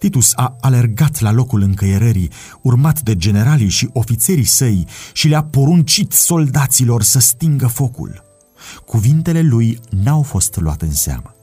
Titus 0.03 0.33
a 0.35 0.57
alergat 0.61 1.21
la 1.21 1.33
locul 1.33 1.63
încăierării, 1.63 2.31
urmat 2.63 3.01
de 3.01 3.17
generalii 3.17 3.69
și 3.69 3.89
ofițerii 3.93 4.45
săi, 4.45 4.87
și 5.13 5.29
le-a 5.29 5.43
poruncit 5.43 6.13
soldaților 6.13 7.03
să 7.03 7.19
stingă 7.19 7.67
focul. 7.67 8.23
Cuvintele 8.87 9.41
lui 9.41 9.79
n-au 9.91 10.23
fost 10.23 10.57
luate 10.61 10.85
în 10.85 10.93
seamă. 10.93 11.35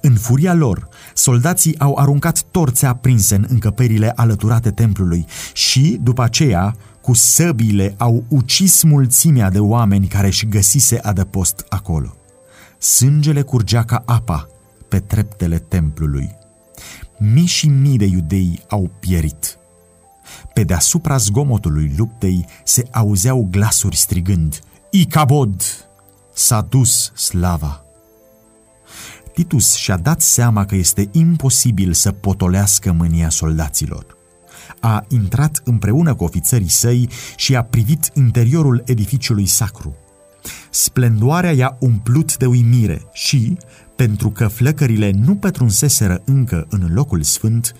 În 0.00 0.14
furia 0.14 0.54
lor, 0.54 0.88
soldații 1.14 1.78
au 1.78 1.94
aruncat 1.94 2.42
torțe 2.42 2.86
aprinse 2.86 3.34
în 3.34 3.46
încăperile 3.48 4.12
alăturate 4.16 4.70
templului 4.70 5.26
și, 5.52 5.98
după 6.02 6.22
aceea, 6.22 6.76
cu 7.00 7.14
săbile 7.14 7.94
au 7.96 8.24
ucis 8.28 8.82
mulțimea 8.82 9.50
de 9.50 9.58
oameni 9.60 10.06
care 10.06 10.26
își 10.26 10.46
găsise 10.46 10.98
adăpost 10.98 11.64
acolo. 11.68 12.16
Sângele 12.78 13.42
curgea 13.42 13.84
ca 13.84 14.02
apa 14.06 14.46
pe 14.88 14.98
treptele 14.98 15.58
templului. 15.58 16.36
Mii 17.18 17.46
și 17.46 17.68
mii 17.68 17.96
de 17.96 18.04
iudei 18.04 18.62
au 18.68 18.90
pierit. 19.00 19.58
Pe 20.54 20.62
deasupra 20.62 21.16
zgomotului 21.16 21.94
luptei 21.96 22.46
se 22.64 22.88
auzeau 22.92 23.48
glasuri 23.50 23.96
strigând, 23.96 24.60
Icabod! 24.90 25.62
S-a 26.34 26.60
dus 26.60 27.12
slava! 27.14 27.82
Titus 29.34 29.74
și-a 29.74 29.96
dat 29.96 30.20
seama 30.20 30.64
că 30.64 30.74
este 30.74 31.08
imposibil 31.12 31.92
să 31.92 32.12
potolească 32.12 32.92
mânia 32.92 33.28
soldaților. 33.28 34.16
A 34.80 35.04
intrat 35.08 35.60
împreună 35.64 36.14
cu 36.14 36.24
ofițerii 36.24 36.68
săi 36.68 37.08
și 37.36 37.56
a 37.56 37.62
privit 37.62 38.10
interiorul 38.14 38.82
edificiului 38.86 39.46
sacru. 39.46 39.96
Splendoarea 40.70 41.52
i-a 41.52 41.76
umplut 41.80 42.36
de 42.36 42.46
uimire 42.46 43.02
și, 43.12 43.56
pentru 43.98 44.30
că 44.30 44.48
flăcările 44.48 45.10
nu 45.10 45.34
pătrunseseră 45.34 46.22
încă 46.24 46.66
în 46.70 46.88
locul 46.92 47.22
sfânt, 47.22 47.74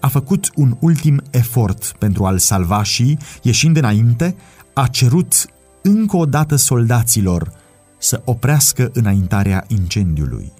a 0.00 0.08
făcut 0.08 0.50
un 0.54 0.76
ultim 0.80 1.22
efort 1.30 1.94
pentru 1.98 2.24
a-l 2.24 2.38
salva 2.38 2.82
și, 2.82 3.18
ieșind 3.42 3.76
înainte, 3.76 4.36
a 4.72 4.86
cerut 4.86 5.46
încă 5.82 6.16
o 6.16 6.24
dată 6.24 6.56
soldaților 6.56 7.52
să 7.98 8.22
oprească 8.24 8.90
înaintarea 8.92 9.64
incendiului. 9.68 10.52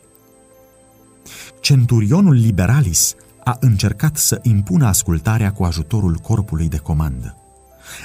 Centurionul 1.60 2.34
Liberalis 2.34 3.14
a 3.44 3.56
încercat 3.60 4.16
să 4.16 4.38
impună 4.42 4.86
ascultarea 4.86 5.52
cu 5.52 5.64
ajutorul 5.64 6.14
corpului 6.14 6.68
de 6.68 6.76
comandă. 6.76 7.36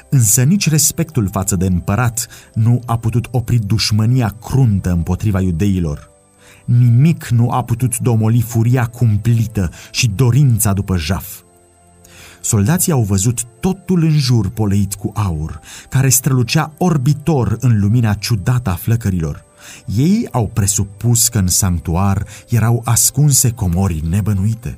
Însă 0.09 0.43
nici 0.43 0.69
respectul 0.69 1.29
față 1.31 1.55
de 1.55 1.65
împărat 1.65 2.27
nu 2.53 2.81
a 2.85 2.97
putut 2.97 3.27
opri 3.31 3.57
dușmânia 3.57 4.35
cruntă 4.41 4.91
împotriva 4.91 5.41
iudeilor. 5.41 6.13
Nimic 6.65 7.27
nu 7.27 7.49
a 7.49 7.63
putut 7.63 7.97
domoli 7.97 8.41
furia 8.41 8.85
cumplită 8.85 9.71
și 9.91 10.07
dorința 10.07 10.73
după 10.73 10.97
jaf. 10.97 11.43
Soldații 12.41 12.91
au 12.91 13.01
văzut 13.01 13.43
totul 13.59 14.03
în 14.03 14.17
jur 14.17 14.49
poleit 14.49 14.93
cu 14.93 15.11
aur, 15.15 15.59
care 15.89 16.09
strălucea 16.09 16.73
orbitor 16.77 17.57
în 17.59 17.79
lumina 17.79 18.13
ciudată 18.13 18.69
a 18.69 18.73
flăcărilor. 18.73 19.43
Ei 19.95 20.27
au 20.31 20.47
presupus 20.53 21.27
că 21.27 21.37
în 21.37 21.47
sanctuar 21.47 22.25
erau 22.49 22.81
ascunse 22.85 23.51
comori 23.51 24.03
nebănuite. 24.09 24.77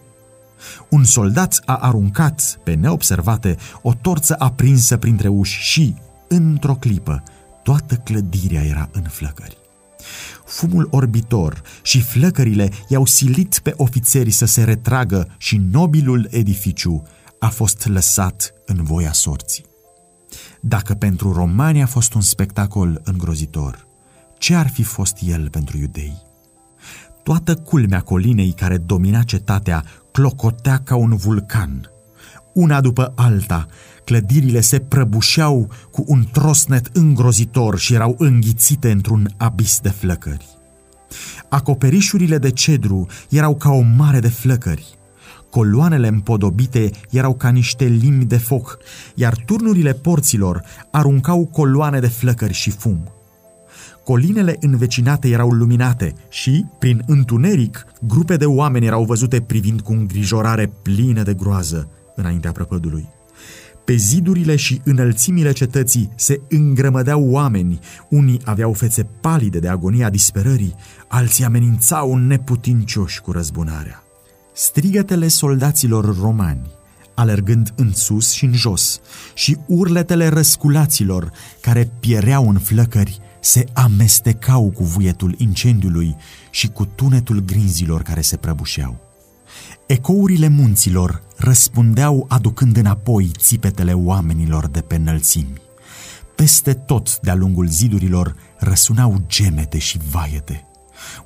Un 0.89 1.03
soldat 1.03 1.61
a 1.65 1.75
aruncat, 1.75 2.59
pe 2.63 2.73
neobservate, 2.73 3.55
o 3.81 3.93
torță 3.93 4.35
aprinsă 4.37 4.97
printre 4.97 5.27
uși 5.27 5.61
și, 5.61 5.95
într-o 6.27 6.73
clipă, 6.73 7.23
toată 7.63 7.95
clădirea 7.95 8.63
era 8.63 8.89
în 8.91 9.03
flăcări. 9.03 9.56
Fumul 10.47 10.87
orbitor 10.91 11.61
și 11.81 12.01
flăcările 12.01 12.69
i-au 12.87 13.05
silit 13.05 13.59
pe 13.63 13.73
ofițeri 13.75 14.31
să 14.31 14.45
se 14.45 14.63
retragă 14.63 15.27
și 15.37 15.57
nobilul 15.71 16.27
edificiu 16.31 17.03
a 17.39 17.47
fost 17.47 17.87
lăsat 17.87 18.53
în 18.65 18.83
voia 18.83 19.11
sorții. 19.11 19.65
Dacă 20.59 20.93
pentru 20.93 21.33
romani 21.33 21.81
a 21.81 21.85
fost 21.85 22.13
un 22.13 22.21
spectacol 22.21 23.01
îngrozitor, 23.03 23.87
ce 24.37 24.55
ar 24.55 24.69
fi 24.69 24.83
fost 24.83 25.17
el 25.21 25.49
pentru 25.49 25.77
iudei? 25.77 26.25
Toată 27.23 27.55
culmea 27.55 28.01
colinei 28.01 28.51
care 28.51 28.77
domina 28.77 29.23
cetatea 29.23 29.83
clocotea 30.11 30.77
ca 30.83 30.95
un 30.95 31.15
vulcan. 31.15 31.91
Una 32.53 32.81
după 32.81 33.13
alta, 33.15 33.65
clădirile 34.07 34.61
se 34.61 34.79
prăbușeau 34.79 35.69
cu 35.91 36.03
un 36.07 36.23
trosnet 36.31 36.89
îngrozitor 36.93 37.77
și 37.77 37.93
erau 37.93 38.15
înghițite 38.17 38.91
într-un 38.91 39.29
abis 39.37 39.79
de 39.81 39.89
flăcări. 39.89 40.45
Acoperișurile 41.49 42.37
de 42.37 42.51
cedru 42.51 43.07
erau 43.29 43.55
ca 43.55 43.71
o 43.71 43.81
mare 43.97 44.19
de 44.19 44.27
flăcări. 44.27 44.97
Coloanele 45.49 46.07
împodobite 46.07 46.89
erau 47.09 47.33
ca 47.33 47.49
niște 47.49 47.85
limbi 47.85 48.25
de 48.25 48.37
foc, 48.37 48.77
iar 49.15 49.43
turnurile 49.45 49.93
porților 49.93 50.63
aruncau 50.91 51.45
coloane 51.45 51.99
de 51.99 52.07
flăcări 52.07 52.53
și 52.53 52.69
fum. 52.69 53.11
Colinele 54.03 54.57
învecinate 54.59 55.27
erau 55.27 55.49
luminate 55.49 56.13
și, 56.29 56.65
prin 56.79 57.03
întuneric, 57.05 57.85
grupe 58.01 58.37
de 58.37 58.45
oameni 58.45 58.85
erau 58.85 59.03
văzute 59.03 59.41
privind 59.41 59.81
cu 59.81 59.91
îngrijorare 59.91 60.71
plină 60.81 61.23
de 61.23 61.33
groază 61.33 61.89
înaintea 62.15 62.51
prăpădului. 62.51 63.15
Pe 63.87 63.95
zidurile 63.95 64.55
și 64.55 64.81
înălțimile 64.83 65.51
cetății 65.51 66.09
se 66.15 66.41
îngrămădeau 66.49 67.29
oameni, 67.29 67.79
unii 68.09 68.41
aveau 68.43 68.73
fețe 68.73 69.03
palide 69.03 69.59
de 69.59 69.67
agonia 69.67 70.09
disperării, 70.09 70.75
alții 71.07 71.43
amenințau 71.43 72.15
neputincioși 72.15 73.21
cu 73.21 73.31
răzbunarea. 73.31 74.03
Strigătele 74.53 75.27
soldaților 75.27 76.17
romani, 76.19 76.71
alergând 77.15 77.73
în 77.75 77.93
sus 77.93 78.31
și 78.31 78.45
în 78.45 78.53
jos, 78.53 78.99
și 79.33 79.57
urletele 79.65 80.27
răsculaților 80.27 81.31
care 81.61 81.91
piereau 81.99 82.49
în 82.49 82.57
flăcări, 82.57 83.19
se 83.41 83.65
amestecau 83.73 84.69
cu 84.69 84.83
vuietul 84.83 85.35
incendiului 85.37 86.15
și 86.49 86.67
cu 86.67 86.85
tunetul 86.85 87.39
grinzilor 87.39 88.01
care 88.01 88.21
se 88.21 88.37
prăbușeau. 88.37 88.97
Ecourile 89.85 90.47
munților 90.47 91.21
răspundeau 91.37 92.25
aducând 92.29 92.77
înapoi 92.77 93.31
țipetele 93.37 93.93
oamenilor 93.93 94.67
de 94.67 94.81
pe 94.81 94.95
înălțimi. 94.95 95.61
Peste 96.35 96.73
tot 96.73 97.19
de-a 97.19 97.35
lungul 97.35 97.67
zidurilor 97.67 98.35
răsunau 98.57 99.23
gemete 99.27 99.77
și 99.77 99.99
vaiete. 100.11 100.67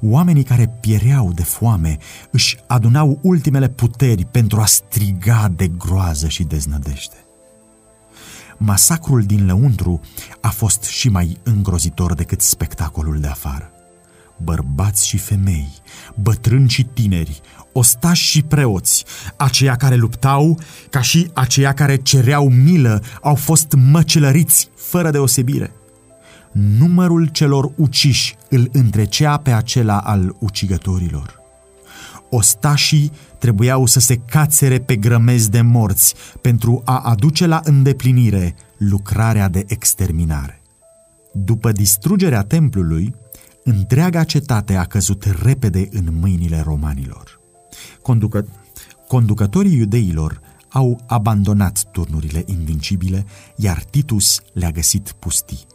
Oamenii 0.01 0.43
care 0.43 0.68
piereau 0.80 1.32
de 1.34 1.43
foame 1.43 1.97
își 2.32 2.57
adunau 2.68 3.20
ultimele 3.22 3.70
puteri 3.70 4.26
pentru 4.26 4.62
a 4.62 4.66
striga 4.66 5.51
de 5.55 5.68
groază 5.68 6.28
și 6.28 6.43
deznădejde 6.43 7.26
masacrul 8.64 9.24
din 9.24 9.45
lăuntru 9.45 10.01
a 10.41 10.49
fost 10.49 10.84
și 10.84 11.09
mai 11.09 11.38
îngrozitor 11.43 12.14
decât 12.14 12.41
spectacolul 12.41 13.20
de 13.20 13.28
afară. 13.28 13.72
Bărbați 14.43 15.07
și 15.07 15.18
femei, 15.18 15.68
bătrâni 16.16 16.70
și 16.70 16.84
tineri, 16.84 17.41
ostași 17.72 18.30
și 18.30 18.41
preoți, 18.41 19.05
aceia 19.36 19.76
care 19.76 19.95
luptau, 19.95 20.59
ca 20.89 21.01
și 21.01 21.30
aceia 21.34 21.74
care 21.74 21.95
cereau 21.95 22.49
milă, 22.49 23.03
au 23.22 23.36
fost 23.36 23.74
măcelăriți 23.91 24.69
fără 24.76 25.11
deosebire. 25.11 25.72
numărul 26.51 27.28
celor 27.28 27.72
uciși 27.76 28.36
îl 28.49 28.69
întrecea 28.72 29.38
pe 29.38 29.51
acela 29.51 29.99
al 29.99 30.36
ucigătorilor. 30.39 31.39
Ostașii 32.30 33.11
trebuiau 33.38 33.86
să 33.86 33.99
se 33.99 34.15
cațere 34.15 34.80
pe 34.80 34.95
grămezi 34.95 35.49
de 35.49 35.61
morți 35.61 36.15
pentru 36.41 36.82
a 36.86 36.99
aduce 36.99 37.45
la 37.45 37.61
îndeplinire 37.63 38.55
lucrarea 38.78 39.49
de 39.49 39.65
exterminare. 39.67 40.61
După 41.34 41.72
distrugerea 41.72 42.43
templului, 42.43 43.15
întreaga 43.63 44.24
cetate 44.24 44.76
a 44.76 44.86
căzut 44.86 45.24
repede 45.43 45.88
în 45.91 46.07
mâinile 46.19 46.61
romanilor. 46.65 47.40
Conducă... 48.01 48.47
Conducătorii 49.07 49.77
iudeilor 49.77 50.41
au 50.69 51.01
abandonat 51.07 51.83
turnurile 51.91 52.43
invincibile, 52.45 53.25
iar 53.55 53.83
Titus 53.83 54.41
le-a 54.53 54.71
găsit 54.71 55.15
pustii. 55.19 55.65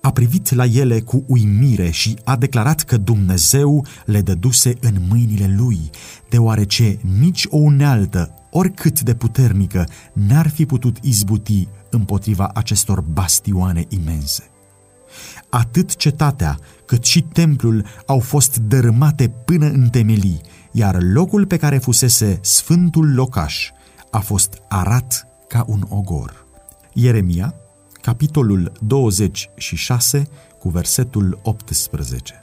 A 0.00 0.10
privit 0.10 0.54
la 0.54 0.64
ele 0.64 1.00
cu 1.00 1.24
uimire 1.26 1.90
și 1.90 2.18
a 2.24 2.36
declarat 2.36 2.82
că 2.82 2.96
Dumnezeu 2.96 3.86
le 4.04 4.20
dăduse 4.20 4.72
în 4.80 4.94
mâinile 5.08 5.54
lui, 5.56 5.90
deoarece 6.28 6.98
nici 7.18 7.46
o 7.50 7.56
unealtă, 7.56 8.34
oricât 8.50 9.00
de 9.00 9.14
puternică, 9.14 9.88
n-ar 10.12 10.48
fi 10.48 10.66
putut 10.66 10.96
izbuti 11.02 11.68
împotriva 11.90 12.50
acestor 12.54 13.00
bastioane 13.00 13.84
imense. 13.88 14.50
Atât 15.50 15.96
cetatea 15.96 16.58
cât 16.84 17.04
și 17.04 17.22
templul 17.22 17.84
au 18.06 18.18
fost 18.18 18.58
dărâmate 18.58 19.28
până 19.28 19.66
în 19.66 19.88
temelii, 19.88 20.40
iar 20.72 21.02
locul 21.02 21.46
pe 21.46 21.56
care 21.56 21.78
fusese 21.78 22.38
sfântul 22.42 23.14
locaș 23.14 23.70
a 24.10 24.18
fost 24.18 24.62
arat 24.68 25.26
ca 25.48 25.64
un 25.66 25.84
ogor. 25.88 26.46
Ieremia, 26.92 27.54
capitolul 28.00 28.72
26, 28.80 30.28
cu 30.58 30.68
versetul 30.68 31.38
18. 31.42 32.42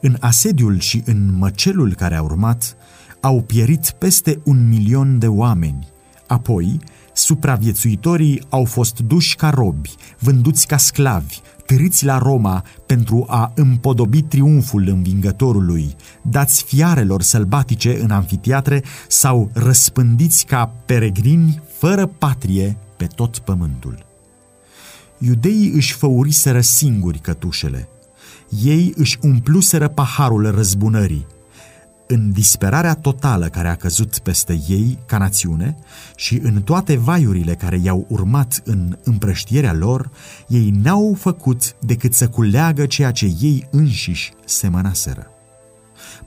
În 0.00 0.16
asediul 0.20 0.78
și 0.78 1.02
în 1.06 1.36
măcelul 1.36 1.94
care 1.94 2.14
a 2.14 2.22
urmat, 2.22 2.76
au 3.20 3.42
pierit 3.42 3.90
peste 3.90 4.40
un 4.44 4.68
milion 4.68 5.18
de 5.18 5.26
oameni. 5.26 5.88
Apoi, 6.26 6.80
supraviețuitorii 7.12 8.42
au 8.48 8.64
fost 8.64 9.00
duși 9.00 9.36
ca 9.36 9.50
robi, 9.50 9.94
vânduți 10.18 10.66
ca 10.66 10.76
sclavi, 10.76 11.40
târâți 11.66 12.04
la 12.04 12.18
Roma 12.18 12.64
pentru 12.86 13.24
a 13.28 13.52
împodobi 13.54 14.22
triumful 14.22 14.88
învingătorului, 14.88 15.96
dați 16.22 16.64
fiarelor 16.64 17.22
sălbatice 17.22 17.98
în 18.00 18.10
amfiteatre 18.10 18.82
sau 19.08 19.50
răspândiți 19.52 20.44
ca 20.44 20.66
peregrini 20.86 21.62
fără 21.78 22.06
patrie 22.06 22.76
pe 22.96 23.06
tot 23.06 23.38
pământul. 23.38 24.06
Iudeii 25.18 25.70
își 25.74 25.92
făuriseră 25.92 26.60
singuri 26.60 27.18
cătușele. 27.18 27.88
Ei 28.62 28.92
își 28.96 29.18
umpluseră 29.22 29.88
paharul 29.88 30.50
răzbunării, 30.50 31.26
în 32.14 32.32
disperarea 32.32 32.94
totală 32.94 33.48
care 33.48 33.68
a 33.68 33.74
căzut 33.74 34.18
peste 34.18 34.60
ei 34.68 34.98
ca 35.06 35.18
națiune 35.18 35.76
și 36.16 36.40
în 36.42 36.62
toate 36.62 36.96
vaiurile 36.96 37.54
care 37.54 37.80
i-au 37.82 38.06
urmat 38.08 38.62
în 38.64 38.98
împrăștierea 39.04 39.72
lor, 39.72 40.10
ei 40.48 40.70
n-au 40.70 41.16
făcut 41.18 41.76
decât 41.80 42.14
să 42.14 42.28
culeagă 42.28 42.86
ceea 42.86 43.10
ce 43.10 43.34
ei 43.40 43.68
înșiși 43.70 44.32
semănaseră. 44.44 45.30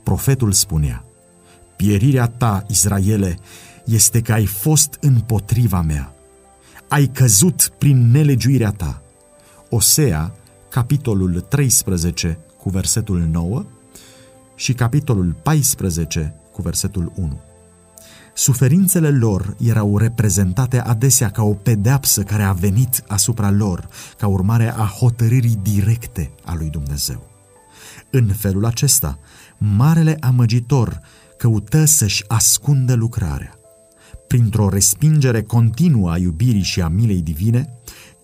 Profetul 0.03 0.51
spunea, 0.51 1.03
Pierirea 1.75 2.27
ta, 2.27 2.65
Israele, 2.69 3.37
este 3.85 4.21
că 4.21 4.33
ai 4.33 4.45
fost 4.45 4.97
împotriva 5.01 5.81
mea. 5.81 6.13
Ai 6.87 7.05
căzut 7.05 7.71
prin 7.77 8.11
nelegiuirea 8.11 8.71
ta. 8.71 9.01
Osea, 9.69 10.33
capitolul 10.69 11.39
13, 11.39 12.39
cu 12.57 12.69
versetul 12.69 13.27
9, 13.31 13.65
și 14.57 14.73
capitolul 14.73 15.35
14 15.43 16.33
cu 16.51 16.61
versetul 16.61 17.11
1. 17.15 17.39
Suferințele 18.33 19.09
lor 19.09 19.55
erau 19.59 19.97
reprezentate 19.97 20.79
adesea 20.79 21.29
ca 21.29 21.43
o 21.43 21.53
pedeapsă 21.53 22.23
care 22.23 22.43
a 22.43 22.51
venit 22.51 23.03
asupra 23.07 23.51
lor 23.51 23.87
ca 24.17 24.27
urmare 24.27 24.73
a 24.73 24.85
hotărârii 24.99 25.59
directe 25.61 26.31
a 26.45 26.55
lui 26.55 26.69
Dumnezeu. 26.69 27.29
În 28.09 28.27
felul 28.27 28.65
acesta, 28.65 29.19
marele 29.57 30.17
amăgitor 30.19 31.01
căută 31.37 31.85
să-și 31.85 32.23
ascundă 32.27 32.93
lucrarea. 32.93 33.53
Printr-o 34.27 34.69
respingere 34.69 35.41
continuă 35.41 36.11
a 36.11 36.17
iubirii 36.17 36.61
și 36.61 36.81
a 36.81 36.87
milei 36.87 37.21
divine, 37.21 37.73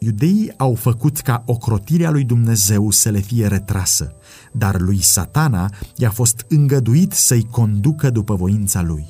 Iudeii 0.03 0.53
au 0.57 0.75
făcut 0.75 1.19
ca 1.19 1.43
ocrotirea 1.45 2.09
lui 2.09 2.23
Dumnezeu 2.23 2.91
să 2.91 3.09
le 3.09 3.19
fie 3.19 3.47
retrasă, 3.47 4.15
dar 4.51 4.79
lui 4.79 5.01
satana 5.01 5.71
i-a 5.95 6.09
fost 6.09 6.45
îngăduit 6.49 7.11
să-i 7.11 7.47
conducă 7.51 8.09
după 8.09 8.35
voința 8.35 8.81
lui. 8.81 9.05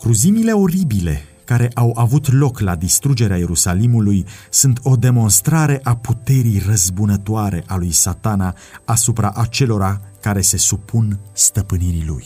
Cruzimile 0.00 0.52
oribile 0.52 1.22
care 1.44 1.70
au 1.74 1.92
avut 1.96 2.32
loc 2.32 2.58
la 2.58 2.76
distrugerea 2.76 3.36
Ierusalimului 3.36 4.24
sunt 4.50 4.80
o 4.82 4.96
demonstrare 4.96 5.80
a 5.82 5.96
puterii 5.96 6.62
răzbunătoare 6.66 7.64
a 7.66 7.76
lui 7.76 7.90
satana 7.92 8.54
asupra 8.84 9.32
acelora 9.34 10.00
care 10.20 10.40
se 10.40 10.56
supun 10.56 11.18
stăpânirii 11.32 12.04
lui. 12.06 12.24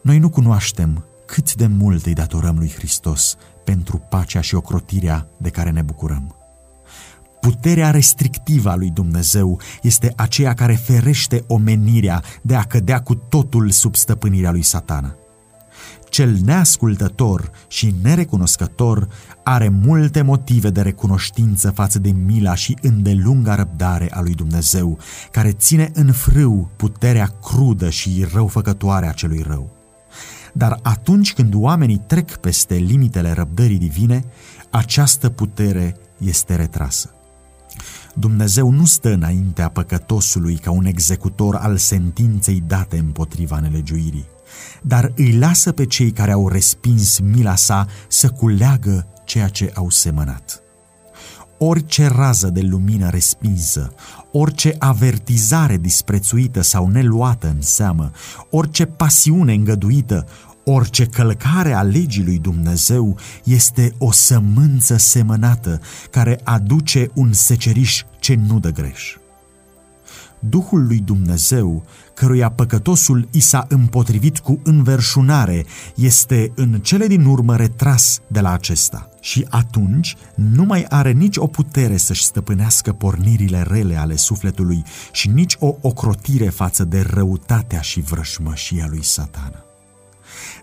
Noi 0.00 0.18
nu 0.18 0.28
cunoaștem 0.28 1.04
cât 1.26 1.54
de 1.54 1.66
mult 1.66 2.06
îi 2.06 2.12
datorăm 2.12 2.58
lui 2.58 2.72
Hristos 2.76 3.36
pentru 3.64 4.02
pacea 4.08 4.40
și 4.40 4.54
ocrotirea 4.54 5.28
de 5.36 5.50
care 5.50 5.70
ne 5.70 5.82
bucurăm. 5.82 6.36
Puterea 7.40 7.90
restrictivă 7.90 8.70
a 8.70 8.74
lui 8.74 8.90
Dumnezeu 8.90 9.60
este 9.82 10.12
aceea 10.16 10.54
care 10.54 10.74
ferește 10.74 11.44
omenirea 11.46 12.22
de 12.42 12.54
a 12.54 12.62
cădea 12.62 13.00
cu 13.00 13.14
totul 13.14 13.70
sub 13.70 13.94
stăpânirea 13.94 14.50
lui 14.50 14.62
satana. 14.62 15.14
Cel 16.08 16.36
neascultător 16.44 17.50
și 17.68 17.94
nerecunoscător 18.02 19.08
are 19.42 19.68
multe 19.68 20.22
motive 20.22 20.70
de 20.70 20.80
recunoștință 20.80 21.70
față 21.70 21.98
de 21.98 22.10
mila 22.10 22.54
și 22.54 22.78
îndelunga 22.82 23.54
răbdare 23.54 24.08
a 24.10 24.20
lui 24.20 24.34
Dumnezeu, 24.34 24.98
care 25.30 25.52
ține 25.52 25.90
în 25.94 26.12
frâu 26.12 26.70
puterea 26.76 27.26
crudă 27.42 27.90
și 27.90 28.26
răufăcătoare 28.32 29.08
a 29.08 29.12
celui 29.12 29.44
rău. 29.46 29.73
Dar 30.56 30.78
atunci 30.82 31.32
când 31.32 31.54
oamenii 31.54 32.02
trec 32.06 32.36
peste 32.36 32.74
limitele 32.74 33.32
răbdării 33.32 33.78
divine, 33.78 34.24
această 34.70 35.30
putere 35.30 35.96
este 36.18 36.54
retrasă. 36.54 37.10
Dumnezeu 38.14 38.70
nu 38.70 38.84
stă 38.84 39.12
înaintea 39.12 39.68
păcătosului 39.68 40.56
ca 40.56 40.70
un 40.70 40.84
executor 40.84 41.54
al 41.54 41.76
sentinței 41.76 42.62
date 42.66 42.98
împotriva 42.98 43.60
nelegiuirii, 43.60 44.26
dar 44.82 45.12
îi 45.16 45.38
lasă 45.38 45.72
pe 45.72 45.86
cei 45.86 46.10
care 46.10 46.32
au 46.32 46.48
respins 46.48 47.18
mila 47.18 47.54
sa 47.54 47.86
să 48.08 48.28
culeagă 48.28 49.06
ceea 49.24 49.48
ce 49.48 49.70
au 49.74 49.90
semănat. 49.90 50.63
Orice 51.58 52.06
rază 52.06 52.48
de 52.48 52.60
lumină 52.60 53.10
respinsă, 53.10 53.92
orice 54.32 54.74
avertizare 54.78 55.76
disprețuită 55.76 56.60
sau 56.60 56.88
neluată 56.88 57.46
în 57.46 57.60
seamă, 57.60 58.10
orice 58.50 58.84
pasiune 58.84 59.52
îngăduită, 59.52 60.26
orice 60.64 61.06
călcare 61.06 61.72
a 61.72 61.82
legii 61.82 62.24
lui 62.24 62.38
Dumnezeu 62.38 63.18
este 63.44 63.94
o 63.98 64.12
sămânță 64.12 64.96
semănată 64.96 65.80
care 66.10 66.40
aduce 66.42 67.10
un 67.14 67.32
seceriș 67.32 68.02
ce 68.18 68.34
nu 68.34 68.58
dă 68.58 68.70
greș. 68.70 69.16
Duhul 70.48 70.86
lui 70.86 70.98
Dumnezeu, 70.98 71.84
căruia 72.14 72.50
păcătosul 72.50 73.28
i 73.30 73.40
s-a 73.40 73.66
împotrivit 73.68 74.38
cu 74.38 74.60
înverșunare, 74.62 75.64
este 75.94 76.52
în 76.54 76.80
cele 76.80 77.06
din 77.06 77.24
urmă 77.24 77.56
retras 77.56 78.20
de 78.26 78.40
la 78.40 78.52
acesta 78.52 79.08
și 79.20 79.46
atunci 79.50 80.16
nu 80.34 80.64
mai 80.64 80.84
are 80.88 81.12
nici 81.12 81.36
o 81.36 81.46
putere 81.46 81.96
să-și 81.96 82.24
stăpânească 82.24 82.92
pornirile 82.92 83.62
rele 83.68 83.96
ale 83.96 84.16
sufletului 84.16 84.82
și 85.12 85.28
nici 85.28 85.56
o 85.58 85.74
ocrotire 85.80 86.48
față 86.48 86.84
de 86.84 87.00
răutatea 87.00 87.80
și 87.80 88.00
vrășmășia 88.00 88.86
lui 88.88 89.04
satana. 89.04 89.64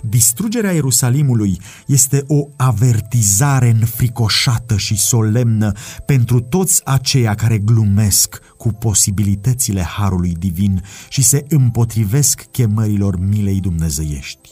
Distrugerea 0.01 0.71
Ierusalimului 0.71 1.61
este 1.85 2.23
o 2.27 2.47
avertizare 2.55 3.69
înfricoșată 3.69 4.77
și 4.77 4.97
solemnă 4.97 5.71
pentru 6.05 6.39
toți 6.39 6.81
aceia 6.85 7.35
care 7.35 7.57
glumesc 7.57 8.39
cu 8.57 8.69
posibilitățile 8.71 9.81
Harului 9.81 10.33
Divin 10.39 10.83
și 11.09 11.21
se 11.23 11.45
împotrivesc 11.49 12.45
chemărilor 12.51 13.19
milei 13.19 13.59
dumnezeiești. 13.59 14.49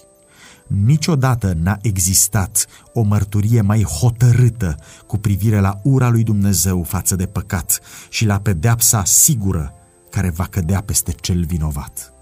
Niciodată 0.67 1.57
n-a 1.61 1.77
existat 1.81 2.65
o 2.93 3.01
mărturie 3.01 3.61
mai 3.61 3.83
hotărâtă 3.83 4.75
cu 5.07 5.17
privire 5.17 5.59
la 5.59 5.79
ura 5.83 6.09
lui 6.09 6.23
Dumnezeu 6.23 6.83
față 6.83 7.15
de 7.15 7.25
păcat 7.25 7.79
și 8.09 8.25
la 8.25 8.39
pedeapsa 8.39 9.03
sigură 9.03 9.73
care 10.09 10.29
va 10.29 10.45
cădea 10.45 10.81
peste 10.81 11.11
cel 11.11 11.45
vinovat. 11.45 12.18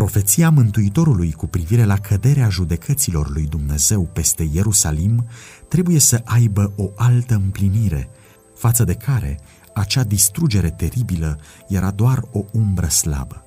Profeția 0.00 0.50
Mântuitorului 0.50 1.32
cu 1.32 1.46
privire 1.46 1.84
la 1.84 1.96
căderea 1.96 2.48
judecăților 2.48 3.30
lui 3.30 3.46
Dumnezeu 3.46 4.02
peste 4.02 4.48
Ierusalim 4.52 5.26
trebuie 5.68 5.98
să 5.98 6.22
aibă 6.24 6.72
o 6.76 6.90
altă 6.96 7.34
împlinire, 7.34 8.08
față 8.56 8.84
de 8.84 8.94
care 8.94 9.40
acea 9.74 10.04
distrugere 10.04 10.70
teribilă 10.70 11.38
era 11.68 11.90
doar 11.90 12.22
o 12.32 12.44
umbră 12.52 12.86
slabă. 12.86 13.44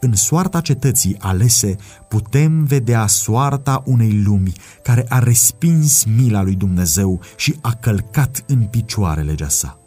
În 0.00 0.14
soarta 0.14 0.60
cetății 0.60 1.16
alese 1.18 1.76
putem 2.08 2.64
vedea 2.64 3.06
soarta 3.06 3.82
unei 3.86 4.22
lumi 4.22 4.52
care 4.82 5.06
a 5.08 5.18
respins 5.18 6.04
mila 6.04 6.42
lui 6.42 6.54
Dumnezeu 6.54 7.20
și 7.36 7.58
a 7.60 7.74
călcat 7.74 8.44
în 8.46 8.62
picioare 8.62 9.22
legea 9.22 9.48
sa. 9.48 9.78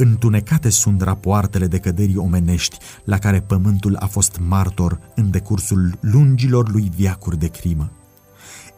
Întunecate 0.00 0.68
sunt 0.68 1.00
rapoartele 1.00 1.66
de 1.66 1.78
căderii 1.78 2.16
omenești 2.16 2.76
la 3.04 3.18
care 3.18 3.40
pământul 3.40 3.96
a 3.96 4.06
fost 4.06 4.38
martor 4.46 5.00
în 5.14 5.30
decursul 5.30 5.98
lungilor 6.00 6.70
lui 6.70 6.92
viacuri 6.96 7.38
de 7.38 7.46
crimă. 7.46 7.90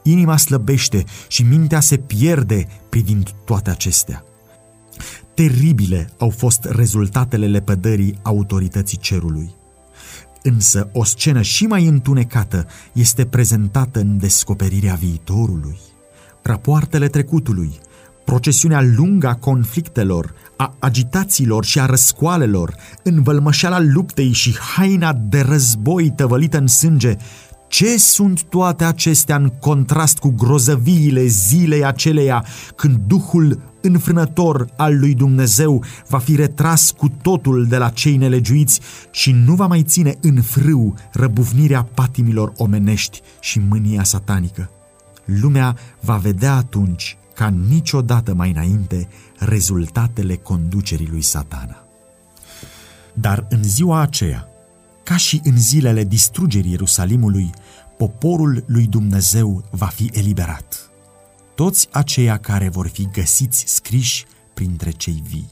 Inima 0.02 0.36
slăbește 0.36 1.04
și 1.28 1.42
mintea 1.42 1.80
se 1.80 1.96
pierde 1.96 2.66
privind 2.88 3.30
toate 3.44 3.70
acestea. 3.70 4.24
Teribile 5.34 6.10
au 6.18 6.30
fost 6.30 6.64
rezultatele 6.64 7.46
lepădării 7.46 8.18
autorității 8.22 8.98
cerului. 8.98 9.54
Însă 10.42 10.90
o 10.92 11.04
scenă 11.04 11.42
și 11.42 11.66
mai 11.66 11.86
întunecată 11.86 12.66
este 12.92 13.26
prezentată 13.26 14.00
în 14.00 14.18
descoperirea 14.18 14.94
viitorului. 14.94 15.78
Rapoartele 16.42 17.08
trecutului, 17.08 17.78
procesiunea 18.30 18.82
lungă 18.96 19.26
a 19.26 19.34
conflictelor, 19.34 20.34
a 20.56 20.74
agitațiilor 20.78 21.64
și 21.64 21.80
a 21.80 21.86
răscoalelor, 21.86 22.74
învălmășeala 23.02 23.80
luptei 23.80 24.32
și 24.32 24.56
haina 24.58 25.12
de 25.12 25.40
război 25.40 26.10
tăvălită 26.10 26.58
în 26.58 26.66
sânge, 26.66 27.16
ce 27.68 27.98
sunt 27.98 28.42
toate 28.42 28.84
acestea 28.84 29.36
în 29.36 29.48
contrast 29.48 30.18
cu 30.18 30.34
grozăviile 30.36 31.26
zilei 31.26 31.84
aceleia 31.84 32.44
când 32.76 32.96
Duhul 33.06 33.62
înfrânător 33.80 34.66
al 34.76 34.98
lui 34.98 35.14
Dumnezeu 35.14 35.84
va 36.08 36.18
fi 36.18 36.36
retras 36.36 36.90
cu 36.90 37.08
totul 37.22 37.66
de 37.66 37.76
la 37.76 37.88
cei 37.88 38.16
nelegiuiți 38.16 38.80
și 39.10 39.32
nu 39.32 39.54
va 39.54 39.66
mai 39.66 39.82
ține 39.82 40.14
în 40.20 40.42
frâu 40.42 40.94
răbufnirea 41.12 41.82
patimilor 41.94 42.52
omenești 42.56 43.20
și 43.40 43.60
mânia 43.68 44.02
satanică. 44.02 44.70
Lumea 45.24 45.76
va 46.00 46.16
vedea 46.16 46.54
atunci 46.54 47.18
ca 47.40 47.48
niciodată 47.48 48.34
mai 48.34 48.50
înainte 48.50 49.08
rezultatele 49.38 50.36
conducerii 50.36 51.08
lui 51.08 51.22
satana. 51.22 51.84
Dar 53.14 53.46
în 53.48 53.62
ziua 53.62 54.00
aceea, 54.00 54.48
ca 55.04 55.16
și 55.16 55.40
în 55.44 55.58
zilele 55.58 56.04
distrugerii 56.04 56.70
Ierusalimului, 56.70 57.50
poporul 57.98 58.64
lui 58.66 58.86
Dumnezeu 58.86 59.64
va 59.70 59.86
fi 59.86 60.10
eliberat. 60.12 60.90
Toți 61.54 61.88
aceia 61.90 62.36
care 62.36 62.68
vor 62.68 62.88
fi 62.88 63.08
găsiți 63.12 63.64
scriși 63.66 64.24
printre 64.54 64.90
cei 64.90 65.22
vii. 65.28 65.50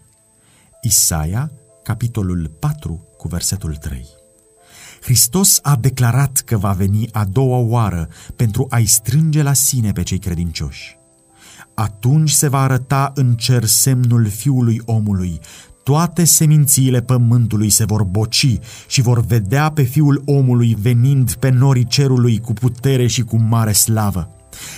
Isaia, 0.83 1.51
capitolul 1.83 2.51
4, 2.59 3.07
cu 3.17 3.29
versetul 3.29 3.77
3. 3.77 4.07
Hristos 5.01 5.59
a 5.63 5.77
declarat 5.77 6.39
că 6.39 6.57
va 6.57 6.73
veni 6.73 7.09
a 7.13 7.25
doua 7.25 7.59
oară 7.59 8.09
pentru 8.37 8.67
a-i 8.71 8.87
strânge 8.87 9.43
la 9.43 9.53
sine 9.53 9.93
pe 9.93 10.03
cei 10.03 10.19
credincioși. 10.19 10.98
Atunci 11.79 12.31
se 12.31 12.49
va 12.49 12.61
arăta 12.61 13.13
în 13.15 13.35
cer 13.35 13.65
semnul 13.65 14.27
Fiului 14.27 14.81
omului, 14.85 15.41
toate 15.83 16.25
semințiile 16.25 17.01
pământului 17.01 17.71
se 17.71 17.85
vor 17.85 18.03
boci 18.03 18.59
și 18.89 19.01
vor 19.01 19.25
vedea 19.25 19.71
pe 19.71 19.83
Fiul 19.83 20.23
omului 20.25 20.77
venind 20.81 21.33
pe 21.33 21.51
norii 21.51 21.87
cerului 21.87 22.39
cu 22.39 22.53
putere 22.53 23.07
și 23.07 23.23
cu 23.23 23.37
mare 23.37 23.73
slavă. 23.73 24.31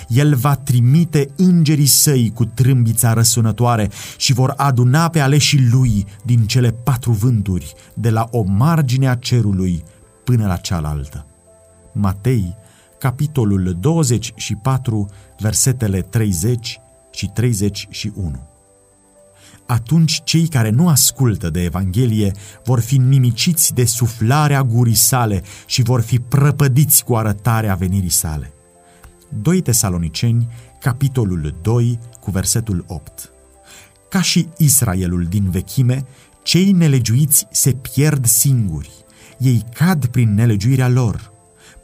El 0.08 0.34
va 0.34 0.54
trimite 0.54 1.28
îngerii 1.36 1.86
săi 1.86 2.32
cu 2.34 2.44
trâmbița 2.44 3.12
răsunătoare 3.12 3.90
și 4.16 4.32
vor 4.32 4.54
aduna 4.56 5.08
pe 5.08 5.20
aleșii 5.20 5.68
lui 5.72 6.06
din 6.24 6.46
cele 6.46 6.70
patru 6.70 7.12
vânturi, 7.12 7.74
de 7.94 8.10
la 8.10 8.28
o 8.30 8.42
margine 8.42 9.08
a 9.08 9.14
cerului 9.14 9.82
până 10.24 10.46
la 10.46 10.56
cealaltă. 10.56 11.26
Matei, 11.92 12.56
capitolul 12.98 13.76
24, 13.80 15.08
versetele 15.38 16.00
30 16.00 16.80
și 17.20 17.26
31 17.26 18.48
atunci 19.66 20.20
cei 20.24 20.48
care 20.48 20.70
nu 20.70 20.88
ascultă 20.88 21.50
de 21.50 21.62
Evanghelie 21.62 22.32
vor 22.64 22.80
fi 22.80 22.98
nimiciți 22.98 23.74
de 23.74 23.84
suflarea 23.84 24.62
gurii 24.62 24.94
sale 24.94 25.42
și 25.66 25.82
vor 25.82 26.00
fi 26.00 26.18
prăpădiți 26.18 27.04
cu 27.04 27.16
arătarea 27.16 27.74
venirii 27.74 28.08
sale. 28.08 28.52
2 29.42 29.60
Tesaloniceni, 29.60 30.48
capitolul 30.80 31.54
2, 31.62 31.98
cu 32.20 32.30
versetul 32.30 32.84
8 32.88 33.30
Ca 34.08 34.22
și 34.22 34.48
Israelul 34.56 35.24
din 35.24 35.50
vechime, 35.50 36.06
cei 36.42 36.72
nelegiuiți 36.72 37.46
se 37.50 37.72
pierd 37.72 38.26
singuri. 38.26 38.90
Ei 39.38 39.64
cad 39.74 40.06
prin 40.06 40.34
nelegiuirea 40.34 40.88
lor, 40.88 41.29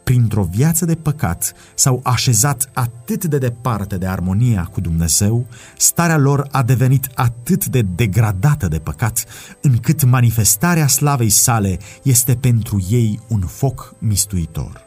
printr-o 0.06 0.42
viață 0.42 0.84
de 0.84 0.94
păcat, 0.94 1.52
s-au 1.74 2.00
așezat 2.04 2.70
atât 2.72 3.24
de 3.24 3.38
departe 3.38 3.96
de 3.96 4.06
armonia 4.06 4.68
cu 4.72 4.80
Dumnezeu, 4.80 5.46
starea 5.76 6.16
lor 6.16 6.48
a 6.50 6.62
devenit 6.62 7.08
atât 7.14 7.66
de 7.66 7.82
degradată 7.82 8.68
de 8.68 8.78
păcat, 8.78 9.24
încât 9.60 10.04
manifestarea 10.04 10.86
slavei 10.86 11.28
sale 11.28 11.78
este 12.02 12.34
pentru 12.34 12.86
ei 12.90 13.20
un 13.28 13.40
foc 13.40 13.94
mistuitor. 13.98 14.84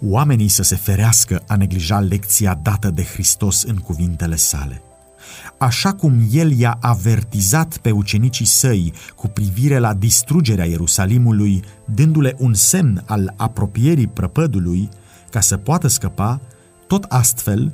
Oamenii 0.00 0.48
să 0.48 0.62
se 0.62 0.76
ferească 0.76 1.42
a 1.46 1.56
neglija 1.56 2.00
lecția 2.00 2.60
dată 2.62 2.90
de 2.90 3.04
Hristos 3.04 3.62
în 3.62 3.76
cuvintele 3.76 4.36
sale 4.36 4.82
așa 5.58 5.92
cum 5.92 6.28
el 6.32 6.58
i-a 6.58 6.78
avertizat 6.80 7.76
pe 7.76 7.90
ucenicii 7.90 8.46
săi 8.46 8.92
cu 9.14 9.28
privire 9.28 9.78
la 9.78 9.94
distrugerea 9.94 10.64
Ierusalimului, 10.64 11.62
dându-le 11.84 12.34
un 12.38 12.54
semn 12.54 13.02
al 13.06 13.34
apropierii 13.36 14.06
prăpădului, 14.06 14.88
ca 15.30 15.40
să 15.40 15.56
poată 15.56 15.88
scăpa, 15.88 16.40
tot 16.86 17.04
astfel, 17.04 17.72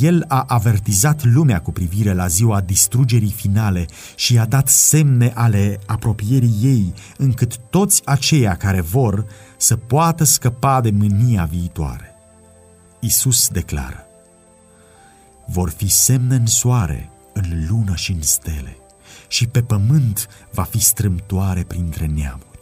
el 0.00 0.24
a 0.28 0.44
avertizat 0.48 1.24
lumea 1.24 1.60
cu 1.60 1.72
privire 1.72 2.12
la 2.12 2.26
ziua 2.26 2.60
distrugerii 2.60 3.30
finale 3.30 3.86
și 4.14 4.34
i-a 4.34 4.44
dat 4.44 4.68
semne 4.68 5.32
ale 5.34 5.78
apropierii 5.86 6.58
ei, 6.62 6.94
încât 7.16 7.56
toți 7.56 8.02
aceia 8.04 8.56
care 8.56 8.80
vor 8.80 9.26
să 9.56 9.76
poată 9.76 10.24
scăpa 10.24 10.80
de 10.80 10.90
mânia 10.90 11.44
viitoare. 11.44 12.14
Isus 13.00 13.48
declară, 13.48 14.06
vor 15.46 15.70
fi 15.70 15.88
semne 15.88 16.34
în 16.34 16.46
soare, 16.46 17.10
în 17.32 17.66
lună 17.68 17.94
și 17.94 18.12
în 18.12 18.22
stele, 18.22 18.76
și 19.28 19.46
pe 19.46 19.62
pământ 19.62 20.28
va 20.52 20.62
fi 20.62 20.78
strâmtoare 20.78 21.62
printre 21.62 22.06
neamuri. 22.06 22.58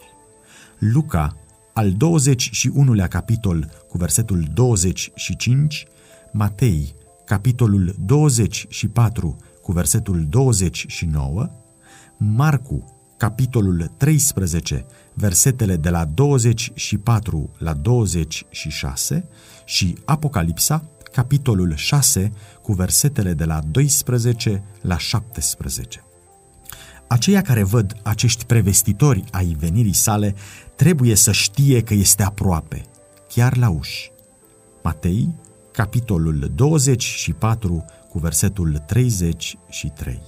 Luca, 0.79 1.37
al 1.73 1.93
21-lea 1.93 3.07
capitol 3.09 3.69
cu 3.89 3.97
versetul 3.97 4.45
25, 4.53 5.85
Matei, 6.31 6.95
capitolul 7.25 7.95
24 8.05 9.37
cu 9.61 9.71
versetul 9.71 10.25
29, 10.29 11.49
Marcu, 12.17 12.99
capitolul 13.17 13.91
13, 13.97 14.85
versetele 15.13 15.75
de 15.75 15.89
la 15.89 16.05
24 16.05 17.49
la 17.57 17.73
26 17.73 19.29
și 19.65 19.97
Apocalipsa, 20.05 20.85
capitolul 21.11 21.75
6, 21.75 22.31
cu 22.61 22.73
versetele 22.73 23.33
de 23.33 23.45
la 23.45 23.59
12 23.59 24.63
la 24.81 24.97
17. 24.97 26.03
Aceia 27.07 27.41
care 27.41 27.63
văd 27.63 27.95
acești 28.03 28.45
prevestitori 28.45 29.23
ai 29.31 29.55
venirii 29.59 29.93
sale 29.93 30.35
trebuie 30.75 31.15
să 31.15 31.31
știe 31.31 31.81
că 31.81 31.93
este 31.93 32.23
aproape, 32.23 32.85
chiar 33.27 33.57
la 33.57 33.69
uși. 33.69 34.11
Matei, 34.83 35.35
capitolul 35.71 36.51
24, 36.55 37.85
cu 38.09 38.19
versetul 38.19 38.83
33. 38.87 40.21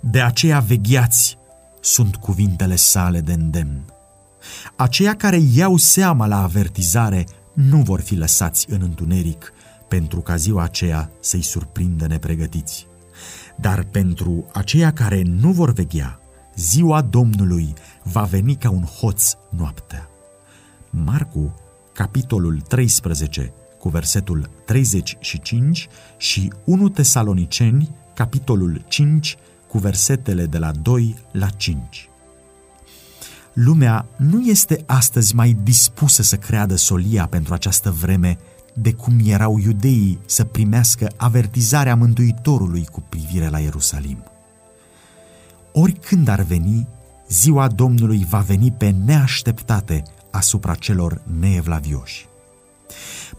De 0.00 0.20
aceea 0.20 0.60
vegheați, 0.60 1.38
sunt 1.80 2.16
cuvintele 2.16 2.76
sale 2.76 3.20
de 3.20 3.32
îndemn. 3.32 3.84
Aceia 4.76 5.16
care 5.16 5.40
iau 5.54 5.76
seama 5.76 6.26
la 6.26 6.42
avertizare 6.42 7.26
nu 7.52 7.82
vor 7.82 8.00
fi 8.00 8.14
lăsați 8.14 8.70
în 8.70 8.82
întuneric 8.82 9.52
pentru 9.88 10.20
ca 10.20 10.36
ziua 10.36 10.62
aceea 10.62 11.10
să-i 11.20 11.42
surprindă 11.42 12.06
nepregătiți. 12.06 12.86
Dar 13.56 13.84
pentru 13.84 14.44
aceia 14.52 14.92
care 14.92 15.22
nu 15.22 15.50
vor 15.50 15.72
veghea, 15.72 16.20
ziua 16.56 17.00
Domnului 17.00 17.72
va 18.02 18.22
veni 18.22 18.54
ca 18.54 18.70
un 18.70 18.82
hoț 18.82 19.32
noaptea. 19.50 20.08
Marcu, 20.90 21.54
capitolul 21.92 22.60
13, 22.60 23.52
cu 23.78 23.88
versetul 23.88 24.50
35 24.64 25.88
și 26.16 26.52
1 26.64 26.88
Tesaloniceni, 26.88 27.90
capitolul 28.14 28.84
5, 28.88 29.36
cu 29.68 29.78
versetele 29.78 30.46
de 30.46 30.58
la 30.58 30.70
2 30.70 31.16
la 31.32 31.48
5. 31.48 32.08
Lumea 33.52 34.06
nu 34.16 34.40
este 34.40 34.82
astăzi 34.86 35.34
mai 35.34 35.56
dispusă 35.62 36.22
să 36.22 36.36
creadă 36.36 36.76
solia 36.76 37.26
pentru 37.26 37.54
această 37.54 37.90
vreme 37.90 38.38
de 38.74 38.92
cum 38.92 39.18
erau 39.24 39.58
iudeii 39.58 40.18
să 40.26 40.44
primească 40.44 41.10
avertizarea 41.16 41.96
Mântuitorului 41.96 42.86
cu 42.92 43.02
privire 43.08 43.48
la 43.48 43.58
Ierusalim. 43.58 44.24
Oricând 45.72 46.28
ar 46.28 46.40
veni, 46.40 46.88
ziua 47.28 47.68
Domnului 47.68 48.26
va 48.28 48.38
veni 48.38 48.70
pe 48.70 48.94
neașteptate 49.04 50.02
asupra 50.30 50.74
celor 50.74 51.22
neevlavioși. 51.40 52.26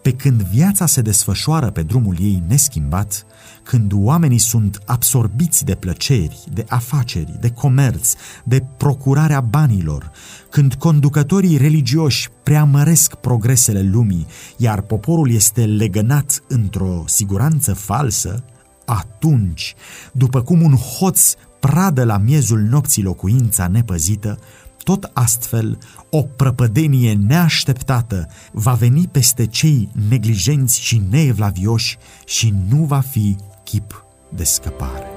Pe 0.01 0.11
când 0.11 0.41
viața 0.41 0.85
se 0.85 1.01
desfășoară 1.01 1.71
pe 1.71 1.83
drumul 1.83 2.15
ei 2.19 2.43
neschimbat, 2.47 3.25
când 3.63 3.91
oamenii 3.95 4.37
sunt 4.37 4.79
absorbiți 4.85 5.65
de 5.65 5.75
plăceri, 5.75 6.43
de 6.53 6.65
afaceri, 6.67 7.37
de 7.39 7.49
comerț, 7.49 8.13
de 8.43 8.63
procurarea 8.77 9.41
banilor, 9.41 10.11
când 10.49 10.73
conducătorii 10.73 11.57
religioși 11.57 12.29
preamăresc 12.43 13.15
progresele 13.15 13.81
lumii, 13.81 14.25
iar 14.57 14.81
poporul 14.81 15.31
este 15.31 15.65
legănat 15.65 16.43
într-o 16.47 17.03
siguranță 17.05 17.73
falsă, 17.73 18.43
atunci, 18.85 19.75
după 20.11 20.41
cum 20.41 20.61
un 20.61 20.75
hoț 20.75 21.33
pradă 21.59 22.03
la 22.03 22.17
miezul 22.17 22.59
nopții 22.59 23.03
locuința 23.03 23.67
nepăzită, 23.67 24.39
tot 24.83 25.09
astfel, 25.13 25.77
o 26.09 26.21
prăpădenie 26.21 27.13
neașteptată 27.13 28.27
va 28.51 28.73
veni 28.73 29.07
peste 29.07 29.45
cei 29.45 29.89
neglijenți 30.09 30.81
și 30.81 31.01
neevlavioși 31.09 31.97
și 32.25 32.53
nu 32.69 32.83
va 32.83 32.99
fi 32.99 33.35
chip 33.73 34.05
de 34.29 34.43
scăpare. 34.43 35.12